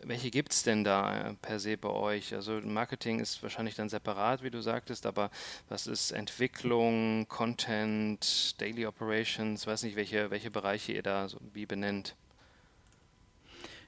welche 0.04 0.32
gibt 0.32 0.52
es 0.52 0.64
denn 0.64 0.84
da 0.84 1.30
äh, 1.30 1.34
per 1.36 1.60
se 1.60 1.78
bei 1.78 1.89
euch? 1.89 2.34
Also 2.34 2.60
Marketing 2.62 3.20
ist 3.20 3.41
wahrscheinlich 3.43 3.76
dann 3.76 3.89
separat, 3.89 4.43
wie 4.43 4.50
du 4.50 4.62
sagtest, 4.62 5.06
aber 5.06 5.30
was 5.70 5.88
ist 5.88 6.12
Entwicklung, 6.12 7.28
Content, 7.28 8.60
Daily 8.62 8.86
Operations? 8.86 9.68
Weiß 9.68 9.84
nicht, 9.84 9.95
welche, 9.95 10.30
welche 10.30 10.52
Bereiche 10.52 10.93
ihr 10.93 11.04
da 11.04 11.28
so 11.28 11.39
wie 11.54 11.66
benennt. 11.66 12.16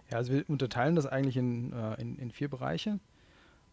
Ja, 0.09 0.17
also 0.17 0.33
wir 0.33 0.49
unterteilen 0.49 0.95
das 0.95 1.05
eigentlich 1.05 1.37
in, 1.37 1.71
äh, 1.73 2.01
in, 2.01 2.17
in, 2.17 2.31
vier 2.31 2.49
Bereiche, 2.49 2.99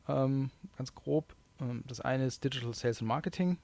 ähm, 0.08 0.50
ganz 0.76 0.94
grob. 0.94 1.34
Ähm, 1.60 1.82
das 1.86 2.00
eine 2.00 2.26
ist 2.26 2.44
Digital 2.44 2.74
Sales 2.74 3.00
and 3.00 3.08
Marketing. 3.08 3.58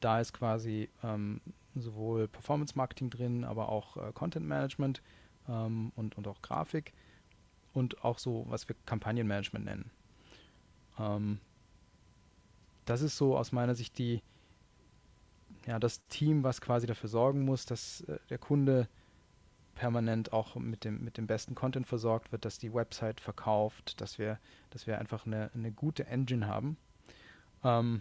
Da 0.00 0.20
ist 0.20 0.32
quasi 0.32 0.88
ähm, 1.02 1.40
sowohl 1.74 2.28
Performance 2.28 2.74
Marketing 2.76 3.10
drin, 3.10 3.44
aber 3.44 3.68
auch 3.68 3.96
äh, 3.96 4.12
Content 4.12 4.46
Management 4.46 5.02
ähm, 5.48 5.92
und, 5.96 6.16
und 6.16 6.26
auch 6.26 6.42
Grafik 6.42 6.92
und 7.72 8.04
auch 8.04 8.18
so, 8.18 8.46
was 8.48 8.68
wir 8.68 8.76
Kampagnenmanagement 8.86 9.64
nennen. 9.64 9.90
Ähm, 10.98 11.40
das 12.84 13.02
ist 13.02 13.16
so 13.16 13.36
aus 13.36 13.52
meiner 13.52 13.74
Sicht 13.74 13.98
die, 13.98 14.22
ja, 15.66 15.78
das 15.78 16.04
Team, 16.08 16.42
was 16.42 16.60
quasi 16.60 16.86
dafür 16.86 17.08
sorgen 17.08 17.44
muss, 17.44 17.66
dass 17.66 18.02
äh, 18.02 18.18
der 18.28 18.38
Kunde 18.38 18.88
permanent 19.74 20.32
auch 20.32 20.56
mit 20.56 20.84
dem, 20.84 21.02
mit 21.02 21.16
dem 21.16 21.26
besten 21.26 21.54
Content 21.54 21.86
versorgt 21.86 22.32
wird, 22.32 22.44
dass 22.44 22.58
die 22.58 22.74
Website 22.74 23.20
verkauft, 23.20 24.00
dass 24.00 24.18
wir, 24.18 24.38
dass 24.70 24.86
wir 24.86 24.98
einfach 24.98 25.24
eine, 25.24 25.50
eine 25.54 25.72
gute 25.72 26.06
Engine 26.06 26.46
haben. 26.46 26.76
Ähm, 27.64 28.00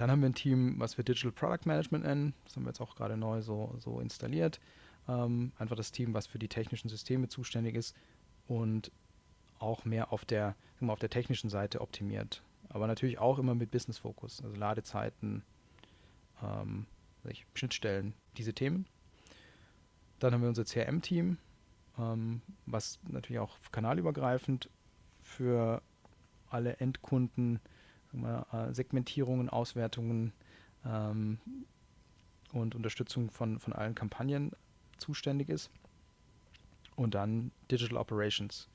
dann 0.00 0.12
haben 0.12 0.20
wir 0.20 0.28
ein 0.28 0.34
Team, 0.34 0.76
was 0.78 0.96
wir 0.96 1.04
Digital 1.04 1.32
Product 1.32 1.66
Management 1.66 2.04
nennen. 2.04 2.34
Das 2.44 2.54
haben 2.54 2.62
wir 2.62 2.70
jetzt 2.70 2.80
auch 2.80 2.94
gerade 2.94 3.16
neu 3.16 3.42
so, 3.42 3.74
so 3.78 4.00
installiert. 4.00 4.60
Ähm, 5.08 5.52
einfach 5.58 5.76
das 5.76 5.90
Team, 5.90 6.14
was 6.14 6.28
für 6.28 6.38
die 6.38 6.48
technischen 6.48 6.88
Systeme 6.88 7.28
zuständig 7.28 7.74
ist 7.74 7.96
und 8.46 8.92
auch 9.58 9.84
mehr 9.84 10.12
auf 10.12 10.24
der, 10.24 10.54
auf 10.80 11.00
der 11.00 11.10
technischen 11.10 11.50
Seite 11.50 11.80
optimiert. 11.80 12.42
Aber 12.68 12.86
natürlich 12.86 13.18
auch 13.18 13.40
immer 13.40 13.56
mit 13.56 13.72
Business-Fokus, 13.72 14.40
also 14.44 14.54
Ladezeiten, 14.54 15.42
ähm, 16.42 16.86
Schnittstellen, 17.54 18.14
diese 18.36 18.52
Themen. 18.52 18.86
Dann 20.20 20.32
haben 20.32 20.42
wir 20.42 20.48
unser 20.48 20.64
CRM-Team, 20.64 21.38
ähm, 21.98 22.40
was 22.66 23.00
natürlich 23.08 23.40
auch 23.40 23.58
kanalübergreifend 23.72 24.70
für 25.22 25.82
alle 26.50 26.76
Endkunden 26.76 27.58
Segmentierungen, 28.72 29.48
Auswertungen 29.48 30.32
ähm, 30.84 31.38
und 32.52 32.74
Unterstützung 32.74 33.30
von, 33.30 33.58
von 33.60 33.72
allen 33.72 33.94
Kampagnen 33.94 34.52
zuständig 34.98 35.48
ist. 35.48 35.70
Und 36.96 37.14
dann 37.14 37.52
Digital 37.70 37.96
Operations, 37.96 38.68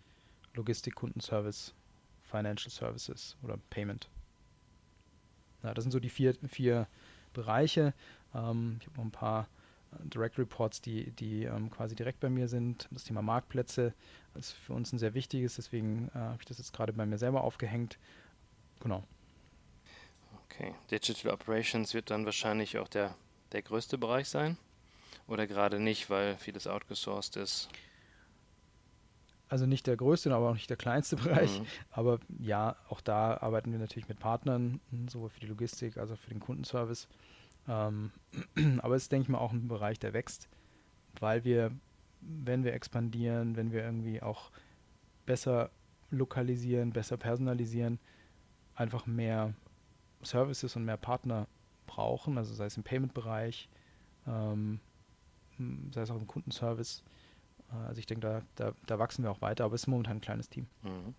Logistik, 0.53 0.95
Kundenservice, 0.95 1.73
Financial 2.21 2.71
Services 2.71 3.35
oder 3.43 3.57
Payment. 3.69 4.09
Ja, 5.61 5.73
das 5.73 5.83
sind 5.83 5.91
so 5.91 5.99
die 5.99 6.09
vier, 6.09 6.35
vier 6.47 6.87
Bereiche. 7.33 7.93
Ähm, 8.33 8.77
ich 8.79 8.87
habe 8.87 8.97
noch 8.97 9.05
ein 9.05 9.11
paar 9.11 9.47
äh, 9.91 10.07
Direct 10.07 10.37
Reports, 10.37 10.81
die, 10.81 11.11
die 11.11 11.43
ähm, 11.43 11.69
quasi 11.69 11.95
direkt 11.95 12.19
bei 12.19 12.29
mir 12.29 12.47
sind. 12.47 12.87
Das 12.91 13.03
Thema 13.03 13.21
Marktplätze 13.21 13.93
ist 14.35 14.51
für 14.53 14.73
uns 14.73 14.93
ein 14.93 14.99
sehr 14.99 15.13
wichtiges, 15.13 15.55
deswegen 15.55 16.09
äh, 16.09 16.19
habe 16.19 16.37
ich 16.39 16.45
das 16.45 16.57
jetzt 16.57 16.73
gerade 16.73 16.93
bei 16.93 17.05
mir 17.05 17.17
selber 17.17 17.43
aufgehängt. 17.43 17.97
Genau. 18.79 19.03
Okay, 20.53 20.73
Digital 20.91 21.31
Operations 21.31 21.93
wird 21.93 22.11
dann 22.11 22.25
wahrscheinlich 22.25 22.77
auch 22.77 22.87
der, 22.87 23.15
der 23.51 23.61
größte 23.61 23.97
Bereich 23.97 24.29
sein? 24.29 24.57
Oder 25.27 25.47
gerade 25.47 25.79
nicht, 25.79 26.09
weil 26.09 26.37
vieles 26.37 26.67
outgesourced 26.67 27.37
ist? 27.37 27.69
Also 29.49 29.65
nicht 29.65 29.87
der 29.87 29.97
größte, 29.97 30.33
aber 30.33 30.49
auch 30.49 30.53
nicht 30.53 30.69
der 30.69 30.77
kleinste 30.77 31.15
Bereich. 31.17 31.59
Mhm. 31.59 31.65
Aber 31.91 32.19
ja, 32.39 32.75
auch 32.89 33.01
da 33.01 33.37
arbeiten 33.37 33.71
wir 33.71 33.79
natürlich 33.79 34.09
mit 34.09 34.19
Partnern, 34.19 34.79
sowohl 35.07 35.29
für 35.29 35.39
die 35.39 35.47
Logistik 35.47 35.97
als 35.97 36.11
auch 36.11 36.17
für 36.17 36.29
den 36.29 36.39
Kundenservice. 36.39 37.07
Ähm, 37.67 38.11
aber 38.81 38.95
es 38.95 39.03
ist, 39.03 39.11
denke 39.11 39.23
ich 39.23 39.29
mal, 39.29 39.39
auch 39.39 39.53
ein 39.53 39.67
Bereich, 39.67 39.99
der 39.99 40.13
wächst, 40.13 40.49
weil 41.19 41.43
wir, 41.43 41.71
wenn 42.21 42.63
wir 42.63 42.73
expandieren, 42.73 43.55
wenn 43.55 43.71
wir 43.71 43.83
irgendwie 43.83 44.21
auch 44.21 44.51
besser 45.25 45.71
lokalisieren, 46.11 46.91
besser 46.91 47.17
personalisieren, 47.17 47.99
einfach 48.75 49.05
mehr 49.05 49.53
Services 50.25 50.75
und 50.75 50.85
mehr 50.85 50.97
Partner 50.97 51.47
brauchen, 51.85 52.37
also 52.37 52.53
sei 52.53 52.65
es 52.65 52.77
im 52.77 52.83
Payment-Bereich, 52.83 53.69
ähm, 54.27 54.79
sei 55.91 56.01
es 56.01 56.11
auch 56.11 56.19
im 56.19 56.27
Kundenservice. 56.27 57.03
Äh, 57.71 57.87
also 57.87 57.99
ich 57.99 58.05
denke, 58.05 58.21
da, 58.21 58.41
da, 58.55 58.73
da, 58.85 58.99
wachsen 58.99 59.23
wir 59.23 59.31
auch 59.31 59.41
weiter, 59.41 59.65
aber 59.65 59.75
es 59.75 59.83
ist 59.83 59.87
momentan 59.87 60.17
ein 60.17 60.21
kleines 60.21 60.49
Team. 60.49 60.67
Mhm. 60.81 61.13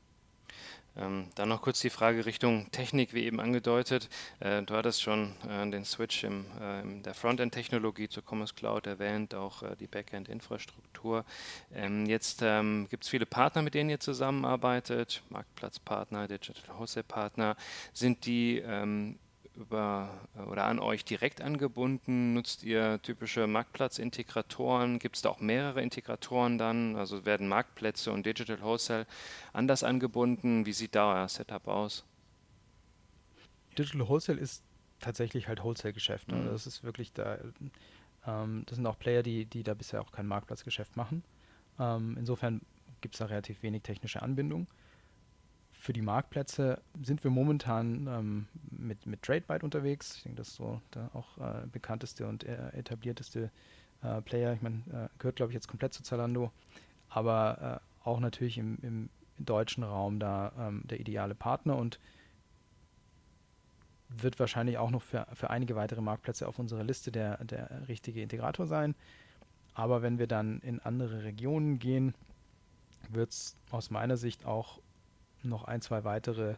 Ähm, 0.96 1.26
dann 1.34 1.48
noch 1.48 1.62
kurz 1.62 1.80
die 1.80 1.90
Frage 1.90 2.24
Richtung 2.24 2.70
Technik, 2.70 3.14
wie 3.14 3.24
eben 3.24 3.40
angedeutet. 3.40 4.08
Äh, 4.38 4.62
du 4.62 4.74
hattest 4.74 5.02
schon 5.02 5.34
äh, 5.48 5.68
den 5.68 5.84
Switch 5.84 6.22
im, 6.22 6.46
äh, 6.60 6.82
in 6.82 7.02
der 7.02 7.14
Frontend-Technologie 7.14 8.08
zur 8.08 8.22
Commerce 8.28 8.54
Cloud 8.54 8.86
erwähnt, 8.86 9.34
auch 9.34 9.62
äh, 9.62 9.74
die 9.76 9.88
Backend-Infrastruktur. 9.88 11.24
Ähm, 11.74 12.06
jetzt 12.06 12.42
ähm, 12.42 12.86
gibt 12.90 13.04
es 13.04 13.10
viele 13.10 13.26
Partner, 13.26 13.62
mit 13.62 13.74
denen 13.74 13.90
ihr 13.90 13.98
zusammenarbeitet, 13.98 15.22
Marktplatzpartner, 15.30 16.28
Digital 16.28 16.78
Wholesale-Partner. 16.78 17.56
Sind 17.92 18.24
die 18.24 18.58
ähm, 18.58 19.18
über 19.56 20.10
oder 20.50 20.64
an 20.64 20.78
euch 20.78 21.04
direkt 21.04 21.40
angebunden? 21.40 22.34
Nutzt 22.34 22.62
ihr 22.64 23.00
typische 23.02 23.46
Marktplatzintegratoren? 23.46 24.98
Gibt 24.98 25.16
es 25.16 25.22
da 25.22 25.30
auch 25.30 25.40
mehrere 25.40 25.82
Integratoren 25.82 26.58
dann? 26.58 26.96
Also 26.96 27.24
werden 27.24 27.48
Marktplätze 27.48 28.12
und 28.12 28.26
Digital 28.26 28.60
Wholesale 28.60 29.06
anders 29.52 29.84
angebunden? 29.84 30.66
Wie 30.66 30.72
sieht 30.72 30.94
da 30.94 31.14
euer 31.14 31.28
Setup 31.28 31.66
aus? 31.68 32.04
Digital 33.78 34.08
Wholesale 34.08 34.38
ist 34.38 34.62
tatsächlich 35.00 35.48
halt 35.48 35.62
Wholesale-Geschäft. 35.62 36.28
Ne? 36.28 36.36
Mhm. 36.36 36.46
Das 36.46 36.66
ist 36.66 36.82
wirklich 36.82 37.12
da. 37.12 37.38
Ähm, 38.26 38.62
das 38.66 38.76
sind 38.76 38.86
auch 38.86 38.98
Player, 38.98 39.22
die, 39.22 39.44
die 39.44 39.62
da 39.62 39.74
bisher 39.74 40.00
auch 40.00 40.12
kein 40.12 40.26
Marktplatzgeschäft 40.26 40.96
machen. 40.96 41.22
Ähm, 41.78 42.16
insofern 42.18 42.60
gibt 43.00 43.14
es 43.14 43.18
da 43.18 43.26
relativ 43.26 43.62
wenig 43.62 43.82
technische 43.82 44.22
Anbindung 44.22 44.66
für 45.84 45.92
die 45.92 46.00
Marktplätze 46.00 46.80
sind 47.02 47.24
wir 47.24 47.30
momentan 47.30 48.06
ähm, 48.06 48.46
mit, 48.70 49.04
mit 49.04 49.20
TradeByte 49.20 49.66
unterwegs. 49.66 50.16
Ich 50.16 50.22
denke, 50.22 50.38
das 50.38 50.48
ist 50.48 50.54
so 50.54 50.80
der 50.94 51.10
auch 51.12 51.36
äh, 51.36 51.66
bekannteste 51.66 52.26
und 52.26 52.42
äh, 52.42 52.70
etablierteste 52.70 53.50
äh, 54.02 54.22
Player. 54.22 54.54
Ich 54.54 54.62
meine, 54.62 54.78
äh, 54.90 55.08
gehört, 55.18 55.36
glaube 55.36 55.52
ich, 55.52 55.54
jetzt 55.54 55.68
komplett 55.68 55.92
zu 55.92 56.02
Zalando, 56.02 56.50
aber 57.10 57.82
äh, 58.02 58.08
auch 58.08 58.18
natürlich 58.18 58.56
im, 58.56 58.78
im, 58.80 59.10
deutschen 59.36 59.82
Raum 59.82 60.20
da 60.20 60.52
ähm, 60.56 60.82
der 60.84 61.00
ideale 61.00 61.34
Partner 61.34 61.76
und 61.76 61.98
wird 64.08 64.38
wahrscheinlich 64.38 64.78
auch 64.78 64.92
noch 64.92 65.02
für, 65.02 65.26
für 65.34 65.50
einige 65.50 65.74
weitere 65.74 66.00
Marktplätze 66.00 66.46
auf 66.46 66.60
unserer 66.60 66.84
Liste 66.84 67.10
der, 67.10 67.44
der 67.44 67.88
richtige 67.88 68.22
Integrator 68.22 68.68
sein. 68.68 68.94
Aber 69.74 70.02
wenn 70.02 70.20
wir 70.20 70.28
dann 70.28 70.60
in 70.60 70.78
andere 70.78 71.24
Regionen 71.24 71.80
gehen, 71.80 72.14
wird 73.10 73.32
es 73.32 73.56
aus 73.72 73.90
meiner 73.90 74.16
Sicht 74.16 74.46
auch 74.46 74.78
noch 75.44 75.64
ein, 75.64 75.80
zwei 75.80 76.04
weitere 76.04 76.56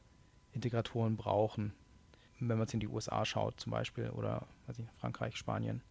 Integratoren 0.53 1.17
brauchen. 1.17 1.73
Wenn 2.39 2.59
man 2.59 2.67
es 2.67 2.75
in 2.75 2.81
die 2.81 2.89
USA 2.89 3.25
schaut 3.25 3.61
zum 3.61 3.73
Beispiel 3.73 4.11
oder 4.11 4.47
weiß 4.67 4.79
ich, 4.79 4.87
Frankreich, 4.99 5.37
Spanien, 5.37 5.83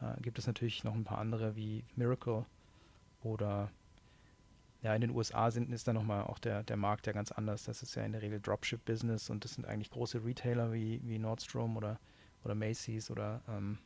äh, 0.00 0.20
gibt 0.20 0.38
es 0.38 0.46
natürlich 0.46 0.84
noch 0.84 0.94
ein 0.94 1.04
paar 1.04 1.18
andere 1.18 1.56
wie 1.56 1.84
Miracle 1.96 2.46
oder 3.22 3.70
ja, 4.82 4.94
in 4.94 5.00
den 5.00 5.10
USA 5.10 5.50
sind, 5.50 5.72
ist 5.72 5.88
dann 5.88 5.96
nochmal 5.96 6.24
auch 6.24 6.38
der, 6.38 6.62
der 6.62 6.76
Markt 6.76 7.06
ja 7.06 7.12
ganz 7.12 7.32
anders. 7.32 7.64
Das 7.64 7.82
ist 7.82 7.94
ja 7.94 8.04
in 8.04 8.12
der 8.12 8.22
Regel 8.22 8.40
Dropship-Business 8.40 9.30
und 9.30 9.44
das 9.44 9.54
sind 9.54 9.66
eigentlich 9.66 9.90
große 9.90 10.24
Retailer 10.24 10.72
wie, 10.72 11.00
wie 11.04 11.18
Nordstrom 11.18 11.76
oder, 11.76 11.98
oder 12.44 12.54
Macy's 12.54 13.10
oder 13.10 13.40
ähm, 13.48 13.78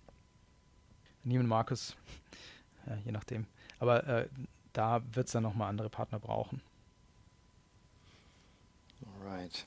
Neiman 1.25 1.47
Marcus, 1.47 1.97
ja, 2.87 2.97
je 2.97 3.13
nachdem. 3.13 3.47
Aber 3.79 4.07
äh, 4.07 4.29
da 4.73 5.03
wird 5.15 5.27
es 5.27 5.33
dann 5.33 5.43
nochmal 5.43 5.69
andere 5.69 5.91
Partner 5.91 6.19
brauchen. 6.19 6.61
Alright. 9.07 9.67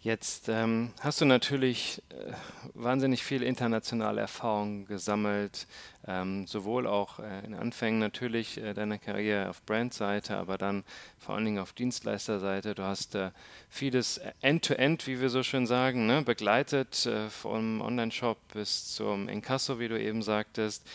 Jetzt 0.00 0.50
ähm, 0.50 0.92
hast 1.00 1.22
du 1.22 1.24
natürlich 1.24 2.02
äh, 2.10 2.32
wahnsinnig 2.74 3.22
viel 3.22 3.42
internationale 3.42 4.20
Erfahrung 4.20 4.84
gesammelt, 4.84 5.66
ähm, 6.06 6.46
sowohl 6.46 6.86
auch 6.86 7.20
äh, 7.20 7.46
in 7.46 7.54
Anfängen 7.54 8.00
natürlich 8.00 8.58
äh, 8.58 8.74
deiner 8.74 8.98
Karriere 8.98 9.48
auf 9.48 9.62
Brandseite, 9.62 10.36
aber 10.36 10.58
dann 10.58 10.84
vor 11.18 11.34
allen 11.34 11.46
Dingen 11.46 11.58
auf 11.58 11.72
Dienstleisterseite. 11.72 12.74
Du 12.74 12.82
hast 12.82 13.14
äh, 13.14 13.30
vieles 13.70 14.20
end-to-end, 14.42 15.02
-End, 15.02 15.06
wie 15.06 15.22
wir 15.22 15.30
so 15.30 15.42
schön 15.42 15.66
sagen, 15.66 16.06
ne, 16.06 16.20
begleitet, 16.20 17.06
äh, 17.06 17.30
vom 17.30 17.80
Online-Shop 17.80 18.36
bis 18.52 18.94
zum 18.94 19.30
Inkasso, 19.30 19.78
wie 19.78 19.88
du 19.88 19.98
eben 19.98 20.20
sagtest. 20.20 20.86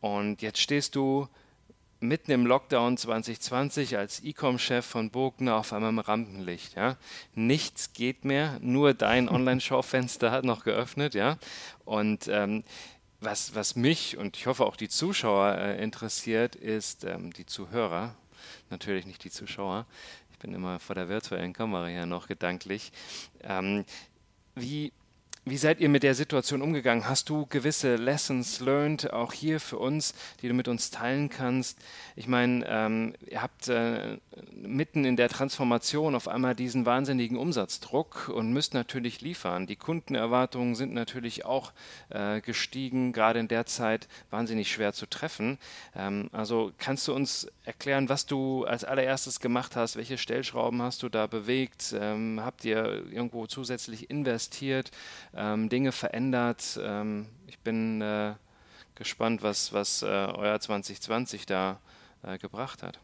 Und 0.00 0.40
jetzt 0.40 0.60
stehst 0.60 0.94
du 0.94 1.28
mitten 2.00 2.30
im 2.30 2.46
Lockdown 2.46 2.96
2020 2.96 3.96
als 3.96 4.22
E-Com-Chef 4.22 4.84
von 4.84 5.10
Bogner 5.10 5.56
auf 5.56 5.72
einmal 5.72 5.90
im 5.90 5.98
Rampenlicht. 5.98 6.76
Ja? 6.76 6.96
Nichts 7.34 7.92
geht 7.92 8.24
mehr, 8.24 8.58
nur 8.60 8.94
dein 8.94 9.28
Online-Schaufenster 9.30 10.30
hat 10.30 10.44
noch 10.44 10.64
geöffnet. 10.64 11.14
Ja? 11.14 11.38
Und 11.84 12.28
ähm, 12.28 12.64
was, 13.20 13.54
was 13.54 13.76
mich 13.76 14.16
und 14.16 14.36
ich 14.36 14.46
hoffe 14.46 14.64
auch 14.64 14.76
die 14.76 14.88
Zuschauer 14.88 15.56
äh, 15.56 15.82
interessiert, 15.82 16.54
ist 16.54 17.04
ähm, 17.04 17.32
die 17.32 17.46
Zuhörer, 17.46 18.14
natürlich 18.70 19.06
nicht 19.06 19.24
die 19.24 19.30
Zuschauer. 19.30 19.86
Ich 20.32 20.38
bin 20.38 20.52
immer 20.52 20.78
vor 20.80 20.94
der 20.94 21.08
virtuellen 21.08 21.54
Kamera 21.54 21.86
hier 21.86 22.06
noch 22.06 22.26
gedanklich. 22.28 22.92
Ähm, 23.42 23.84
wie 24.54 24.92
Wie 25.48 25.58
seid 25.58 25.78
ihr 25.78 25.88
mit 25.88 26.02
der 26.02 26.16
Situation 26.16 26.60
umgegangen? 26.60 27.08
Hast 27.08 27.28
du 27.28 27.46
gewisse 27.46 27.94
Lessons 27.94 28.58
learned, 28.58 29.12
auch 29.12 29.32
hier 29.32 29.60
für 29.60 29.78
uns, 29.78 30.12
die 30.42 30.48
du 30.48 30.54
mit 30.54 30.66
uns 30.66 30.90
teilen 30.90 31.28
kannst? 31.28 31.78
Ich 32.16 32.26
meine, 32.26 32.66
ähm, 32.68 33.14
ihr 33.28 33.42
habt 33.42 33.68
äh, 33.68 34.18
mitten 34.50 35.04
in 35.04 35.14
der 35.14 35.28
Transformation 35.28 36.16
auf 36.16 36.26
einmal 36.26 36.56
diesen 36.56 36.84
wahnsinnigen 36.84 37.36
Umsatzdruck 37.36 38.28
und 38.28 38.52
müsst 38.52 38.74
natürlich 38.74 39.20
liefern. 39.20 39.68
Die 39.68 39.76
Kundenerwartungen 39.76 40.74
sind 40.74 40.92
natürlich 40.94 41.44
auch 41.44 41.72
äh, 42.08 42.40
gestiegen, 42.40 43.12
gerade 43.12 43.38
in 43.38 43.46
der 43.46 43.66
Zeit 43.66 44.08
wahnsinnig 44.30 44.72
schwer 44.72 44.94
zu 44.94 45.06
treffen. 45.06 45.58
Ähm, 45.94 46.28
also 46.32 46.72
kannst 46.76 47.06
du 47.06 47.14
uns 47.14 47.46
erklären, 47.62 48.08
was 48.08 48.26
du 48.26 48.64
als 48.64 48.82
allererstes 48.82 49.38
gemacht 49.38 49.76
hast? 49.76 49.94
Welche 49.94 50.18
Stellschrauben 50.18 50.82
hast 50.82 51.04
du 51.04 51.08
da 51.08 51.28
bewegt? 51.28 51.94
Ähm, 51.96 52.40
habt 52.42 52.64
ihr 52.64 53.04
irgendwo 53.12 53.46
zusätzlich 53.46 54.10
investiert? 54.10 54.90
Ähm, 55.36 55.68
Dinge 55.68 55.92
verändert. 55.92 56.78
Ähm, 56.82 57.26
ich 57.46 57.58
bin 57.60 58.00
äh, 58.00 58.34
gespannt, 58.94 59.42
was, 59.42 59.72
was 59.72 60.02
äh, 60.02 60.06
euer 60.06 60.58
2020 60.58 61.46
da 61.46 61.80
äh, 62.22 62.38
gebracht 62.38 62.82
hat. 62.82 62.98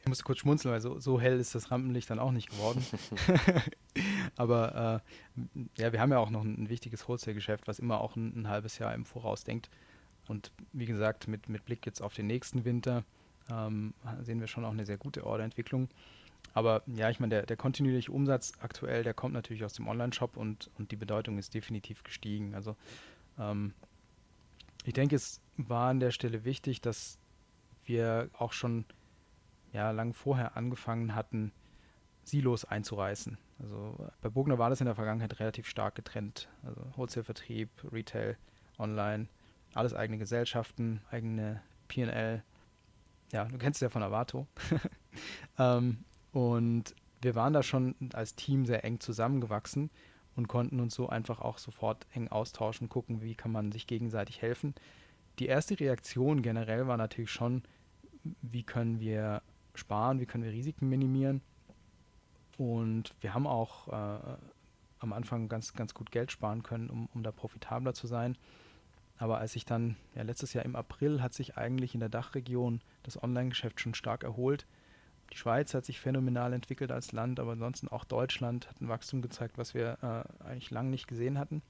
Ich 0.00 0.08
musste 0.08 0.24
kurz 0.24 0.38
schmunzeln, 0.38 0.72
weil 0.72 0.80
so, 0.80 0.98
so 0.98 1.20
hell 1.20 1.38
ist 1.38 1.54
das 1.54 1.70
Rampenlicht 1.70 2.08
dann 2.08 2.18
auch 2.18 2.32
nicht 2.32 2.48
geworden. 2.48 2.84
Aber 4.36 5.02
äh, 5.36 5.80
ja, 5.80 5.92
wir 5.92 6.00
haben 6.00 6.10
ja 6.10 6.18
auch 6.18 6.30
noch 6.30 6.42
ein, 6.42 6.62
ein 6.62 6.68
wichtiges 6.68 7.06
Wholesale-Geschäft, 7.06 7.68
was 7.68 7.78
immer 7.78 8.00
auch 8.00 8.16
ein, 8.16 8.32
ein, 8.34 8.48
halbes 8.48 8.78
Jahr 8.78 8.94
im 8.94 9.04
Voraus 9.04 9.44
denkt. 9.44 9.68
Und 10.26 10.52
wie 10.72 10.86
gesagt, 10.86 11.28
mit, 11.28 11.48
mit 11.48 11.64
Blick 11.64 11.84
jetzt 11.84 12.00
auf 12.00 12.14
den 12.14 12.26
nächsten 12.26 12.64
Winter 12.64 13.04
ähm, 13.50 13.94
sehen 14.22 14.40
wir 14.40 14.46
schon 14.46 14.64
auch 14.64 14.70
eine 14.70 14.86
sehr 14.86 14.96
gute 14.96 15.26
Orderentwicklung. 15.26 15.88
Aber 16.52 16.82
ja, 16.86 17.10
ich 17.10 17.20
meine, 17.20 17.34
der, 17.34 17.46
der 17.46 17.56
kontinuierliche 17.56 18.12
Umsatz 18.12 18.52
aktuell, 18.60 19.04
der 19.04 19.14
kommt 19.14 19.34
natürlich 19.34 19.64
aus 19.64 19.74
dem 19.74 19.86
Online-Shop 19.88 20.36
und, 20.36 20.70
und 20.78 20.90
die 20.90 20.96
Bedeutung 20.96 21.38
ist 21.38 21.54
definitiv 21.54 22.02
gestiegen. 22.02 22.54
Also 22.54 22.76
ähm, 23.38 23.72
ich 24.84 24.94
denke, 24.94 25.16
es 25.16 25.40
war 25.56 25.90
an 25.90 26.00
der 26.00 26.10
Stelle 26.10 26.44
wichtig, 26.44 26.80
dass 26.80 27.18
wir 27.84 28.30
auch 28.32 28.52
schon 28.52 28.84
ja, 29.72 29.90
lang 29.90 30.12
vorher 30.12 30.56
angefangen 30.56 31.14
hatten, 31.14 31.52
Silos 32.24 32.64
einzureißen. 32.64 33.38
Also 33.60 34.10
bei 34.20 34.28
Bogner 34.28 34.58
war 34.58 34.70
das 34.70 34.80
in 34.80 34.86
der 34.86 34.94
Vergangenheit 34.94 35.38
relativ 35.40 35.66
stark 35.66 35.94
getrennt. 35.94 36.48
Also 36.62 36.80
Wholesale-Vertrieb, 36.96 37.70
Retail, 37.92 38.36
Online, 38.78 39.28
alles 39.74 39.94
eigene 39.94 40.18
Gesellschaften, 40.18 41.00
eigene 41.10 41.62
PL. 41.88 42.42
Ja, 43.32 43.44
du 43.44 43.58
kennst 43.58 43.78
es 43.78 43.82
ja 43.82 43.88
von 43.90 44.02
Avato. 44.02 44.46
ähm, 45.58 46.04
und 46.32 46.94
wir 47.22 47.34
waren 47.34 47.52
da 47.52 47.62
schon 47.62 47.94
als 48.12 48.34
Team 48.34 48.66
sehr 48.66 48.84
eng 48.84 49.00
zusammengewachsen 49.00 49.90
und 50.36 50.48
konnten 50.48 50.80
uns 50.80 50.94
so 50.94 51.08
einfach 51.08 51.40
auch 51.40 51.58
sofort 51.58 52.06
eng 52.14 52.28
austauschen, 52.28 52.88
gucken, 52.88 53.20
wie 53.20 53.34
kann 53.34 53.52
man 53.52 53.72
sich 53.72 53.86
gegenseitig 53.86 54.40
helfen. 54.40 54.74
Die 55.38 55.46
erste 55.46 55.78
Reaktion 55.78 56.42
generell 56.42 56.86
war 56.86 56.96
natürlich 56.96 57.30
schon, 57.30 57.62
wie 58.42 58.62
können 58.62 59.00
wir 59.00 59.42
sparen, 59.74 60.20
wie 60.20 60.26
können 60.26 60.44
wir 60.44 60.52
Risiken 60.52 60.88
minimieren. 60.88 61.42
Und 62.58 63.14
wir 63.20 63.34
haben 63.34 63.46
auch 63.46 63.88
äh, 63.88 64.36
am 64.98 65.12
Anfang 65.12 65.48
ganz, 65.48 65.72
ganz 65.72 65.94
gut 65.94 66.10
Geld 66.10 66.30
sparen 66.30 66.62
können, 66.62 66.90
um, 66.90 67.08
um 67.14 67.22
da 67.22 67.32
profitabler 67.32 67.94
zu 67.94 68.06
sein. 68.06 68.36
Aber 69.16 69.38
als 69.38 69.56
ich 69.56 69.64
dann, 69.64 69.96
ja, 70.14 70.22
letztes 70.22 70.52
Jahr 70.52 70.64
im 70.64 70.76
April 70.76 71.22
hat 71.22 71.34
sich 71.34 71.56
eigentlich 71.56 71.94
in 71.94 72.00
der 72.00 72.08
Dachregion 72.08 72.80
das 73.02 73.22
Online-Geschäft 73.22 73.80
schon 73.80 73.94
stark 73.94 74.24
erholt. 74.24 74.66
Die 75.32 75.36
Schweiz 75.36 75.74
hat 75.74 75.84
sich 75.84 76.00
phänomenal 76.00 76.52
entwickelt 76.52 76.90
als 76.90 77.12
Land, 77.12 77.38
aber 77.38 77.52
ansonsten 77.52 77.88
auch 77.88 78.04
Deutschland 78.04 78.68
hat 78.68 78.80
ein 78.80 78.88
Wachstum 78.88 79.22
gezeigt, 79.22 79.58
was 79.58 79.74
wir 79.74 79.98
äh, 80.02 80.44
eigentlich 80.44 80.70
lange 80.70 80.90
nicht 80.90 81.06
gesehen 81.06 81.38
hatten. 81.38 81.62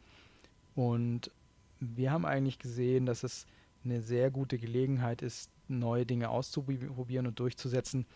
Und 0.74 1.30
wir 1.78 2.10
haben 2.10 2.24
eigentlich 2.24 2.58
gesehen, 2.58 3.06
dass 3.06 3.22
es 3.22 3.46
eine 3.84 4.00
sehr 4.00 4.30
gute 4.30 4.58
Gelegenheit 4.58 5.22
ist, 5.22 5.50
neue 5.68 6.06
Dinge 6.06 6.30
auszuprobieren 6.30 7.26
und 7.26 7.38
durchzusetzen, 7.38 8.06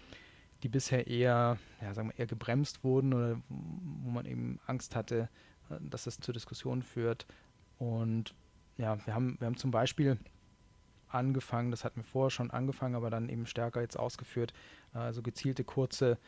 die 0.63 0.69
bisher 0.69 1.07
eher, 1.07 1.59
ja, 1.81 1.95
sagen 1.95 2.09
wir, 2.09 2.19
eher 2.19 2.27
gebremst 2.27 2.85
wurden 2.85 3.13
oder 3.13 3.41
wo 3.49 4.11
man 4.11 4.25
eben 4.25 4.61
Angst 4.67 4.97
hatte, 4.97 5.29
äh, 5.71 5.77
dass 5.81 6.07
es 6.07 6.21
zu 6.21 6.33
Diskussionen 6.33 6.83
führt. 6.83 7.27
Und 7.79 8.35
ja, 8.79 9.05
wir 9.07 9.15
haben, 9.15 9.37
wir 9.39 9.47
haben 9.47 9.57
zum 9.57 9.71
Beispiel 9.71 10.19
angefangen, 11.15 11.71
das 11.71 11.85
hatten 11.85 11.97
wir 11.97 12.05
vorher 12.05 12.31
schon 12.31 12.51
angefangen, 12.51 12.95
aber 12.95 13.11
dann 13.11 13.29
eben 13.29 13.47
stärker 13.47 13.81
jetzt 13.81 13.99
ausgeführt, 13.99 14.53
also 14.93 15.23
gezielte 15.23 15.65
kurze 15.65 16.19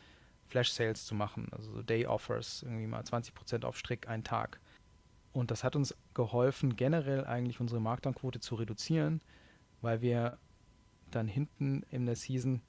Flash-Sales 0.46 1.04
zu 1.04 1.14
machen, 1.14 1.48
also 1.52 1.70
so 1.72 1.82
Day-Offers, 1.82 2.62
irgendwie 2.62 2.86
mal 2.86 3.02
20% 3.02 3.64
auf 3.64 3.76
Strick, 3.76 4.08
einen 4.08 4.24
Tag. 4.24 4.60
Und 5.32 5.50
das 5.50 5.64
hat 5.64 5.76
uns 5.76 5.94
geholfen, 6.14 6.76
generell 6.76 7.24
eigentlich 7.24 7.60
unsere 7.60 7.80
Markdownquote 7.80 8.40
zu 8.40 8.54
reduzieren, 8.54 9.20
weil 9.82 10.00
wir 10.00 10.38
dann 11.10 11.28
hinten 11.28 11.82
in 11.90 12.06
der 12.06 12.16
Season 12.16 12.62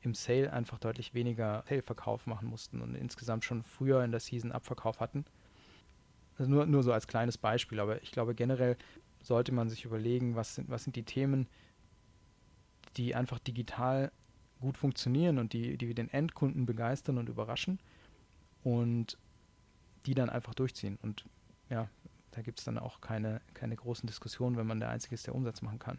im 0.00 0.14
Sale 0.14 0.52
einfach 0.52 0.78
deutlich 0.78 1.14
weniger 1.14 1.64
Sale-Verkauf 1.68 2.26
machen 2.26 2.48
mussten 2.48 2.80
und 2.82 2.94
insgesamt 2.94 3.44
schon 3.44 3.62
früher 3.62 4.04
in 4.04 4.10
der 4.10 4.20
Season 4.20 4.52
Abverkauf 4.52 5.00
hatten. 5.00 5.24
Also 6.36 6.50
nur, 6.50 6.66
nur 6.66 6.82
so 6.82 6.92
als 6.92 7.06
kleines 7.06 7.38
Beispiel, 7.38 7.80
aber 7.80 8.02
ich 8.02 8.10
glaube 8.10 8.34
generell 8.34 8.76
sollte 9.24 9.52
man 9.52 9.68
sich 9.68 9.84
überlegen, 9.84 10.36
was 10.36 10.54
sind, 10.54 10.68
was 10.68 10.84
sind 10.84 10.96
die 10.96 11.02
Themen, 11.02 11.48
die 12.96 13.14
einfach 13.14 13.38
digital 13.38 14.12
gut 14.60 14.78
funktionieren 14.78 15.38
und 15.38 15.52
die, 15.52 15.76
die 15.76 15.94
den 15.94 16.08
Endkunden 16.08 16.66
begeistern 16.66 17.18
und 17.18 17.28
überraschen 17.28 17.80
und 18.62 19.18
die 20.06 20.14
dann 20.14 20.30
einfach 20.30 20.54
durchziehen. 20.54 20.98
Und 21.02 21.24
ja, 21.70 21.88
da 22.30 22.42
gibt 22.42 22.58
es 22.58 22.64
dann 22.64 22.78
auch 22.78 23.00
keine, 23.00 23.40
keine 23.54 23.76
großen 23.76 24.06
Diskussionen, 24.06 24.56
wenn 24.56 24.66
man 24.66 24.80
der 24.80 24.90
Einzige 24.90 25.14
ist, 25.14 25.26
der 25.26 25.34
Umsatz 25.34 25.62
machen 25.62 25.78
kann. 25.78 25.98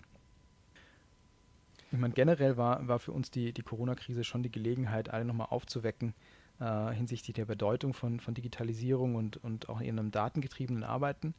Ich 1.91 1.97
meine, 1.99 2.13
generell 2.13 2.57
war, 2.57 2.87
war 2.87 2.99
für 2.99 3.11
uns 3.11 3.31
die, 3.31 3.53
die 3.53 3.61
Corona-Krise 3.61 4.23
schon 4.23 4.43
die 4.43 4.51
Gelegenheit, 4.51 5.09
alle 5.09 5.25
nochmal 5.25 5.47
aufzuwecken 5.49 6.13
äh, 6.59 6.91
hinsichtlich 6.91 7.35
der 7.35 7.45
Bedeutung 7.45 7.93
von, 7.93 8.19
von 8.19 8.33
Digitalisierung 8.33 9.15
und, 9.15 9.37
und 9.37 9.69
auch 9.69 9.81
in 9.81 9.99
einem 9.99 10.11
datengetriebenen 10.11 10.83
Arbeiten 10.83 11.33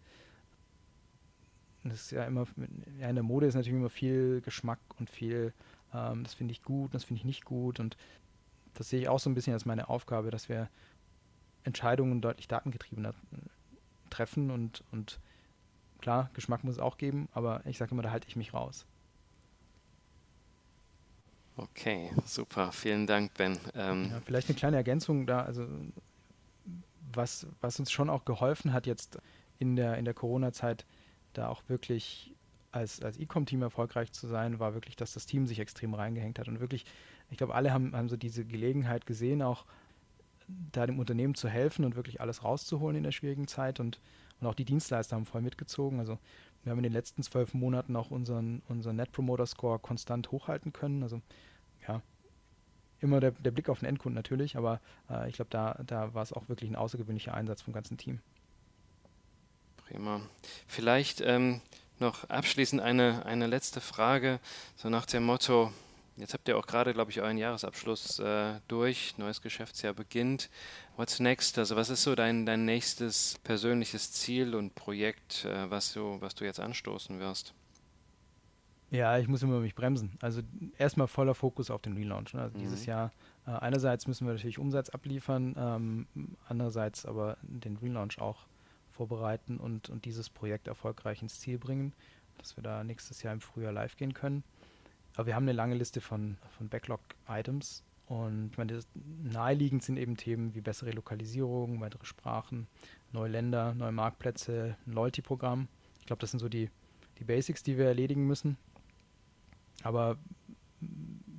das 1.91 2.03
ist 2.03 2.11
ja 2.12 2.24
immer, 2.24 2.47
ja, 2.99 3.09
in 3.09 3.14
der 3.14 3.24
Mode 3.24 3.47
ist 3.47 3.55
natürlich 3.55 3.78
immer 3.78 3.91
viel 3.91 4.41
Geschmack 4.43 4.78
und 4.99 5.11
viel, 5.11 5.53
ähm, 5.95 6.24
das 6.24 6.34
finde 6.34 6.53
ich 6.53 6.62
gut, 6.62 6.95
das 6.95 7.05
finde 7.05 7.20
ich 7.20 7.24
nicht 7.24 7.45
gut 7.45 7.80
und 7.80 7.97
das 8.74 8.91
sehe 8.91 9.01
ich 9.01 9.09
auch 9.09 9.18
so 9.18 9.30
ein 9.30 9.34
bisschen 9.34 9.53
als 9.53 9.64
meine 9.64 9.89
Aufgabe, 9.89 10.30
dass 10.30 10.49
wir 10.49 10.68
Entscheidungen 11.64 12.20
deutlich 12.20 12.49
datengetriebener 12.49 13.11
äh, 13.11 13.14
treffen 14.11 14.51
und, 14.51 14.84
und 14.93 15.18
klar, 16.01 16.30
Geschmack 16.34 16.64
muss 16.64 16.74
es 16.74 16.80
auch 16.80 16.99
geben, 16.99 17.28
aber 17.32 17.62
ich 17.64 17.78
sage 17.78 17.93
immer, 17.93 18.03
da 18.03 18.11
halte 18.11 18.28
ich 18.28 18.37
mich 18.37 18.55
raus. 18.55 18.87
Okay, 21.57 22.11
super, 22.26 22.70
vielen 22.70 23.07
Dank, 23.07 23.32
Ben. 23.34 23.59
Ähm 23.74 24.11
ja, 24.11 24.20
vielleicht 24.20 24.49
eine 24.49 24.59
kleine 24.59 24.76
Ergänzung 24.76 25.26
da, 25.26 25.43
also 25.43 25.66
was, 27.12 27.47
was 27.61 27.80
uns 27.80 27.91
schon 27.91 28.11
auch 28.11 28.24
geholfen 28.24 28.72
hat 28.72 28.87
jetzt 28.87 29.18
in 29.59 29.74
der, 29.74 29.97
in 29.97 30.05
der 30.05 30.12
Corona-Zeit, 30.12 30.84
da 31.39 31.49
auch 31.49 31.62
wirklich 31.68 32.34
als, 32.72 33.03
als 33.03 33.18
E-Com-Team 33.18 33.62
erfolgreich 33.62 34.12
zu 34.12 34.26
sein, 34.26 34.59
war 34.59 34.74
wirklich, 34.74 34.97
dass 34.97 35.14
das 35.14 35.26
Team 35.26 35.47
sich 35.47 35.59
extrem 35.59 35.95
reingehängt 35.95 36.39
hat. 36.39 36.49
Und 36.49 36.61
wirklich, 36.61 36.84
ich 37.30 37.39
glaube, 37.39 37.55
alle 37.55 37.72
haben, 37.72 37.95
haben 37.97 38.09
so 38.09 38.16
diese 38.16 38.45
Gelegenheit 38.45 39.07
gesehen, 39.07 39.43
auch 39.43 39.64
da 40.72 40.87
dem 40.87 40.99
Unternehmen 40.99 41.34
zu 41.34 41.49
helfen 41.49 41.84
und 41.84 41.97
wirklich 41.97 42.20
alles 42.20 42.45
rauszuholen 42.45 42.97
in 42.97 43.03
der 43.03 43.12
schwierigen 43.12 43.49
Zeit. 43.49 43.80
Und, 43.80 44.01
und 44.41 44.47
auch 44.47 44.55
die 44.55 44.64
Dienstleister 44.64 45.16
haben 45.16 45.26
voll 45.26 45.43
mitgezogen. 45.43 45.99
Also 45.99 46.18
wir 46.62 46.70
haben 46.70 46.78
in 46.78 46.84
den 46.84 46.93
letzten 46.93 47.22
zwölf 47.22 47.55
Monaten 47.55 47.97
auch 47.97 48.11
unseren, 48.11 48.62
unseren 48.68 48.97
Net 48.97 49.12
Promoter 49.12 49.47
Score 49.47 49.78
konstant 49.78 50.30
hochhalten 50.30 50.72
können. 50.72 51.03
Also 51.03 51.20
ja, 51.89 52.03
immer 53.01 53.20
der, 53.20 53.32
der 53.32 53.51
Blick 53.51 53.68
auf 53.68 53.80
den 53.80 53.89
Endkunden 53.89 54.16
natürlich, 54.16 54.57
aber 54.57 54.80
äh, 55.11 55.28
ich 55.28 55.37
glaube, 55.37 55.51
da, 55.51 55.80
da 55.87 56.14
war 56.14 56.22
es 56.22 56.32
auch 56.32 56.49
wirklich 56.49 56.70
ein 56.70 56.76
außergewöhnlicher 56.76 57.34
Einsatz 57.34 57.62
vom 57.62 57.72
ganzen 57.72 57.97
Team. 57.97 58.20
Prima. 59.89 60.20
Vielleicht 60.66 61.20
ähm, 61.20 61.61
noch 62.01 62.28
abschließend 62.28 62.82
eine, 62.82 63.24
eine 63.24 63.47
letzte 63.47 63.80
Frage, 63.80 64.41
so 64.76 64.89
nach 64.89 65.07
dem 65.07 65.24
Motto, 65.24 65.72
jetzt 66.16 66.34
habt 66.34 66.49
ihr 66.49 66.59
auch 66.59 66.66
gerade, 66.66 66.93
glaube 66.93 67.12
ich, 67.12 67.20
euren 67.20 67.39
Jahresabschluss 67.39 68.18
äh, 68.18 68.55
durch, 68.66 69.16
neues 69.16 69.43
Geschäftsjahr 69.43 69.95
beginnt. 69.95 70.51
What's 70.97 71.20
next? 71.20 71.59
Also 71.59 71.76
was 71.76 71.89
ist 71.89 72.03
so 72.03 72.16
dein, 72.16 72.47
dein 72.47 72.64
nächstes 72.64 73.39
persönliches 73.45 74.12
Ziel 74.12 74.57
und 74.57 74.74
Projekt, 74.74 75.45
äh, 75.45 75.70
was, 75.70 75.93
du, 75.93 76.20
was 76.20 76.34
du 76.34 76.45
jetzt 76.45 76.59
anstoßen 76.59 77.20
wirst? 77.20 77.55
Ja, 78.91 79.18
ich 79.18 79.28
muss 79.28 79.43
immer 79.43 79.61
mich 79.61 79.74
bremsen. 79.74 80.16
Also 80.20 80.43
erstmal 80.78 81.07
voller 81.07 81.34
Fokus 81.34 81.70
auf 81.70 81.82
den 81.82 81.97
Relaunch. 81.97 82.34
Ne? 82.34 82.43
Also 82.43 82.57
mhm. 82.57 82.62
dieses 82.62 82.87
Jahr, 82.87 83.12
äh, 83.47 83.51
einerseits 83.51 84.07
müssen 84.07 84.26
wir 84.26 84.34
natürlich 84.34 84.59
Umsatz 84.59 84.91
abliefern, 84.91 85.55
ähm, 85.57 86.07
andererseits 86.49 87.07
aber 87.07 87.37
den 87.43 87.76
Relaunch 87.76 88.20
auch 88.20 88.47
vorbereiten 88.97 89.59
und, 89.59 89.88
und 89.90 90.05
dieses 90.05 90.30
Projekt 90.30 90.68
erfolgreich 90.68 91.22
ins 91.22 91.40
Ziel 91.40 91.59
bringen, 91.59 91.92
dass 92.38 92.57
wir 92.57 92.62
da 92.62 92.82
nächstes 92.82 93.22
Jahr 93.22 93.34
im 93.34 93.40
Frühjahr 93.40 93.72
live 93.72 93.97
gehen 93.97 94.14
können. 94.14 94.42
Aber 95.14 95.26
wir 95.26 95.34
haben 95.34 95.44
eine 95.44 95.53
lange 95.53 95.74
Liste 95.74 96.01
von, 96.01 96.36
von 96.51 96.68
Backlog-Items 96.68 97.84
Und 98.07 98.51
ich 98.53 98.59
meine, 98.59 98.80
naheliegend 99.22 99.82
sind 99.82 99.97
eben 99.97 100.16
Themen 100.16 100.55
wie 100.55 100.61
bessere 100.61 100.92
Lokalisierung, 100.92 101.80
weitere 101.80 102.05
Sprachen, 102.05 102.68
neue 103.12 103.30
Länder, 103.30 103.74
neue 103.74 103.92
Marktplätze, 103.92 104.76
ein 104.86 104.92
Loyalty-Programm. 104.92 105.68
Ich 106.01 106.07
glaube, 106.07 106.20
das 106.20 106.30
sind 106.30 106.40
so 106.40 106.49
die, 106.49 106.70
die 107.18 107.24
Basics, 107.24 107.62
die 107.62 107.76
wir 107.78 107.86
erledigen 107.86 108.26
müssen. 108.26 108.57
Aber 109.82 110.18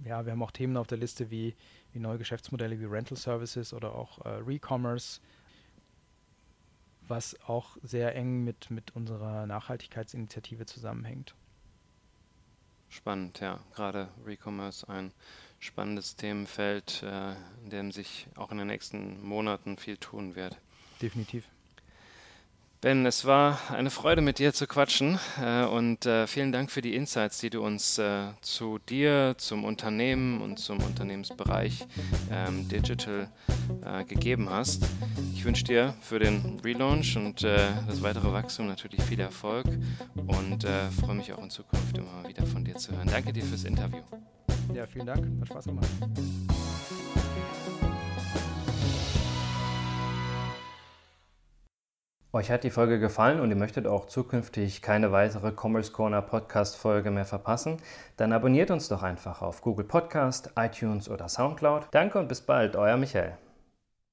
ja, 0.04 0.26
wir 0.26 0.32
haben 0.32 0.44
auch 0.44 0.52
Themen 0.52 0.78
auf 0.78 0.88
der 0.88 0.98
Liste 0.98 1.30
wie, 1.30 1.56
wie 1.94 2.00
neue 2.00 2.18
Geschäftsmodelle 2.18 2.80
wie 2.80 2.86
Rental 2.86 3.18
Services 3.18 3.74
oder 3.74 3.96
auch 3.96 4.26
äh, 4.26 4.30
Recommerce, 4.46 5.22
was 7.08 7.40
auch 7.48 7.78
sehr 7.82 8.16
eng 8.16 8.44
mit, 8.44 8.72
mit 8.72 8.96
unserer 8.96 9.46
Nachhaltigkeitsinitiative 9.48 10.66
zusammenhängt. 10.66 11.36
Spannend, 12.90 13.40
ja. 13.42 13.60
Gerade 13.76 14.10
Recommerce 14.26 14.88
ein 14.88 15.12
spannendes 15.60 16.16
Themenfeld, 16.16 17.04
äh, 17.04 17.34
in 17.64 17.70
dem 17.70 17.92
sich 17.92 18.28
auch 18.36 18.52
in 18.52 18.58
den 18.58 18.68
nächsten 18.68 19.22
Monaten 19.26 19.78
viel 19.78 19.98
tun 19.98 20.36
wird. 20.36 20.58
Definitiv. 21.02 21.50
Ben, 22.80 23.08
es 23.08 23.26
war 23.26 23.60
eine 23.72 23.90
Freude, 23.90 24.22
mit 24.22 24.38
dir 24.38 24.54
zu 24.54 24.68
quatschen 24.68 25.18
äh, 25.42 25.66
und 25.66 26.06
äh, 26.06 26.28
vielen 26.28 26.52
Dank 26.52 26.70
für 26.70 26.82
die 26.82 26.94
Insights, 26.94 27.40
die 27.40 27.50
du 27.50 27.64
uns 27.64 27.98
äh, 27.98 28.28
zu 28.42 28.78
dir, 28.78 29.34
zum 29.40 29.64
Unternehmen 29.64 30.42
und 30.42 30.60
zum 30.60 30.84
Unternehmensbereich 30.84 31.88
ähm, 32.32 32.68
Digital 32.68 33.30
gegeben 34.08 34.50
hast. 34.50 34.86
Ich 35.34 35.44
wünsche 35.44 35.64
dir 35.64 35.94
für 36.02 36.20
den 36.20 36.60
Relaunch 36.64 37.18
und 37.18 37.44
das 37.44 38.02
weitere 38.02 38.32
Wachstum 38.32 38.68
natürlich 38.68 39.02
viel 39.04 39.20
Erfolg 39.20 39.66
und 40.16 40.66
freue 41.00 41.16
mich 41.16 41.34
auch 41.34 41.44
in 41.44 41.50
Zukunft 41.50 41.98
immer 41.98 42.28
wieder 42.28 42.46
von 42.46 42.64
dir 42.64 42.76
zu 42.76 42.92
hören. 42.94 43.08
Danke 43.08 43.34
dir 43.34 43.44
fürs 43.44 43.66
Interview. 43.66 44.02
Ja, 44.74 44.86
vielen 44.86 45.06
Dank. 45.06 45.28
Hat 45.42 45.48
Spaß 45.50 45.66
gemacht. 45.66 45.90
Euch 52.34 52.52
hat 52.52 52.66
die 52.66 52.72
Folge 52.72 53.00
gefallen 53.00 53.40
und 53.40 53.50
ihr 53.50 53.56
möchtet 53.56 53.88
auch 53.88 54.06
zukünftig 54.06 54.82
keine 54.82 55.14
weitere 55.14 55.52
Commerce 55.56 55.94
Corner 55.94 56.22
Podcast 56.22 56.76
Folge 56.76 57.10
mehr 57.10 57.26
verpassen, 57.26 57.78
dann 58.18 58.34
abonniert 58.34 58.70
uns 58.70 58.90
doch 58.90 59.02
einfach 59.02 59.42
auf 59.42 59.62
Google 59.62 59.86
Podcast, 59.86 60.52
iTunes 60.58 61.10
oder 61.10 61.30
Soundcloud. 61.30 61.88
Danke 61.92 62.20
und 62.20 62.28
bis 62.28 62.42
bald, 62.42 62.76
euer 62.76 62.98
Michael. 62.98 63.38